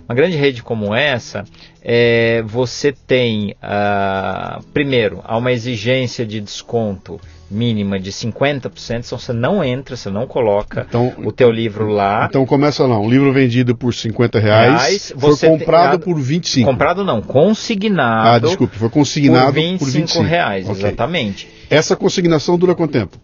[0.09, 1.45] Uma grande rede como essa,
[1.83, 9.33] é, você tem, uh, primeiro, há uma exigência de desconto mínima de 50%, então você
[9.35, 12.27] não entra, você não coloca Então- o teu livro lá.
[12.29, 16.71] Então começa lá, um livro vendido por 50 reais, Reais, foi comprado tem- por 25.
[16.71, 18.29] Comprado não, consignado.
[18.29, 20.79] Ah, desculpe, foi consignado por 25, por 25 reais, Ok.
[20.79, 21.49] exatamente.
[21.69, 23.19] Essa consignação dura quanto tempo?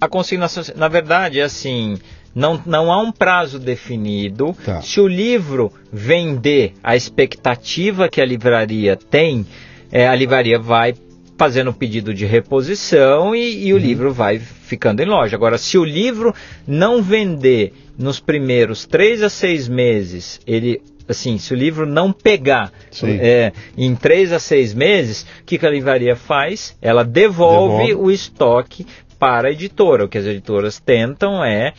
[0.00, 1.96] A consignação, na verdade, é assim,
[2.36, 4.54] não, não há um prazo definido.
[4.64, 4.82] Tá.
[4.82, 9.46] Se o livro vender a expectativa que a livraria tem,
[9.90, 10.94] é, a livraria vai
[11.38, 13.78] fazendo o pedido de reposição e, e Uhum.
[13.78, 15.34] o livro vai ficando em loja.
[15.36, 16.34] Agora, se o livro
[16.66, 22.72] não vender nos primeiros três a seis meses, ele assim, se o livro não pegar
[23.20, 26.76] é, em três a seis meses, o que, que a livraria faz?
[26.82, 27.94] Ela devolve, Devolve.
[27.94, 28.84] o estoque
[29.18, 30.04] para a editora.
[30.04, 31.72] O que as editoras tentam é,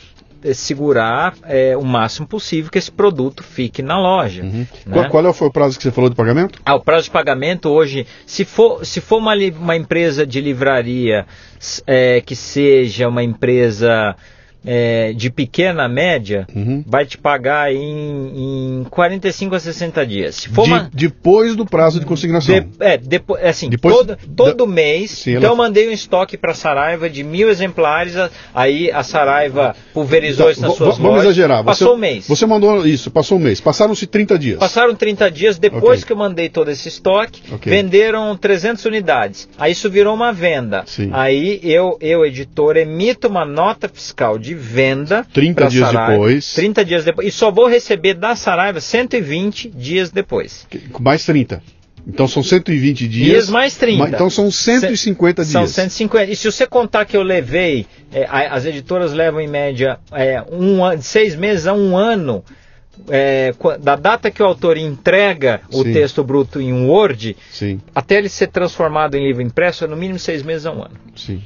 [0.53, 4.43] segurar é, o máximo possível que esse produto fique na loja.
[4.43, 4.67] né?
[4.91, 6.59] Qual, qual é foi o prazo que você falou de pagamento?
[6.65, 11.25] Ah, o prazo de pagamento hoje, se for, se for uma, uma empresa de livraria
[11.85, 14.15] é, que seja uma empresa
[14.69, 16.83] é, de pequena média, Uhum.
[16.85, 20.35] vai te pagar em, em 45 a 60 dias.
[20.35, 22.53] Se for De- uma, depois do prazo de consignação.
[22.59, 25.11] de- é, depois, assim, Depois todo, todo da- mês.
[25.11, 28.15] Sim, então ela- eu mandei um estoque para Saraiva de mil exemplares.
[28.17, 31.25] a- Aí a Saraiva pulverizou isso nas V- suas Vamos lojas.
[31.27, 31.59] exagerar.
[31.59, 32.27] Você, Passou um mês.
[32.27, 33.61] Você mandou isso, passou um mês.
[33.61, 34.59] Passaram-se 30 dias.
[34.59, 36.03] Passaram 30 dias depois Ok.
[36.07, 37.71] que eu mandei todo esse estoque, Ok.
[37.71, 39.47] venderam 300 unidades.
[39.57, 40.83] Aí isso virou uma venda.
[40.85, 41.09] Sim.
[41.13, 45.25] Aí eu, eu, editor, emito uma nota fiscal de venda.
[45.33, 46.53] 30 pra dias Saraiva, depois.
[46.53, 47.27] 30 dias depois.
[47.27, 50.67] E só vou receber da Saraiva 120 dias depois.
[50.99, 51.61] Mais 30.
[52.09, 53.25] Então são 120 dias.
[53.31, 53.97] Dias mais 30.
[53.99, 55.71] Ma- Então são 150 São dias.
[55.75, 56.31] 150.
[56.31, 60.79] E se você contar que eu levei, é, as editoras levam em média é, um
[61.01, 62.43] seis meses a um ano.
[63.09, 65.93] é, da data que o autor entrega o Sim.
[65.93, 69.95] texto bruto em um Word, Sim, até ele ser transformado em livro impresso, é no
[69.95, 70.95] mínimo seis meses a um ano.
[71.15, 71.43] sim.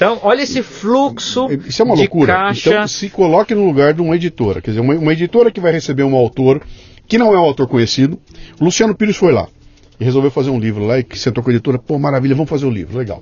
[0.00, 2.32] Então, olha esse fluxo Isso é uma de loucura.
[2.32, 2.70] caixa.
[2.70, 4.62] Então se coloque no lugar de uma editora.
[4.62, 6.62] Quer dizer, uma, uma editora que vai receber um autor
[7.06, 8.18] que não é um autor conhecido.
[8.58, 9.46] O Luciano Pires foi lá
[10.00, 11.78] e resolveu fazer um livro lá e que sentou com a editora.
[11.78, 13.20] Pô, maravilha, vamos fazer o livro, legal.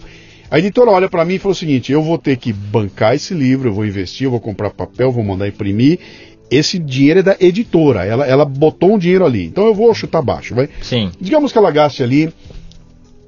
[0.48, 3.34] A editora olha para mim e falou o seguinte: eu vou ter que bancar esse
[3.34, 5.98] livro, eu vou investir, eu vou comprar papel, vou mandar imprimir.
[6.48, 8.04] Esse dinheiro é da editora.
[8.04, 9.46] Ela, ela botou um dinheiro ali.
[9.46, 10.68] Então eu vou chutar baixo, vai.
[10.80, 12.32] Sim, Digamos que ela gaste ali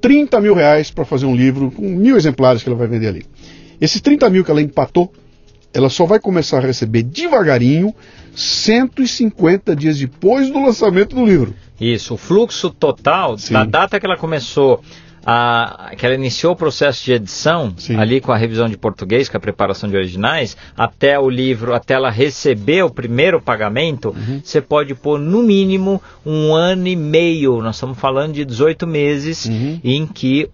[0.01, 3.23] 30 mil reais para fazer um livro com mil exemplares que ela vai vender ali.
[3.81, 5.11] Esses 30 mil que ela empatou,
[5.73, 7.93] ela só vai começar a receber devagarinho
[8.35, 11.53] 150 dias depois do lançamento do livro.
[11.79, 12.13] isso.
[12.13, 13.53] O fluxo total, Sim.
[13.53, 14.83] da data que ela começou,
[15.25, 17.95] a, que ela iniciou o processo de edição, Sim.
[17.95, 21.93] ali com a revisão de português, com a preparação de originais, até o livro, até
[21.95, 24.41] ela receber o primeiro pagamento, Uhum.
[24.43, 27.61] você pode pôr no mínimo um ano e meio.
[27.61, 29.79] Nós estamos falando de 18 meses Uhum.
[29.83, 30.49] em que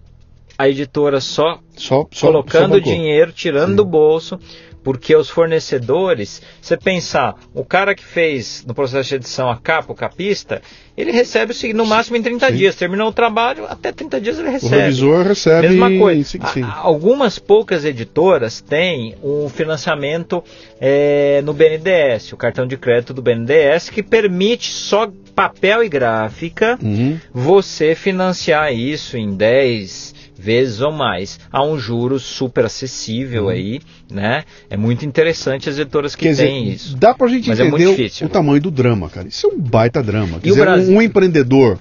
[0.58, 3.76] a editora só Só, só colocando só dinheiro, tirando Sim.
[3.76, 4.38] do bolso,
[4.82, 9.92] porque os fornecedores, você pensar, o cara que fez no processo de edição a capa,
[9.92, 10.62] o capista,
[10.96, 12.56] ele recebe o no máximo em 30 Sim.
[12.56, 12.74] dias.
[12.76, 14.76] Terminou o trabalho, até 30 dias ele O recebe.
[14.76, 15.68] revisor recebe.
[15.68, 16.24] Mesma coisa.
[16.24, 16.62] Sim, sim.
[16.64, 20.42] algumas poucas editoras têm um financiamento
[20.80, 26.78] é, no BNDES, o cartão de crédito do BNDES, que permite só papel e gráfica
[26.82, 27.18] Uhum.
[27.32, 33.48] você financiar isso em 10 vezes ou mais a um juros super acessível Uhum.
[33.50, 33.80] aí,
[34.10, 34.44] né?
[34.70, 36.96] É muito interessante as editoras que Quer dizer, têm isso.
[36.96, 39.26] dá pra gente Mas é entender muito o- tamanho do drama, cara.
[39.28, 40.38] Isso é um baita drama.
[40.40, 40.94] Quer E dizer, Brasil?
[40.96, 41.78] um, empreendedor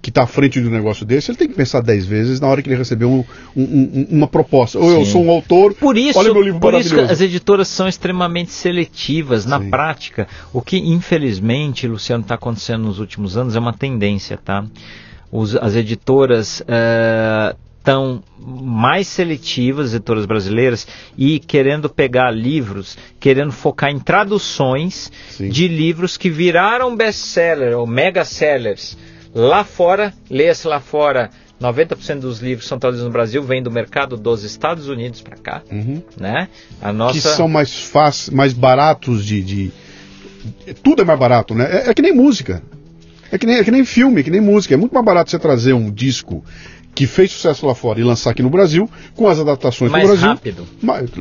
[0.00, 2.48] que está à frente de um negócio desse, ele tem que pensar dez vezes na
[2.48, 3.24] hora que ele receber um-
[3.56, 4.76] um- um- uma proposta.
[4.76, 5.12] Ou eu Sim.
[5.12, 9.46] sou um autor, Por isso, olha meu livro por isso as editoras são extremamente seletivas
[9.46, 9.70] na Sim.
[9.70, 10.26] prática.
[10.52, 14.64] O que, infelizmente, Luciano, está acontecendo nos últimos anos é uma tendência, tá?
[15.30, 16.62] Os- as editoras
[17.82, 20.86] estão mais seletivas, as editoras brasileiras,
[21.18, 25.48] e querendo pegar livros, querendo focar em traduções Sim.
[25.48, 28.96] de livros que viraram best-seller ou mega-sellers.
[29.34, 31.30] Lá fora, leia-se lá fora,
[31.60, 35.36] 90% dos livros que são traduzidos no Brasil vêm do mercado dos Estados Unidos para
[35.36, 36.02] cá, Uhum.
[36.18, 36.48] né?
[36.80, 39.72] A nossa que são mais fáceis, mais baratos de, de-
[40.84, 41.64] Tudo é mais barato, né?
[41.86, 42.62] É, é que nem música.
[43.30, 44.74] É que, nem, é que nem filme, é que nem música.
[44.74, 46.44] É muito mais barato você trazer um disco
[46.94, 50.10] que fez sucesso lá fora e lançar aqui no Brasil, com as adaptações mais no
[50.10, 50.28] Brasil.
[50.28, 50.66] rápido.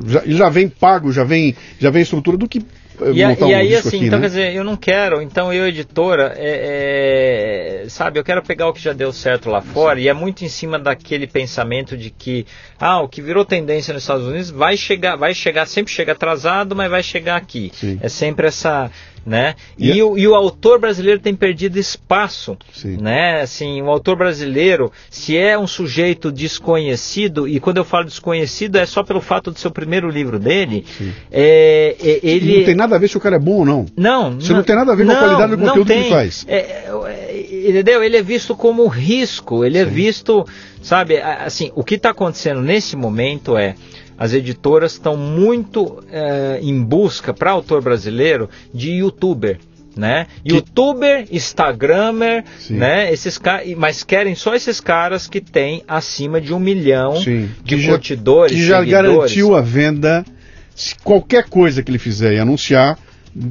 [0.05, 3.53] Já, já vem pago, já vem, já vem estrutura do que eh, e, montar e
[3.53, 4.23] um aí assim, aqui, então né?
[4.23, 8.73] quer dizer, eu não quero, então eu editora, é, é, sabe, eu quero pegar o
[8.73, 10.05] que já deu certo lá fora Sim.
[10.05, 12.45] e é muito em cima daquele pensamento de que,
[12.77, 16.75] ah, o que virou tendência nos Estados Unidos vai chegar, vai chegar, sempre chega atrasado,
[16.75, 17.71] mas vai chegar aqui.
[17.73, 17.97] Sim.
[18.01, 18.91] É sempre essa
[19.25, 19.55] né?
[19.77, 22.97] E, e, o, e, o, autor brasileiro tem perdido espaço, Sim.
[22.97, 23.41] né?
[23.41, 28.85] Assim, o autor brasileiro, se é um sujeito desconhecido, e quando eu falo desconhecido é
[28.85, 30.85] só pelo fato de ser o primeiro livro dele,
[31.31, 32.57] é, é, ele...
[32.59, 33.85] Não tem nada a ver se o cara é bom ou não.
[33.95, 34.37] Não.
[34.37, 36.45] Isso não, não tem nada a ver com a qualidade do conteúdo que ele faz.
[36.47, 38.03] É, é, entendeu?
[38.03, 39.89] Ele é visto como risco, ele é Sim.
[39.89, 40.45] é visto,
[40.81, 43.75] sabe, assim, o que está acontecendo nesse momento é
[44.17, 49.59] as editoras estão muito é, em busca para autor brasileiro de youtuber.
[49.95, 50.27] Né?
[50.43, 50.53] Que...
[50.53, 52.75] Youtuber, Instagramer, Sim.
[52.75, 53.11] né?
[53.11, 53.37] Esses
[53.75, 57.49] mas querem só esses caras que têm acima de um milhão Sim.
[57.61, 58.57] de que curtidores.
[58.57, 60.25] Já, que já garantiu a venda.
[60.73, 62.97] Se qualquer coisa que ele fizer e anunciar,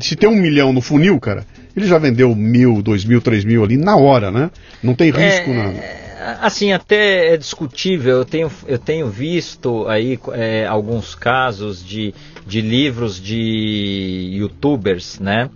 [0.00, 1.46] se tem um milhão no funil, cara,
[1.76, 4.50] ele já vendeu mil, dois mil, três mil ali na hora, né?
[4.82, 6.09] Não tem risco é, nada
[6.40, 8.18] assim, até é discutível.
[8.18, 12.14] Eu tenho, eu tenho visto aí é, alguns casos de,
[12.46, 15.50] de livros de youtubers, né?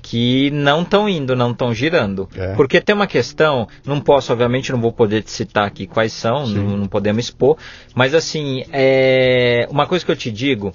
[0.00, 2.28] Que não estão indo, não estão girando.
[2.34, 2.54] É.
[2.54, 6.46] Porque tem uma questão, não posso, obviamente, não vou poder te citar aqui quais são,
[6.46, 7.56] não, não, podemos expor,
[7.94, 10.72] mas assim, é, uma coisa que eu te digo,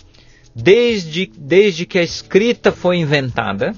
[0.55, 3.73] desde, desde que a escrita foi inventada,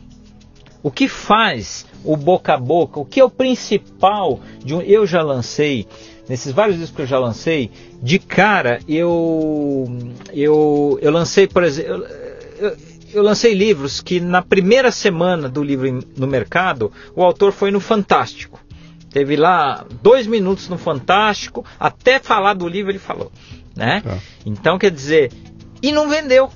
[0.83, 4.81] o que faz o boca a boca, o que é o principal de um.
[4.81, 5.87] Eu já lancei,
[6.27, 7.71] nesses vários discos que eu já lancei,
[8.01, 9.85] de cara eu.
[10.33, 12.05] Eu, eu lancei, por exemplo.
[12.59, 17.71] Eu, eu lancei livros que na primeira semana do livro no mercado, o autor foi
[17.71, 18.59] no Fantástico.
[19.11, 23.31] Teve lá dois minutos no Fantástico, até falar do livro ele falou.
[23.75, 24.01] Né?
[24.01, 24.17] Tá.
[24.45, 25.31] Então quer dizer,
[25.81, 26.51] e não vendeu.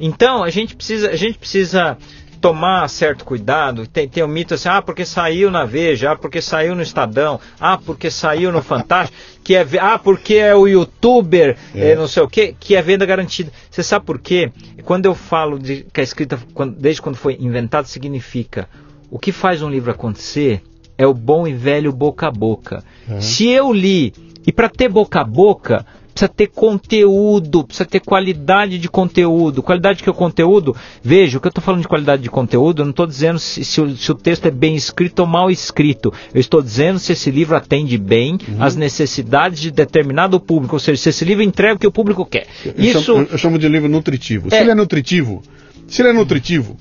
[0.00, 1.96] Então a gente precisa, a gente precisa
[2.40, 3.86] tomar certo cuidado.
[3.86, 6.82] Tem, tem o um mito assim, ah, porque saiu na Veja, ah, porque saiu no
[6.82, 11.90] Estadão, ah, porque saiu no Fantástico, que é, ah, porque é o youtuber, é.
[11.90, 13.50] É, não sei o que, que é venda garantida.
[13.70, 14.50] Você sabe por quê?
[14.84, 18.68] Quando eu falo de que a escrita, quando, desde quando foi inventada, significa
[19.10, 20.62] o que faz um livro acontecer
[20.98, 22.82] é o bom e velho boca a boca.
[23.08, 23.20] É.
[23.20, 24.12] Se eu li,
[24.46, 25.84] e para ter boca a boca,
[26.16, 29.62] precisa ter conteúdo, precisa ter qualidade de conteúdo.
[29.62, 32.80] Qualidade que é o conteúdo, veja, o que eu estou falando de qualidade de conteúdo,
[32.80, 35.50] eu não estou dizendo se, se, o, se, o, texto é bem escrito ou mal
[35.50, 36.12] escrito.
[36.32, 38.62] Eu estou dizendo se esse livro atende bem uhum.
[38.62, 42.24] às necessidades de determinado público, ou seja, se esse livro entrega o que o público
[42.24, 42.46] quer.
[42.64, 43.02] Eu, Isso...
[43.02, 44.48] chamo, eu chamo de livro nutritivo.
[44.48, 44.62] Se é...
[44.62, 45.42] ele é nutritivo,
[45.86, 46.78] se ele é nutritivo,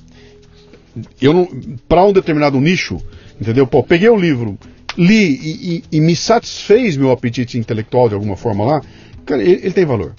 [1.21, 1.49] eu
[1.89, 3.01] para um determinado nicho,
[3.39, 3.67] entendeu?
[3.67, 4.57] Pô, peguei o livro,
[4.97, 8.81] li e, e, e, me satisfez meu apetite intelectual de alguma forma lá,
[9.25, 10.13] Cara, ele, ele tem valor.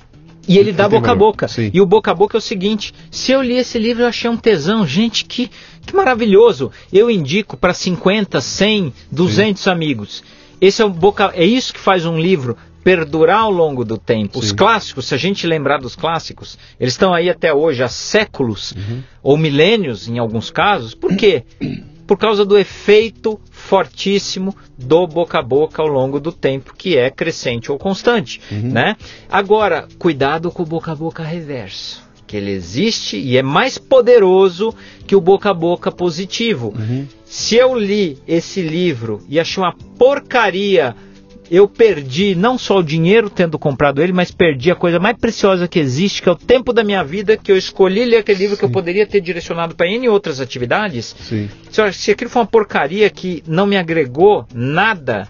[0.48, 1.48] E ele, ele dá boca a boca.
[1.48, 1.70] Sim.
[1.72, 4.30] E o boca a boca é o seguinte: se eu li esse livro, eu achei
[4.30, 4.86] um tesão.
[4.86, 5.50] Gente, que,
[5.84, 6.70] que maravilhoso.
[6.92, 9.70] Eu indico para 50, 100, 200 Sim.
[9.70, 10.24] amigos.
[10.60, 14.34] Esse é, o boca, é isso que faz um livro perdurar ao longo do tempo.
[14.34, 14.46] Sim.
[14.46, 18.72] Os clássicos, se a gente lembrar dos clássicos, eles estão aí até hoje há séculos
[18.72, 19.02] uhum.
[19.22, 20.94] ou milênios em alguns casos.
[20.94, 21.44] Por quê?
[22.06, 27.10] por causa do efeito fortíssimo do boca a boca ao longo do tempo, que é
[27.10, 28.40] crescente ou constante.
[28.50, 28.72] Uhum.
[28.72, 28.96] Né?
[29.28, 32.04] Agora, cuidado com o boca a boca reverso.
[32.26, 34.74] Que ele existe e é mais poderoso
[35.06, 36.74] que o boca a boca positivo.
[36.76, 37.06] Uhum.
[37.24, 40.94] Se eu li esse livro e achei uma porcaria
[41.50, 45.68] eu perdi não só o dinheiro tendo comprado ele, mas perdi a coisa mais preciosa
[45.68, 48.56] que existe, que é o tempo da minha vida, que eu escolhi ler aquele livro
[48.56, 48.60] Sim.
[48.60, 51.14] que eu poderia ter direcionado para N outras atividades.
[51.20, 51.48] Sim.
[51.70, 55.28] Se, se aquilo foi uma porcaria que não me agregou nada,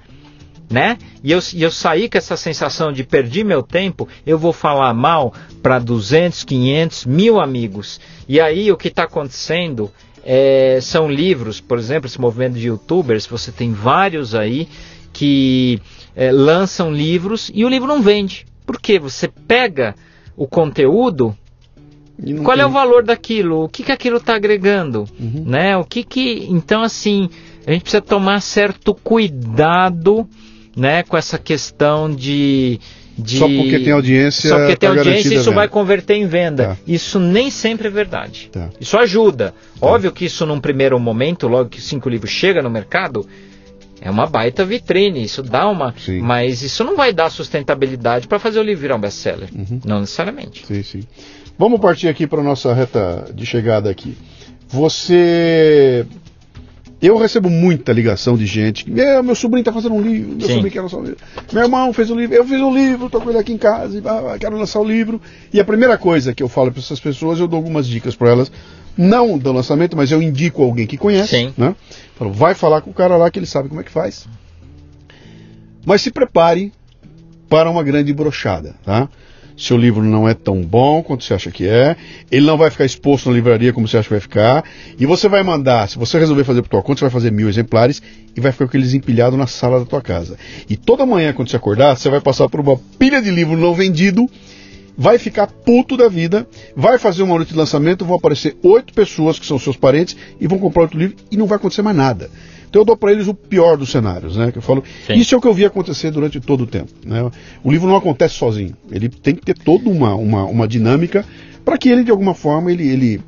[0.70, 0.98] né?
[1.22, 4.92] E eu, e eu saí com essa sensação de perdi meu tempo, eu vou falar
[4.94, 5.32] mal
[5.62, 8.00] para 200, 500, mil amigos.
[8.28, 9.90] E aí o que está acontecendo
[10.24, 14.68] é, são livros, por exemplo, esse movimento de youtubers, você tem vários aí
[15.12, 15.80] que
[16.16, 18.46] é, lançam livros e o livro não vende.
[18.64, 18.98] Por quê?
[18.98, 19.94] Você pega
[20.34, 21.36] o conteúdo,
[22.42, 22.64] qual tem...
[22.64, 23.64] é o valor daquilo?
[23.64, 25.04] O que, que aquilo está agregando?
[25.20, 25.44] Uhum.
[25.46, 25.76] Né?
[25.76, 26.46] O que que.
[26.50, 27.28] Então, assim,
[27.66, 30.26] a gente precisa tomar certo cuidado
[30.74, 32.80] né, com essa questão de.
[33.18, 33.38] De...
[33.38, 34.50] Só porque tem audiência.
[34.50, 36.66] Só porque tem tá audiência, isso vai converter em venda.
[36.68, 36.76] Tá.
[36.86, 38.50] Isso nem sempre é verdade.
[38.52, 38.68] Tá.
[38.78, 39.54] Isso ajuda.
[39.80, 39.86] Tá.
[39.86, 43.26] Óbvio que isso num primeiro momento, logo que cinco livros chega no mercado,
[44.06, 45.92] é uma baita vitrine, isso dá uma.
[45.98, 46.20] Sim.
[46.20, 49.48] Mas isso não vai dar sustentabilidade para fazer o livro virar um best-seller.
[49.52, 49.80] Uhum.
[49.84, 50.64] Não necessariamente.
[50.64, 51.02] Sim, sim.
[51.58, 54.16] Vamos partir aqui para a nossa reta de chegada aqui.
[54.68, 56.06] Você
[57.02, 58.88] Eu recebo muita ligação de gente.
[58.88, 60.54] Meu, meu sobrinho está fazendo um livro, meu Sim.
[60.54, 61.18] sobrinho quer lançar um livro.
[61.52, 63.98] Meu irmão fez um livro, eu fiz um livro, estou com ele aqui em casa,
[63.98, 65.20] e, quero lançar o um livro.
[65.52, 68.30] E a primeira coisa que eu falo para essas pessoas, eu dou algumas dicas para
[68.30, 68.52] elas,
[68.96, 71.36] não do lançamento, mas eu indico alguém que conhece.
[71.36, 71.54] Sim.
[71.56, 71.74] Né?
[72.16, 74.26] Falo, vai falar com o cara lá que ele sabe como é que faz.
[75.84, 76.72] Mas se prepare
[77.48, 79.08] para uma grande brochada, tá?
[79.56, 81.96] seu livro não é tão bom quanto você acha que é,
[82.30, 84.64] ele não vai ficar exposto na livraria como você acha que vai ficar,
[84.98, 87.48] e você vai mandar, se você resolver fazer por tua conta, você vai fazer mil
[87.48, 88.02] exemplares
[88.36, 90.36] e vai ficar com eles empilhados na sala da tua casa.
[90.68, 93.74] E toda manhã, quando você acordar, você vai passar por uma pilha de livro não
[93.74, 94.28] vendido,
[94.96, 99.38] vai ficar puto da vida, vai fazer uma noite de lançamento, vão aparecer oito pessoas
[99.38, 102.30] que são seus parentes e vão comprar outro livro e não vai acontecer mais nada.
[102.68, 104.50] Então eu dou para eles o pior dos cenários, né?
[104.50, 105.14] Que eu falo, Sim.
[105.14, 106.90] isso é o que eu vi acontecer durante todo o tempo.
[107.04, 107.30] Né?
[107.62, 108.76] O livro não acontece sozinho.
[108.90, 111.24] Ele tem que ter toda uma, uma, uma dinâmica
[111.64, 113.20] para que ele, de alguma forma, ele, ele,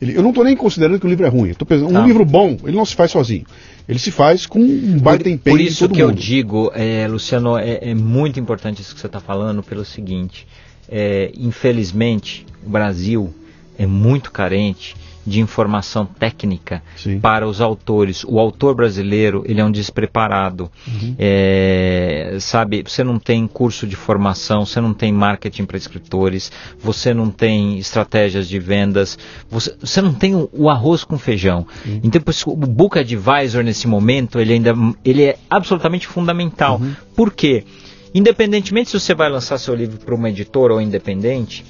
[0.00, 1.52] ele eu não estou nem considerando que o livro é ruim.
[1.54, 2.06] Pensando, um tá.
[2.06, 3.44] livro bom, ele não se faz sozinho.
[3.88, 5.56] Ele se faz com um baita empenho.
[5.56, 6.10] Por isso que mundo.
[6.10, 10.46] eu digo, é, Luciano, é, é, muito importante isso que você está falando, pelo seguinte:
[10.88, 13.32] é, infelizmente, o Brasil
[13.78, 14.94] é muito carente
[15.26, 17.20] de informação técnica Sim.
[17.20, 18.24] para os autores.
[18.24, 21.14] O autor brasileiro ele é um despreparado, uhum.
[21.18, 22.82] é, sabe?
[22.84, 26.50] Você não tem curso de formação, você não tem marketing para escritores,
[26.82, 29.18] você não tem estratégias de vendas,
[29.48, 31.66] você, você não tem o, o arroz com feijão.
[31.86, 32.00] Uhum.
[32.02, 36.80] Então o Book Advisor nesse momento ele ainda ele é absolutamente fundamental.
[36.80, 36.94] Uhum.
[37.14, 37.64] Por quê?
[38.14, 41.64] Independentemente se você vai lançar seu livro para uma editora ou independente,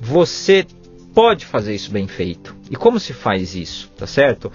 [0.00, 0.66] você
[1.14, 2.54] pode fazer isso bem feito.
[2.70, 4.52] E como se faz isso, tá certo?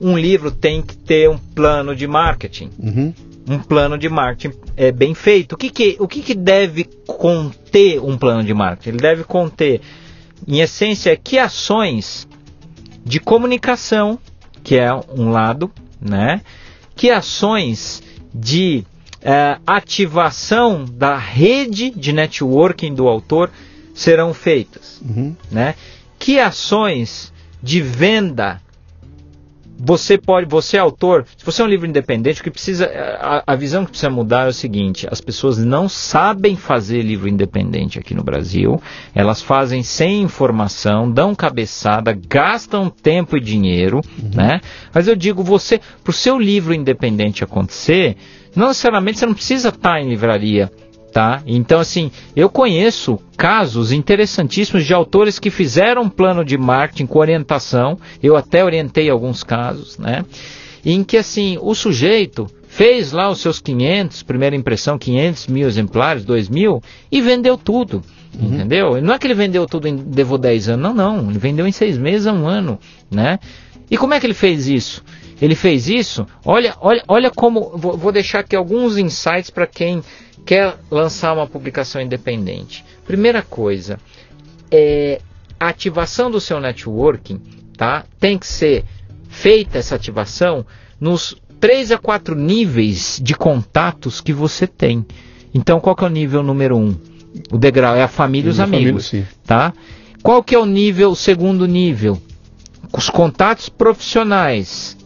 [0.00, 2.70] Um livro tem que ter um plano de marketing.
[2.78, 3.14] Uhum.
[3.48, 5.54] Um plano de marketing é bem feito.
[5.54, 8.90] O que, que, o que, que deve conter um plano de marketing?
[8.90, 9.80] Ele deve conter,
[10.46, 12.28] em essência, que ações
[13.04, 14.18] de comunicação,
[14.62, 16.40] que é um lado, né?
[16.94, 18.02] Que ações
[18.32, 18.84] de
[19.24, 23.50] é, ativação da rede de networking do autor
[23.94, 25.34] serão feitas, uhum.
[25.50, 25.74] né?
[26.18, 27.32] que ações
[27.62, 28.60] de venda
[29.76, 33.42] você pode, você é autor, se você é um livro independente, o que precisa, a,
[33.44, 37.98] a, visão que precisa mudar é o seguinte: as pessoas não sabem fazer livro independente
[37.98, 38.80] aqui no Brasil,
[39.14, 44.30] elas fazem sem informação, dão cabeçada, gastam tempo e dinheiro, uhum.
[44.32, 44.60] né?
[44.92, 48.16] Mas eu digo, você, para o seu livro independente acontecer,
[48.54, 50.70] não necessariamente você não precisa estar em livraria
[51.14, 51.44] Tá?
[51.46, 57.20] Então, assim, eu conheço casos interessantíssimos de autores que fizeram um plano de marketing com
[57.20, 60.24] orientação, eu até orientei alguns casos, né?
[60.84, 66.24] Em que, assim, o sujeito fez lá os seus 500, primeira impressão, 500 mil exemplares,
[66.24, 66.82] 2 mil,
[67.12, 68.02] e vendeu tudo.
[68.36, 68.54] Uhum.
[68.54, 69.00] Entendeu?
[69.00, 71.30] Não é que ele vendeu tudo em levou 10 anos, não, não.
[71.30, 72.76] Ele vendeu em 6 meses a um ano,
[73.08, 73.38] né?
[73.88, 75.00] E como é que ele fez isso?
[75.44, 77.76] Ele fez isso, olha, olha, olha como.
[77.76, 80.02] Vou, vou deixar aqui alguns insights para quem
[80.46, 82.82] quer lançar uma publicação independente?
[83.06, 84.00] Primeira coisa,
[84.70, 85.20] é,
[85.60, 87.42] a ativação do seu networking
[87.76, 88.06] tá?
[88.18, 88.86] tem que ser
[89.28, 90.64] feita essa ativação
[90.98, 95.04] nos 3 a 4 níveis de contatos que você tem.
[95.52, 96.80] Então, qual que é o nível número 1?
[96.80, 96.96] Um?
[97.52, 99.10] O degrau é a família e os amigos.
[99.10, 99.74] Família, tá?
[100.22, 102.18] Qual que é o nível, o segundo nível?
[102.90, 104.96] Os contatos profissionais,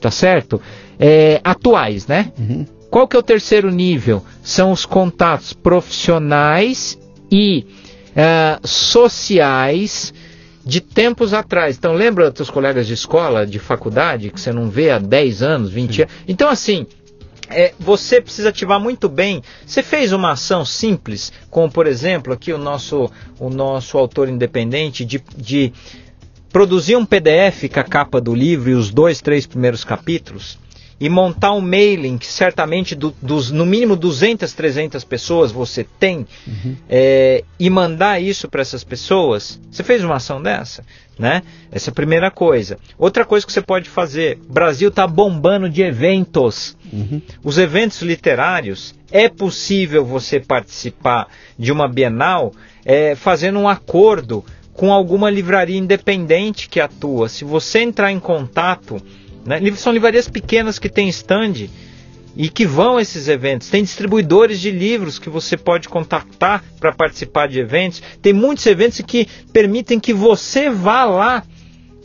[0.00, 0.60] tá certo?
[0.98, 2.32] É, atuais, né?
[2.38, 2.66] Uhum.
[2.90, 4.24] Qual que é o terceiro nível?
[4.42, 6.98] São os contatos profissionais
[7.30, 7.66] e
[8.12, 10.14] uh, sociais
[10.64, 11.76] de tempos atrás.
[11.76, 15.70] Então, lembra dos colegas de escola, de faculdade, que você não vê há 10 anos,
[15.70, 16.02] 20 Sim.
[16.02, 16.14] anos?
[16.26, 16.86] Então, assim,
[17.48, 19.42] é, você precisa ativar muito bem.
[19.64, 25.04] Você fez uma ação simples, como por exemplo, aqui o nosso, o nosso autor independente,
[25.04, 25.72] de, de
[26.56, 30.58] produzir um PDF com a capa do livro e os dois, três primeiros capítulos
[30.98, 36.26] e montar um mailing que certamente do, dos no mínimo 200, 300 pessoas você tem
[36.46, 36.74] uhum.
[36.88, 40.82] é, e mandar isso para essas pessoas, você fez uma ação dessa,
[41.18, 41.42] né?
[41.70, 42.78] Essa é a primeira coisa.
[42.96, 46.74] Outra coisa que você pode fazer, Brasil está bombando de eventos.
[46.90, 47.20] Uhum.
[47.44, 51.28] Os eventos literários é possível você participar
[51.58, 54.42] de uma Bienal é, fazendo um acordo
[54.76, 57.28] com alguma livraria independente que atua.
[57.28, 59.02] Se você entrar em contato
[59.46, 59.60] né?
[59.76, 61.68] São livrarias pequenas que têm stand
[62.36, 63.70] e que vão a esses eventos.
[63.70, 68.02] Tem distribuidores de livros que você pode contactar para participar de eventos.
[68.20, 71.44] Tem muitos eventos que permitem que você vá lá.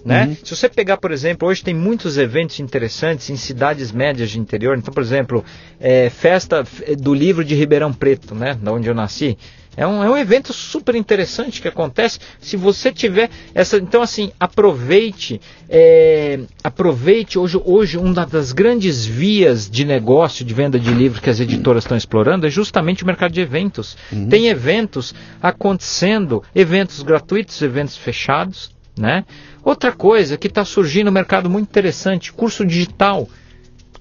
[0.05, 0.27] Né?
[0.27, 0.37] Uhum.
[0.43, 4.77] Se você pegar, por exemplo, hoje tem muitos eventos interessantes em cidades médias de interior.
[4.77, 5.43] Então, por exemplo,
[5.79, 6.63] é, festa
[6.97, 8.57] do livro de Ribeirão Preto, né?
[8.61, 9.37] da onde eu nasci.
[9.75, 12.19] É um, é um evento super interessante que acontece.
[12.39, 13.77] Se você tiver essa.
[13.77, 15.39] Então, assim, aproveite.
[15.69, 21.29] É, aproveite hoje, hoje, uma das grandes vias de negócio, de venda de livros que
[21.29, 23.97] as editoras estão explorando é justamente o mercado de eventos.
[24.11, 24.27] Uhum.
[24.27, 28.71] Tem eventos acontecendo, eventos gratuitos, eventos fechados.
[28.99, 29.23] Né?
[29.63, 33.27] Outra coisa que está surgindo no mercado muito interessante, curso digital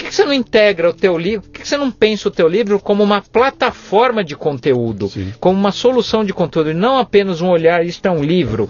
[0.01, 1.43] que, que você não integra o teu livro?
[1.43, 5.33] Por que, você não pensa o teu livro como uma plataforma de conteúdo, Sim.
[5.39, 8.69] como uma solução de conteúdo, e não apenas um olhar, isto é um livro?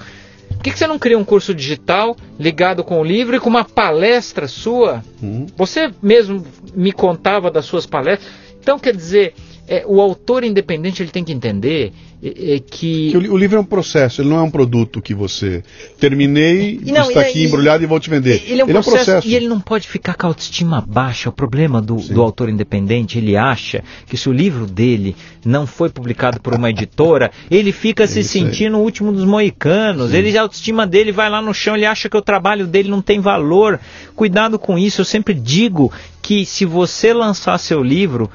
[0.48, 3.48] Por que, que você não cria um curso digital ligado com o livro e com
[3.48, 5.02] uma palestra sua?
[5.23, 5.47] Uhum.
[5.57, 6.44] Você mesmo
[6.74, 8.31] me contava das suas palestras.
[8.61, 9.35] Então, quer dizer,
[9.70, 13.12] é, o autor independente ele tem que entender é, é que...
[13.12, 15.62] que o, o, livro é um processo, ele não é um produto que você
[15.97, 18.42] terminei, não, está aqui embrulhado e vou te vender.
[18.47, 20.30] Ele é um, ele processo, é um processo, e ele não pode ficar com a
[20.30, 21.28] autoestima baixa.
[21.28, 25.14] O problema do, do, autor independente, ele acha que se o livro dele
[25.44, 30.12] não foi publicado por uma editora, ele fica é se sentindo o último dos moicanos.
[30.12, 33.01] Ele, a autoestima dele vai lá no chão, ele acha que o trabalho dele não
[33.01, 33.78] tem valor.
[34.16, 35.01] Cuidado com isso.
[35.01, 38.28] Eu sempre digo que se você lançar seu livro,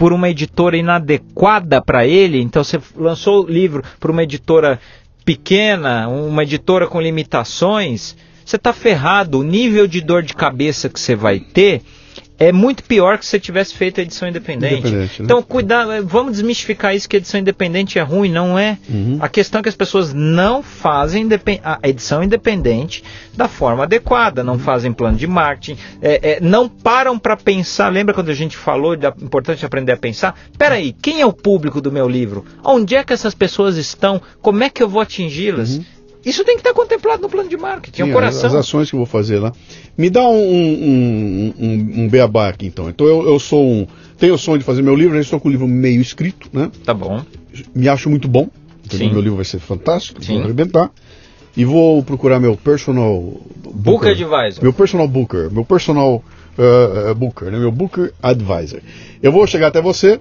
[0.00, 4.80] por uma editora inadequada para ele, então você lançou o livro por uma editora
[5.26, 9.38] pequena, uma editora com limitações, você está ferrado.
[9.38, 11.82] O nível de dor de cabeça que você vai ter
[12.40, 14.78] é muito pior que se você tivesse feito a edição independente.
[14.78, 15.26] independente né?
[15.26, 18.78] Então, cuidado, vamos desmistificar isso que a edição independente é ruim, não é.
[18.88, 19.18] Uhum.
[19.20, 21.28] A questão é que as pessoas não fazem
[21.62, 23.04] a edição independente
[23.36, 24.58] da forma adequada, não uhum.
[24.58, 27.92] fazem plano de marketing, é, é, não param para pensar.
[27.92, 30.34] Lembra quando a gente falou da importância de aprender a pensar?
[30.56, 32.46] Peraí, quem é o público do meu livro?
[32.64, 34.20] Onde é que essas pessoas estão?
[34.40, 35.76] Como é que eu vou atingi-las?
[35.76, 35.84] Uhum.
[36.24, 38.48] Isso tem que estar contemplado no plano de marketing, é Sim, é o coração.
[38.48, 39.52] As ações que eu vou fazer lá.
[39.96, 42.90] Me dá um, um, um, um beabá aqui, então.
[42.90, 43.86] Então eu, eu sou um.
[44.18, 46.70] Tenho o sonho de fazer meu livro, já estou com o livro meio escrito, né?
[46.84, 47.24] Tá bom.
[47.74, 48.48] Me acho muito bom.
[48.84, 50.34] Então meu livro vai ser fantástico, Sim.
[50.34, 50.90] vou arrebentar.
[51.56, 54.62] E vou procurar meu personal Booker, Booker Advisor.
[54.62, 56.24] Meu personal Booker, meu personal
[56.58, 57.58] uh, Booker, né?
[57.58, 58.80] meu Booker Advisor.
[59.22, 60.20] Eu vou chegar até você.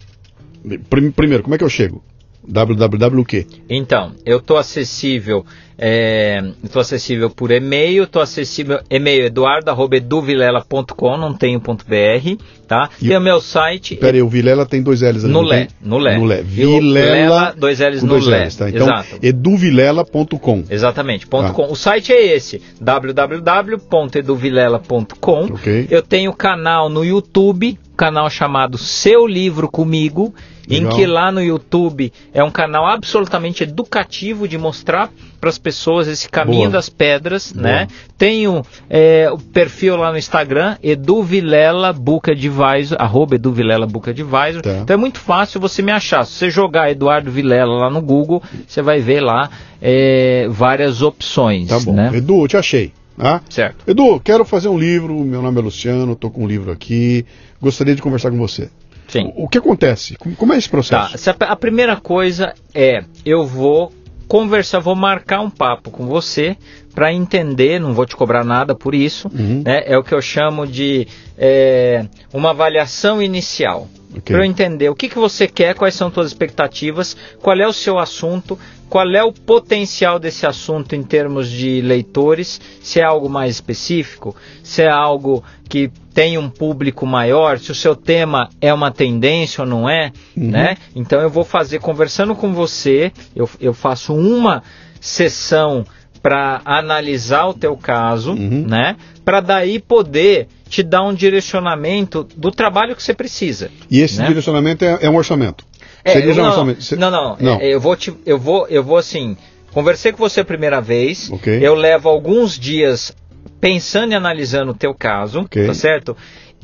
[0.90, 2.04] Primeiro, como é que eu chego?
[2.48, 3.46] www o quê?
[3.70, 5.46] Então, eu estou acessível,
[5.82, 12.36] é, estou acessível por e-mail, estou acessível e-mail eduardo@eduvilela.com, não tenho ponto .br,
[12.68, 12.90] tá?
[13.02, 13.96] E tem o meu site.
[13.96, 15.32] Peraí, o Vilela tem dois L's ali.
[15.32, 16.18] No Lé, no Lé.
[16.18, 16.42] No Lé.
[16.42, 18.44] Vilela, dois L's no dois Lé.
[18.46, 18.70] L's, tá?
[18.70, 19.20] Então, Exato.
[19.22, 20.66] eduvilela.com.
[20.70, 21.54] Exatamente, ponto ah.
[21.54, 21.72] .com.
[21.72, 25.46] O site é esse, www.eduvilela.com.
[25.46, 25.88] Okay.
[25.90, 30.36] Eu tenho canal no YouTube, canal chamado Seu Livro Comigo,
[30.70, 30.92] Legal.
[30.92, 35.10] em que lá no YouTube é um canal absolutamente educativo de mostrar
[35.40, 36.72] para as pessoas esse caminho Boa.
[36.72, 37.64] das pedras, Boa.
[37.64, 37.88] né?
[38.18, 44.12] Tenho é, o perfil lá no Instagram, Edu Vilela Buca Advisor, arroba Edu Vilela Buca
[44.12, 44.62] Advisor.
[44.62, 44.80] Tá.
[44.84, 46.26] Então é muito fácil você me achar.
[46.26, 49.50] Se você jogar Eduardo Vilela lá no Google, você vai ver lá
[49.82, 51.70] é, várias opções.
[51.70, 51.94] Tá bom.
[51.94, 52.12] Né?
[52.14, 52.92] Edu, eu te achei.
[53.18, 53.42] Ah?
[53.50, 53.84] Certo.
[53.86, 57.26] Edu, quero fazer um livro, meu nome é Luciano, estou com um livro aqui,
[57.62, 58.70] gostaria de conversar com você.
[59.10, 59.34] Sim.
[59.36, 60.16] O, o que acontece?
[60.16, 61.34] Como é esse processo?
[61.34, 61.46] Tá.
[61.46, 63.92] A primeira coisa é, eu vou
[64.28, 66.56] conversar, vou marcar um papo com você
[66.94, 69.64] para entender, não vou te cobrar nada por isso, uhum.
[69.66, 69.82] né?
[69.86, 71.08] é o que eu chamo de
[71.38, 73.88] é, uma avaliação inicial.
[74.10, 74.36] Okay.
[74.36, 77.74] Para eu entender o que, que você quer, quais são suas expectativas, qual é o
[77.74, 78.58] seu assunto,
[78.90, 84.36] qual é o potencial desse assunto em termos de leitores, se é algo mais específico,
[84.64, 89.62] se é algo que tem um público maior, se o seu tema é uma tendência
[89.62, 90.50] ou não é, uhum.
[90.50, 90.76] né?
[90.96, 94.64] Então eu vou fazer, conversando com você, eu, eu faço uma
[95.00, 95.86] sessão
[96.22, 98.66] para analisar o teu caso, uhum.
[98.68, 98.96] né?
[99.24, 103.72] Para daí poder te dar um direcionamento do trabalho que você precisa.
[103.90, 104.28] E esse né?
[104.28, 105.69] direcionamento é, é um orçamento?
[106.04, 106.66] É, Seria não?
[106.66, 107.60] Não, não, não.
[107.60, 109.36] É, eu vou te, eu vou, eu vou assim.
[109.72, 111.30] Conversei com você a primeira vez.
[111.32, 111.60] Okay.
[111.62, 113.16] Eu levo alguns dias
[113.60, 115.68] pensando e analisando o teu caso, okay.
[115.68, 116.18] tá certo?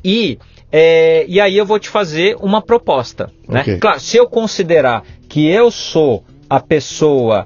[0.03, 0.39] E
[0.71, 3.61] é, e aí eu vou te fazer uma proposta, né?
[3.61, 3.77] Okay.
[3.77, 7.45] Claro, se eu considerar que eu sou a pessoa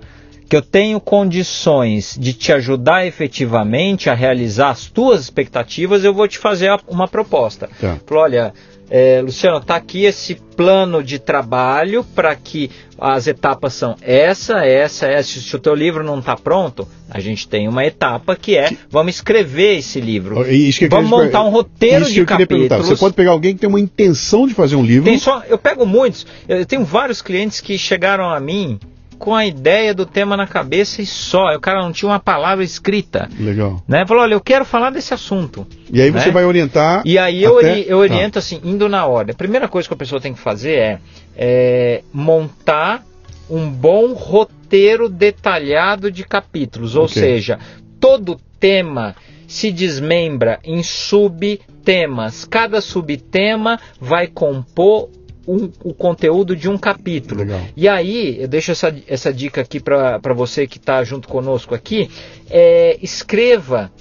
[0.50, 6.28] que eu tenho condições de te ajudar efetivamente a realizar as tuas expectativas, eu vou
[6.28, 7.70] te fazer uma proposta.
[7.80, 7.98] Tá.
[8.12, 8.52] olha,
[8.90, 15.08] é, Luciano, está aqui esse plano de trabalho para que as etapas são essa, essa,
[15.08, 15.40] essa.
[15.40, 19.16] Se o teu livro não está pronto, a gente tem uma etapa que é vamos
[19.16, 20.44] escrever esse livro.
[20.90, 22.88] vamos montar um roteiro de capítulos.
[22.88, 25.06] Você pode pegar alguém que tem uma intenção de fazer um livro.
[25.06, 26.26] Tem só, eu pego muitos.
[26.48, 28.80] Eu tenho vários clientes que chegaram a mim
[29.20, 31.54] com a ideia do tema na cabeça e só.
[31.54, 33.30] O cara não tinha uma palavra escrita.
[33.38, 33.84] Legal.
[33.88, 34.06] Né?
[34.08, 35.68] Falou, olha, eu quero falar desse assunto.
[35.92, 36.20] E aí né?
[36.20, 37.04] você vai orientar.
[37.06, 37.82] E aí eu, até...
[37.82, 38.40] eu oriento tá.
[38.40, 39.34] assim, indo na ordem.
[39.34, 41.00] A primeira coisa que a pessoa tem que fazer é,
[41.36, 43.06] é montar
[43.50, 47.22] um bom roteiro detalhado de capítulos, ou okay.
[47.22, 47.60] seja,
[48.00, 49.16] todo tema
[49.48, 52.46] se desmembra em subtemas.
[52.46, 55.10] Cada subtema vai compor
[55.50, 57.42] um, o conteúdo de um capítulo.
[57.42, 57.62] Legal.
[57.76, 62.10] E aí, eu deixo essa, essa dica aqui para você que está junto conosco aqui.
[62.50, 63.92] É, escreva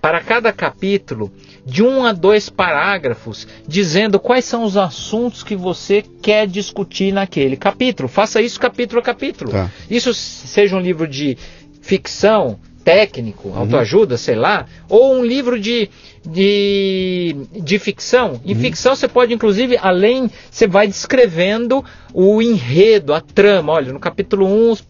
[0.00, 1.30] para cada capítulo
[1.66, 7.56] de um a dois parágrafos dizendo quais são os assuntos que você quer discutir naquele
[7.56, 8.08] capítulo.
[8.08, 9.50] Faça isso capítulo a capítulo.
[9.50, 9.70] Tá.
[9.90, 11.36] Isso seja um livro de
[11.82, 13.58] ficção, técnico, uhum.
[13.58, 15.90] autoajuda, sei lá, ou um livro de,
[16.24, 18.40] de, de ficção.
[18.44, 18.60] Em uhum.
[18.60, 23.72] ficção você pode, inclusive, além, você vai descrevendo o enredo, a trama.
[23.72, 24.84] Olha, no capítulo 1, os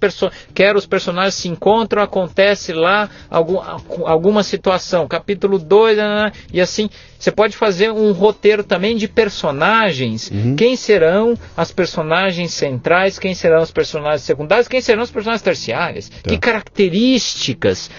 [0.54, 3.58] quer os personagens se encontram, acontece lá algum,
[4.04, 5.06] alguma situação.
[5.06, 6.88] Capítulo 2, né, né, né, e assim.
[7.18, 10.30] Você pode fazer um roteiro também de personagens.
[10.30, 10.56] Uhum.
[10.56, 16.08] Quem serão as personagens centrais, quem serão os personagens secundários, quem serão os personagens terciários.
[16.08, 16.30] Tá.
[16.30, 17.90] Que características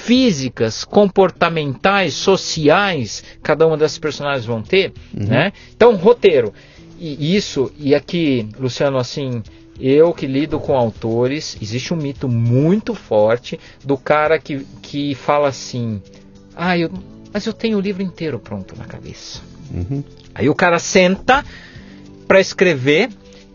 [0.00, 5.26] físicas, comportamentais, sociais cada uma dessas personagens vão ter, uhum.
[5.26, 5.52] né?
[5.74, 6.52] Então, roteiro.
[6.98, 9.42] E isso, e aqui, Luciano, assim,
[9.78, 15.48] eu que lido com autores, existe um mito muito forte do cara que, que fala
[15.48, 16.02] assim:
[16.54, 16.90] ah, eu,
[17.32, 19.40] mas eu tenho o livro inteiro pronto na cabeça.
[19.72, 20.04] Uhum.
[20.34, 21.42] Aí o cara senta
[22.28, 23.08] para escrever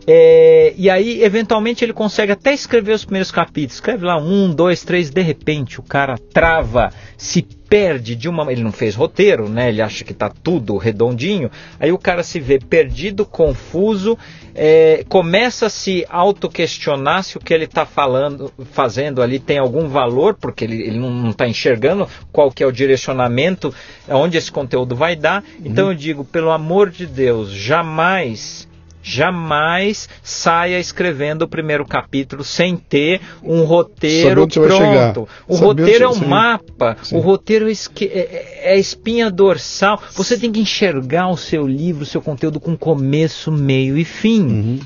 [0.06, 3.74] é, e aí, eventualmente, ele consegue até escrever os primeiros capítulos.
[3.74, 8.50] Escreve lá um, dois, três, de repente o cara trava, se perde de uma.
[8.52, 9.68] Ele não fez roteiro, né?
[9.68, 11.50] Ele acha que está tudo redondinho.
[11.80, 14.16] Aí o cara se vê perdido, confuso,
[14.54, 19.88] é, começa a se auto-questionar se o que ele está falando, fazendo ali tem algum
[19.88, 23.74] valor, porque ele, ele não está enxergando qual que é o direcionamento,
[24.08, 25.42] onde esse conteúdo vai dar.
[25.64, 25.90] Então uhum.
[25.90, 28.65] eu digo, pelo amor de Deus, jamais
[29.06, 35.28] jamais saia escrevendo o primeiro capítulo sem ter um roteiro pronto.
[35.46, 36.26] O roteiro é um sim.
[36.26, 37.16] mapa, sim.
[37.16, 40.02] o roteiro é, é, é, espinha dorsal.
[40.16, 44.42] Você tem que enxergar o seu livro, o seu conteúdo com começo, meio e fim.
[44.42, 44.80] Uhum.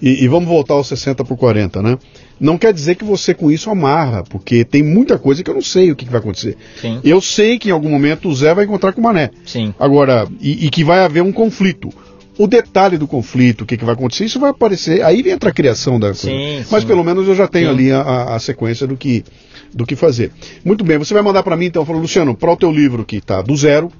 [0.00, 1.98] E, e, vamos voltar aos 60 por 40, né?
[2.38, 5.62] Não quer dizer que você com isso amarra, porque tem muita coisa que eu não
[5.62, 6.56] sei o que, que vai acontecer.
[6.80, 7.00] Sim.
[7.02, 9.30] Eu sei que em algum momento o Zé vai encontrar com o Mané.
[9.44, 9.74] Sim.
[9.78, 11.90] Agora, e, e que vai haver um conflito
[12.38, 15.02] o detalhe do conflito, o que, que vai acontecer, isso vai aparecer.
[15.02, 16.22] Aí entra a criação da coisa.
[16.22, 16.86] Sim, Mas sim.
[16.86, 17.74] pelo menos eu já tenho sim.
[17.74, 19.24] ali a, a, sequência do que,
[19.72, 20.32] do que fazer.
[20.64, 23.16] Muito bem, você vai mandar para mim então, falou, Luciano, para o teu livro que
[23.16, 23.90] está do zero.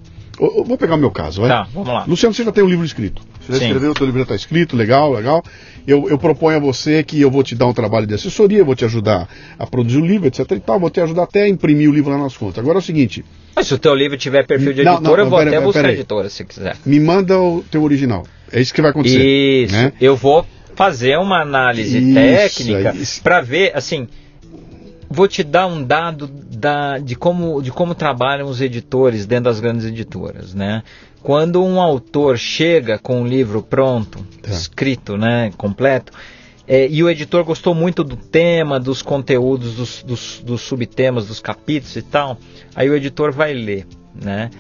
[0.41, 1.51] Eu, eu vou pegar o meu caso, vai?
[1.51, 2.05] Tá, vamos lá.
[2.09, 3.23] Luciano, você já tem um livro escrito.
[3.41, 5.45] Você já escreveu, o teu livro já está escrito, legal, legal.
[5.87, 8.75] Eu, eu proponho a você que eu vou te dar um trabalho de assessoria, vou
[8.75, 11.89] te ajudar a produzir o livro, etc e tal, vou te ajudar até a imprimir
[11.89, 12.59] o livro lá nas contas.
[12.59, 13.25] Agora é o seguinte,
[13.55, 16.29] mas se o teu livro tiver perfil de editora, não, eu vou até buscar editora
[16.29, 16.77] se quiser.
[16.85, 18.25] Me manda o teu original.
[18.51, 19.19] É isso que vai acontecer.
[19.65, 19.75] Isso.
[19.75, 19.93] Né?
[20.01, 24.09] Eu vou fazer uma análise isso, técnica para ver, assim,
[25.09, 29.61] vou te dar um dado da, de, como, de como trabalham os editores dentro das
[29.61, 30.83] grandes editoras, né?
[31.23, 34.51] Quando um autor chega com um livro pronto, tá.
[34.51, 36.13] escrito, né, completo,
[36.67, 41.41] é, e o editor gostou muito do tema, dos conteúdos, dos, dos, dos, subtemas, dos
[41.41, 42.39] capítulos e tal.
[42.75, 44.51] Aí o editor vai ler, né?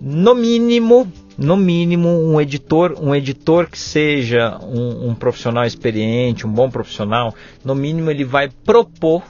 [0.00, 6.52] No mínimo, no mínimo, um editor, um editor que seja um, um profissional experiente, um
[6.52, 7.34] bom profissional,
[7.64, 9.22] no mínimo ele vai propor,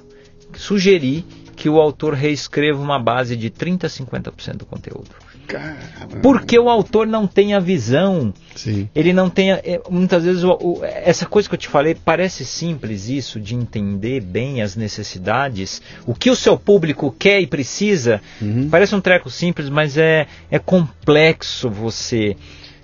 [0.54, 1.24] sugerir
[1.56, 5.08] que o autor reescreva uma base de 30 a 50% do conteúdo.
[5.48, 6.20] Caramba.
[6.22, 8.34] Porque o autor não tem a visão.
[8.54, 8.86] Sim.
[8.94, 9.52] Ele não tem.
[9.52, 13.40] A, é, muitas vezes, o, o, essa coisa que eu te falei, parece simples isso,
[13.40, 18.20] de entender bem as necessidades, o que o seu público quer e precisa.
[18.42, 18.68] Uhum.
[18.70, 22.36] Parece um treco simples, mas é, é complexo você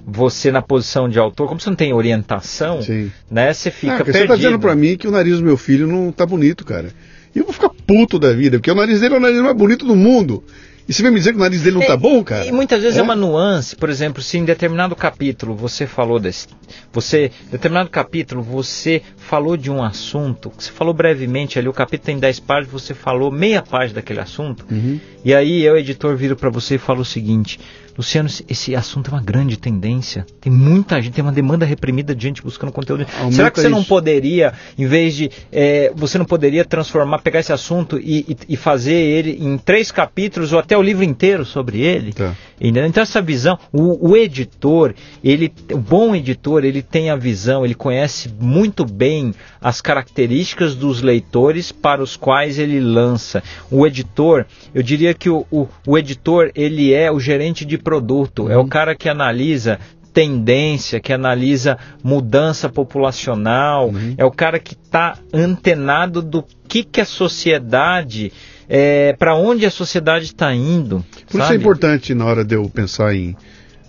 [0.07, 3.11] você na posição de autor, como você não tem orientação, Sim.
[3.31, 3.53] né?
[3.55, 4.17] Você fica ah, perdido.
[4.17, 6.91] Você está dizendo para mim que o nariz do meu filho não tá bonito, cara.
[7.35, 9.57] E eu vou ficar puto da vida, porque o nariz dele é o nariz mais
[9.57, 10.45] bonito do mundo.
[10.87, 12.45] E você vai me dizer que o nariz dele não está é, bom, cara?
[12.45, 13.01] E muitas vezes é?
[13.01, 13.03] é?
[13.03, 16.49] uma nuance, por exemplo, se em determinado capítulo você falou desse.
[16.93, 22.07] Você, em determinado capítulo, você falou de um assunto, você falou brevemente ali, o capítulo
[22.07, 25.01] tem 10 páginas, você falou meia página daquele assunto, uhum.
[25.25, 27.59] e aí eu, editor, viro para você e falo o seguinte:
[27.97, 30.27] Luciano, esse assunto é uma grande tendência.
[30.41, 33.07] Tem muita gente, tem uma demanda reprimida de gente buscando conteúdo.
[33.19, 33.77] Aumenta Será que você isso.
[33.77, 35.31] não poderia, em vez de.
[35.53, 39.93] É, você não poderia transformar, pegar esse assunto e, e, e, fazer ele em três
[39.93, 42.13] capítulos ou até o livro inteiro sobre ele?
[42.13, 42.35] Tá.
[42.61, 47.75] Então, essa visão, o, o, editor, ele, o bom editor, ele tem a visão, ele
[47.75, 53.43] conhece muito bem as características dos leitores para os quais ele lança.
[53.71, 58.51] O editor, eu diria que o, o, o editor, ele é o gerente de produto,
[58.51, 58.69] é o uhum.
[58.69, 59.79] cara que analisa
[60.15, 64.15] tendência, que analisa mudança populacional, uhum.
[64.17, 68.33] é o cara que está antenado do que, que a sociedade,
[68.69, 71.05] é, para onde a sociedade está indo.
[71.27, 71.43] Por sabe?
[71.43, 73.37] isso é importante, na hora de eu pensar em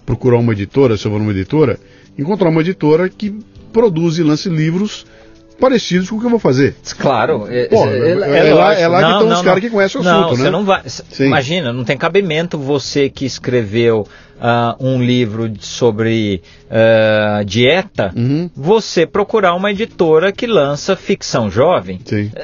[0.04, 1.80] procurar uma editora, se eu vou numa editora,
[2.18, 3.40] encontrar uma editora que
[3.72, 5.06] produz e lance livros
[5.60, 6.76] parecidos com o que eu vou fazer.
[6.98, 9.64] Claro, é, Pô, é, é, é, lá, é lá não, que estão não, os caras
[9.64, 10.50] que conhecem o não, assunto, né?
[10.50, 10.82] Não vai,
[11.20, 18.50] imagina, não tem cabimento você que escreveu uh, um livro sobre uh, dieta, uhum.
[18.56, 22.00] você procurar uma editora que lança ficção jovem.
[22.06, 22.32] Sim.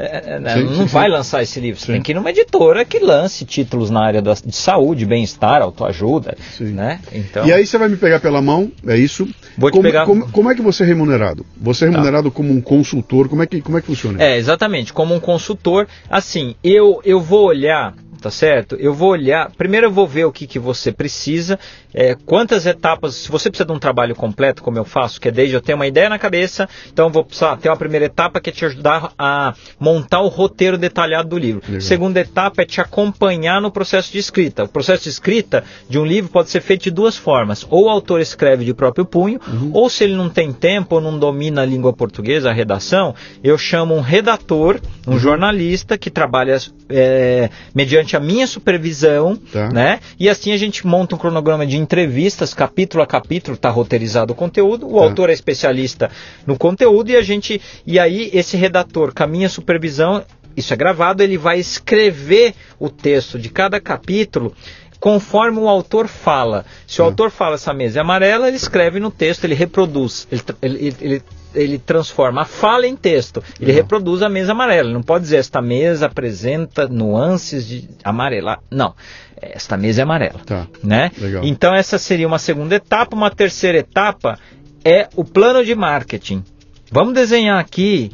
[0.00, 1.12] É, é, sim, não sim, vai sim.
[1.12, 1.80] lançar esse livro.
[1.80, 5.60] Você tem que ir numa editora que lance títulos na área da, de saúde, bem-estar,
[5.60, 6.36] autoajuda.
[6.60, 7.00] Né?
[7.12, 7.44] Então...
[7.44, 9.28] E aí você vai me pegar pela mão, é isso?
[9.56, 10.06] Vou te como, pegar...
[10.06, 11.44] como, como é que você é remunerado?
[11.60, 11.92] Você é tá.
[11.92, 12.36] remunerado tá.
[12.36, 13.28] como um consultor?
[13.28, 14.22] Como é, que, como é que funciona?
[14.22, 14.92] É, exatamente.
[14.92, 18.76] Como um consultor, assim, eu, eu vou olhar tá certo?
[18.76, 21.58] Eu vou olhar, primeiro eu vou ver o que, que você precisa,
[21.94, 25.30] é, quantas etapas, se você precisa de um trabalho completo, como eu faço, que é
[25.30, 28.40] desde eu ter uma ideia na cabeça, então eu vou precisar ter uma primeira etapa
[28.40, 31.62] que é te ajudar a montar o roteiro detalhado do livro.
[31.66, 31.80] Legal.
[31.80, 34.64] Segunda etapa é te acompanhar no processo de escrita.
[34.64, 37.66] O processo de escrita de um livro pode ser feito de duas formas.
[37.70, 39.70] Ou o autor escreve de próprio punho, uhum.
[39.72, 43.56] ou se ele não tem tempo ou não domina a língua portuguesa, a redação, eu
[43.56, 45.18] chamo um redator, um uhum.
[45.18, 46.58] jornalista que trabalha
[46.88, 49.68] é, mediante a minha supervisão, tá.
[49.68, 50.00] né?
[50.18, 54.36] E assim a gente monta um cronograma de entrevistas, capítulo a capítulo, está roteirizado o
[54.36, 55.04] conteúdo, o tá.
[55.04, 56.10] autor é especialista
[56.46, 57.60] no conteúdo e a gente.
[57.86, 60.24] E aí esse redator, com a minha supervisão,
[60.56, 64.52] isso é gravado, ele vai escrever o texto de cada capítulo
[65.00, 66.64] conforme o autor fala.
[66.86, 67.10] Se o tá.
[67.10, 71.22] autor fala essa mesa é amarela, ele escreve no texto, ele reproduz, ele, ele, ele
[71.62, 73.42] ele transforma a fala em texto.
[73.60, 73.76] Ele uhum.
[73.76, 74.88] reproduz a mesa amarela.
[74.88, 78.58] Ele não pode dizer esta mesa apresenta nuances de amarela.
[78.70, 78.94] Não.
[79.40, 80.40] Esta mesa é amarela.
[80.44, 80.66] Tá.
[80.82, 81.10] Né?
[81.18, 81.44] Legal.
[81.44, 83.14] Então essa seria uma segunda etapa.
[83.14, 84.38] Uma terceira etapa
[84.84, 86.42] é o plano de marketing.
[86.90, 88.10] Vamos desenhar aqui.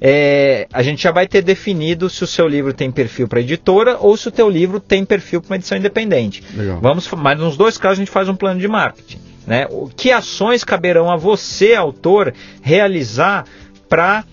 [0.00, 3.96] É, a gente já vai ter definido se o seu livro tem perfil para editora
[3.98, 6.42] ou se o teu livro tem perfil para uma edição independente.
[6.54, 6.78] Legal.
[6.80, 9.18] Vamos, mas nos dois casos a gente faz um plano de marketing.
[9.48, 9.66] Né?
[9.96, 13.44] Que ações caberão a você, autor, realizar
[13.88, 14.24] para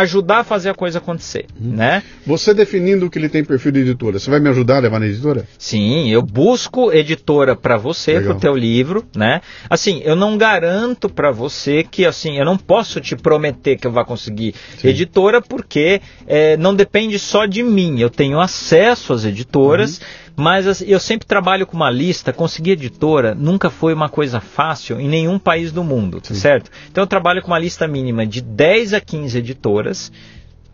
[0.00, 1.74] ajudar a fazer a coisa acontecer, uhum.
[1.74, 2.02] né?
[2.26, 5.06] Você definindo que ele tem perfil de editora, você vai me ajudar a levar na
[5.06, 5.46] editora?
[5.58, 9.40] Sim, eu busco editora para você, para o teu livro, né?
[9.70, 13.92] Assim, eu não garanto para você que, assim, eu não posso te prometer que eu
[13.92, 14.88] vá conseguir Sim.
[14.88, 17.98] editora, porque é, não depende só de mim.
[17.98, 19.98] Eu tenho acesso às editoras.
[19.98, 24.38] Uhum mas assim, eu sempre trabalho com uma lista, conseguir editora nunca foi uma coisa
[24.38, 26.70] fácil em nenhum país do mundo, certo?
[26.90, 30.12] Então eu trabalho com uma lista mínima de 10 a 15 editoras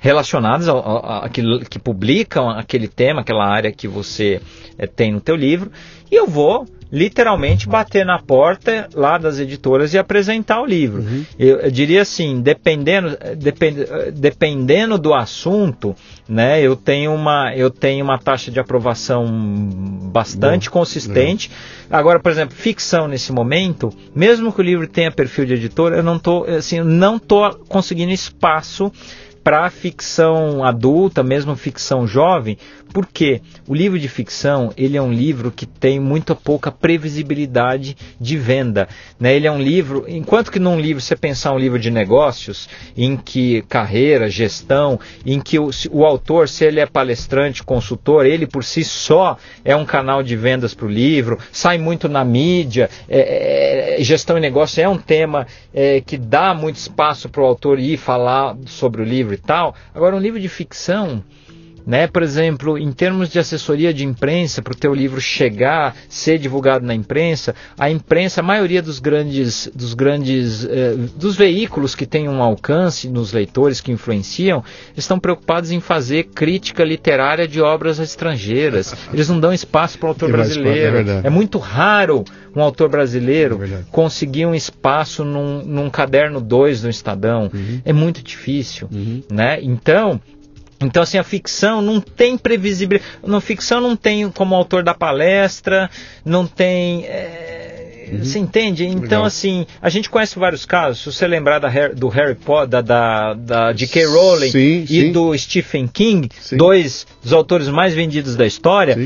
[0.02, 4.40] relacionadas a, que, que publicam aquele tema, aquela área que você
[4.76, 5.70] é, tem no teu livro,
[6.10, 11.00] e eu vou literalmente bater na porta lá das editoras e apresentar o livro.
[11.00, 11.24] Uhum.
[11.38, 15.94] Eu, eu, diria assim, dependendo, depend, dependendo do assunto,
[16.28, 19.24] né, eu tenho uma, eu tenho uma taxa de aprovação
[20.12, 21.50] bastante Bom, consistente.
[21.88, 21.96] É.
[21.96, 26.02] Agora, por exemplo, ficção nesse momento, mesmo que o livro tenha perfil de editora, eu
[26.02, 28.92] não estou assim, não tô conseguindo espaço
[29.42, 32.56] para ficção adulta, mesmo ficção jovem,
[32.92, 38.36] porque o livro de ficção ele é um livro que tem muito pouca previsibilidade de
[38.36, 38.88] venda.
[39.18, 39.34] Né?
[39.34, 43.16] Ele é um livro, enquanto que num livro você pensar um livro de negócios, em
[43.16, 48.64] que carreira, gestão, em que o, o autor, se ele é palestrante, consultor, ele por
[48.64, 53.98] si só é um canal de vendas para o livro, sai muito na mídia, é,
[53.98, 57.78] é, gestão e negócio é um tema é, que dá muito espaço para o autor
[57.78, 59.74] ir falar sobre o livro e tal.
[59.94, 61.22] Agora, um livro de ficção,
[61.86, 62.06] né?
[62.06, 66.84] Por exemplo, em termos de assessoria de imprensa, para o teu livro chegar, ser divulgado
[66.84, 72.28] na imprensa, a imprensa, a maioria dos grandes, dos grandes, eh, dos veículos que têm
[72.28, 74.64] um alcance nos leitores que influenciam,
[74.96, 78.94] estão preocupados em fazer crítica literária de obras estrangeiras.
[79.12, 80.98] Eles não dão espaço para o autor brasileiro.
[80.98, 86.82] É, é, muito raro um autor brasileiro é conseguir um espaço num, num caderno 2
[86.82, 87.50] do Estadão.
[87.52, 87.80] Uhum.
[87.84, 89.22] É muito difícil, uhum.
[89.30, 89.58] né?
[89.62, 90.20] Então
[90.82, 93.10] então, assim, a ficção não tem previsibilidade.
[93.24, 95.90] Na ficção não tem como autor da palestra,
[96.24, 97.04] não tem.
[97.04, 98.24] É, uhum.
[98.24, 98.86] Você entende?
[98.86, 99.24] Então, Legal.
[99.24, 101.00] assim, a gente conhece vários casos.
[101.02, 104.06] Se você lembrar da, do Harry Potter, da, da J.K.
[104.06, 105.12] Rowling sim, e sim.
[105.12, 106.56] do Stephen King, sim.
[106.56, 108.96] dois dos autores mais vendidos da história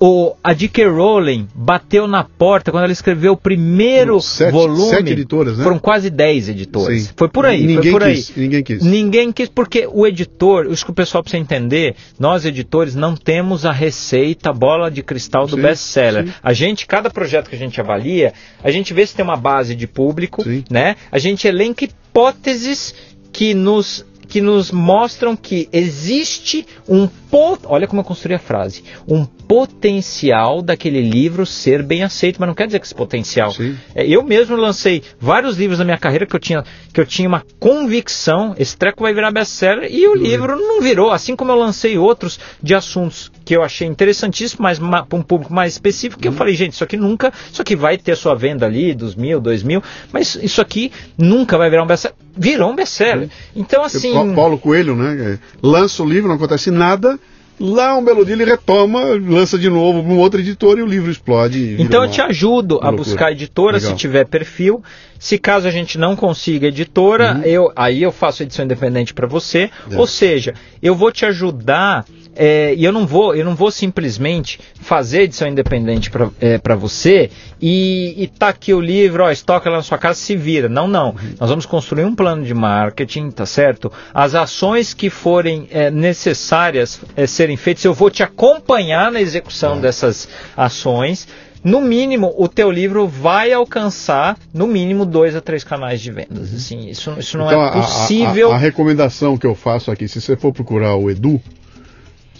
[0.00, 0.86] o, a J.K.
[0.86, 4.90] Rowling bateu na porta quando ela escreveu o primeiro sete, volume.
[4.90, 5.64] Sete editoras, né?
[5.64, 7.02] Foram quase dez editoras.
[7.02, 7.10] Sim.
[7.16, 7.66] Foi por aí.
[7.66, 8.30] Ninguém por quis.
[8.30, 8.42] Aí.
[8.42, 8.82] Ninguém quis.
[8.82, 13.66] Ninguém quis, porque o editor, isso que o pessoal precisa entender, nós editores não temos
[13.66, 16.32] a receita bola de cristal do best-seller.
[16.42, 19.74] A gente, cada projeto que a gente avalia, a gente vê se tem uma base
[19.74, 20.64] de público, Sim.
[20.70, 20.96] né?
[21.10, 22.94] A gente elenca hipóteses
[23.32, 27.62] que nos que nos mostram que existe um pot...
[27.64, 32.54] olha como eu construí a frase, um potencial daquele livro ser bem aceito, mas não
[32.54, 33.50] quer dizer que esse potencial.
[33.50, 33.76] Sim.
[33.94, 36.62] É, eu mesmo lancei vários livros na minha carreira que eu tinha
[36.92, 41.10] que eu tinha uma convicção, esse treco vai virar best-seller e o livro não virou,
[41.10, 45.52] assim como eu lancei outros de assuntos que eu achei interessantíssimos, mas para um público
[45.52, 48.66] mais específico, que eu falei, gente, isso aqui nunca, isso aqui vai ter sua venda
[48.66, 52.16] ali dos mil, dois mil, mas isso aqui nunca vai virar um best-seller.
[52.36, 53.28] Virou um best-seller.
[53.56, 55.38] Então assim, Pa- Paulo Coelho, né?
[55.62, 57.18] Lança o livro, não acontece nada.
[57.60, 60.86] Lá um belo dia ele retoma, lança de novo para um outro editor e o
[60.86, 61.76] livro explode.
[61.78, 62.96] Então eu te ajudo a loucura.
[62.96, 63.90] buscar editora Legal.
[63.90, 64.82] se tiver perfil.
[65.18, 67.42] Se caso a gente não consiga editora, Uhum.
[67.42, 69.70] eu, aí eu faço edição independente para você.
[69.90, 69.96] É.
[69.98, 72.04] Ou seja, eu vou te ajudar
[72.38, 76.74] é, e eu não vou, eu não vou simplesmente fazer edição independente para é, pra
[76.76, 80.68] você e, e tá aqui o livro, ó, estoca lá na sua casa, se vira.
[80.68, 81.08] Não, não.
[81.10, 81.34] Uhum.
[81.40, 83.92] Nós vamos construir um plano de marketing, tá certo?
[84.14, 89.74] As ações que forem é, necessárias é, serem feitas, eu vou te acompanhar na execução
[89.74, 89.80] Tá.
[89.82, 91.26] dessas ações.
[91.64, 96.54] No mínimo, o teu livro vai alcançar, no mínimo, dois a três canais de vendas.
[96.54, 98.52] Assim, isso, isso não Então, é a- a- possível.
[98.52, 101.40] A, a recomendação que eu faço aqui, se você for procurar o Edu,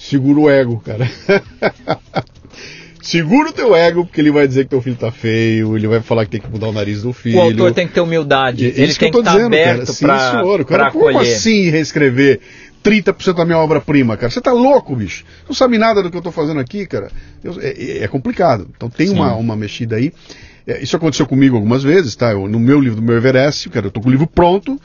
[0.09, 1.09] segura o ego, cara.
[3.03, 6.01] segura o teu ego, porque ele vai dizer que teu filho tá feio, ele vai
[6.01, 7.39] falar que tem que mudar o nariz do filho.
[7.39, 8.65] o autor tem que ter humildade.
[8.65, 9.47] E- Ele tem que estar cara.
[9.47, 10.65] aberto Sim, para senhor.
[10.65, 11.33] Cara, como acolher.
[11.35, 12.41] assim reescrever
[12.85, 14.31] 30% da minha obra-prima, cara?
[14.31, 15.25] Você tá louco, bicho?
[15.49, 17.11] Não sabe nada do que eu tô fazendo aqui, cara.
[17.43, 18.69] Eu- é, é- é complicado.
[18.77, 19.15] Então tem Sim.
[19.15, 20.13] uma, uma mexida aí.
[20.67, 22.33] É, isso aconteceu comigo algumas vezes, tá?
[22.33, 24.79] Eu- no meu livro, do meu Everest, cara, eu tô com o livro pronto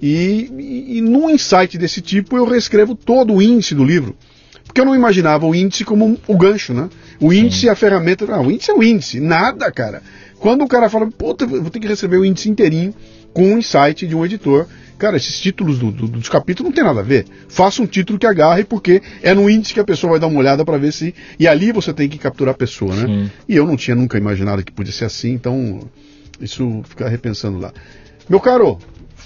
[0.00, 4.14] e, e, e num insight desse tipo eu reescrevo todo o índice do livro.
[4.72, 6.88] Porque eu não imaginava o índice como um- o gancho, né?
[7.20, 8.24] O índice é a ferramenta.
[8.26, 9.20] Não, o índice é o índice.
[9.20, 10.02] Nada, cara.
[10.38, 12.94] Quando o cara fala, puta, vou ter que receber o índice inteirinho
[13.34, 14.66] com um insight de um editor.
[14.98, 17.26] Cara, esses títulos do- do- dos capítulos não tem nada a ver.
[17.48, 20.38] Faça um título que agarre, porque é no índice que a pessoa vai dar uma
[20.40, 21.14] olhada para ver se.
[21.38, 23.06] E ali você tem que capturar a pessoa, né?
[23.06, 23.30] Sim.
[23.46, 25.80] E eu não tinha nunca imaginado que podia ser assim, então
[26.40, 27.72] isso ficar repensando lá.
[28.26, 28.78] Meu caro,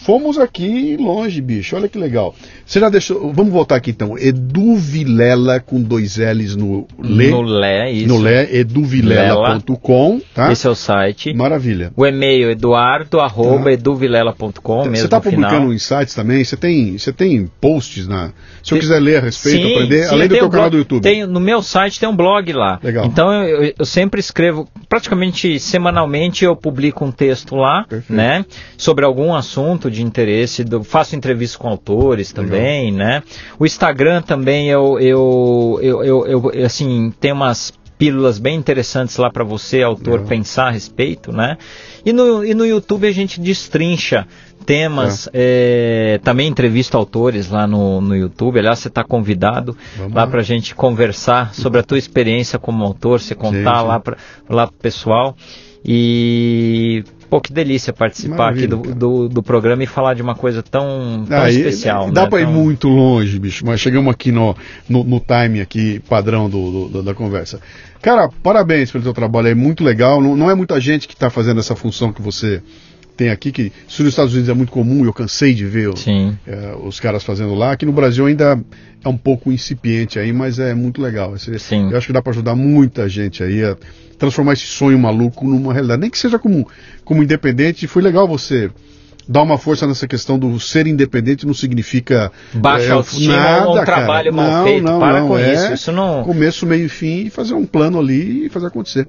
[0.03, 1.77] fomos aqui longe, bicho.
[1.77, 2.35] Olha que legal.
[2.65, 3.33] Você já deixou.
[3.33, 4.17] Vamos voltar aqui então.
[4.19, 7.31] Edu Vilela com dois L's no Lê.
[7.31, 8.09] No Lé, isso.
[8.09, 10.53] No Lé, eduvilela.com, tá?
[10.53, 11.33] Esse é o site.
[11.35, 11.93] Maravilha.
[11.97, 13.73] O e-mail eduardo arroba Tá.
[13.73, 15.51] eduvilela.com mesmo Você está final.
[15.51, 16.45] publicando insights também?
[16.45, 18.33] Você tem, você tem posts na.
[18.63, 20.79] Se eu quiser ler a respeito, Sim, aprender, sim, além do teu canal blog- do
[20.79, 21.03] YouTube.
[21.03, 22.79] Tenho, no meu site tem um blog lá.
[22.83, 23.07] Legal.
[23.07, 28.13] Então eu, eu- eu sempre escrevo, praticamente semanalmente eu publico um texto lá, Perfeito.
[28.13, 28.45] né?
[28.77, 30.63] Sobre algum assunto de interesse.
[30.65, 33.23] do- faço entrevistas com autores também, né?
[33.59, 39.31] O Instagram também eu, eu, eu, eu, eu, assim, tem umas pílulas bem interessantes lá
[39.31, 40.27] para você, autor, Legal.
[40.27, 41.57] pensar a respeito, né?
[42.05, 44.27] E no, e no YouTube a gente destrincha
[44.67, 48.59] temas, é, também entrevista autores lá no, no YouTube.
[48.59, 50.27] Aliás, você está convidado Vamos lá lá.
[50.31, 53.89] para a gente conversar sobre a tua experiência como autor, você contar Sim, sim.
[53.89, 54.17] lá para
[54.49, 55.35] lá pro pessoal.
[55.89, 60.35] E pô, que delícia participar Maravilha, aqui do, do, do programa e falar de uma
[60.35, 62.11] coisa tão, tão Ah, e- especial.
[62.11, 62.31] Dá né?
[62.31, 64.57] para ir Tão- muito longe, bicho, mas chegamos aqui no,
[64.89, 67.61] no, no time aqui, padrão do, do- da conversa.
[68.03, 70.21] Cara, parabéns pelo teu trabalho, é muito legal.
[70.21, 72.63] Não, não é muita gente que está fazendo essa função que você
[73.17, 75.89] tem aqui, que isso nos Estados Unidos é muito comum, eu cansei de ver
[76.47, 77.73] é, os caras fazendo lá.
[77.73, 78.61] Aqui no Brasil ainda
[79.05, 81.35] é um pouco incipiente aí, mas é muito legal.
[81.35, 81.91] Esse- Sim.
[81.91, 83.77] Eu acho que dá para ajudar muita gente aí a
[84.19, 86.01] transformar esse sonho maluco numa realidade.
[86.01, 86.69] Nem que seja como,
[87.05, 87.87] como independente.
[87.87, 88.71] Foi legal você
[89.29, 93.85] dar uma força nessa questão do ser independente não significa Baixa é, autoestima ou um
[93.85, 94.85] trabalho mal não, feito.
[94.85, 95.73] Não, Para não, com é isso.
[95.73, 96.23] Isso não.
[96.23, 99.09] Começo, meio e fim e fazer um plano ali e fazer acontecer.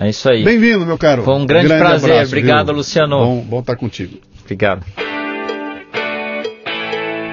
[0.00, 0.44] É isso aí.
[0.44, 1.22] Bem-vindo, meu caro.
[1.22, 2.10] Foi um grande prazer.
[2.10, 2.76] abraço, Obrigado, viu?
[2.76, 3.18] Luciano.
[3.18, 4.18] Bom, bom estar contigo.
[4.42, 4.84] Obrigado.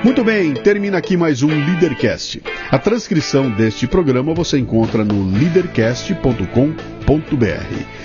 [0.03, 2.41] Muito bem, termina aqui mais um Leadercast.
[2.69, 8.04] A transcrição deste programa você encontra no leadercast.com.br.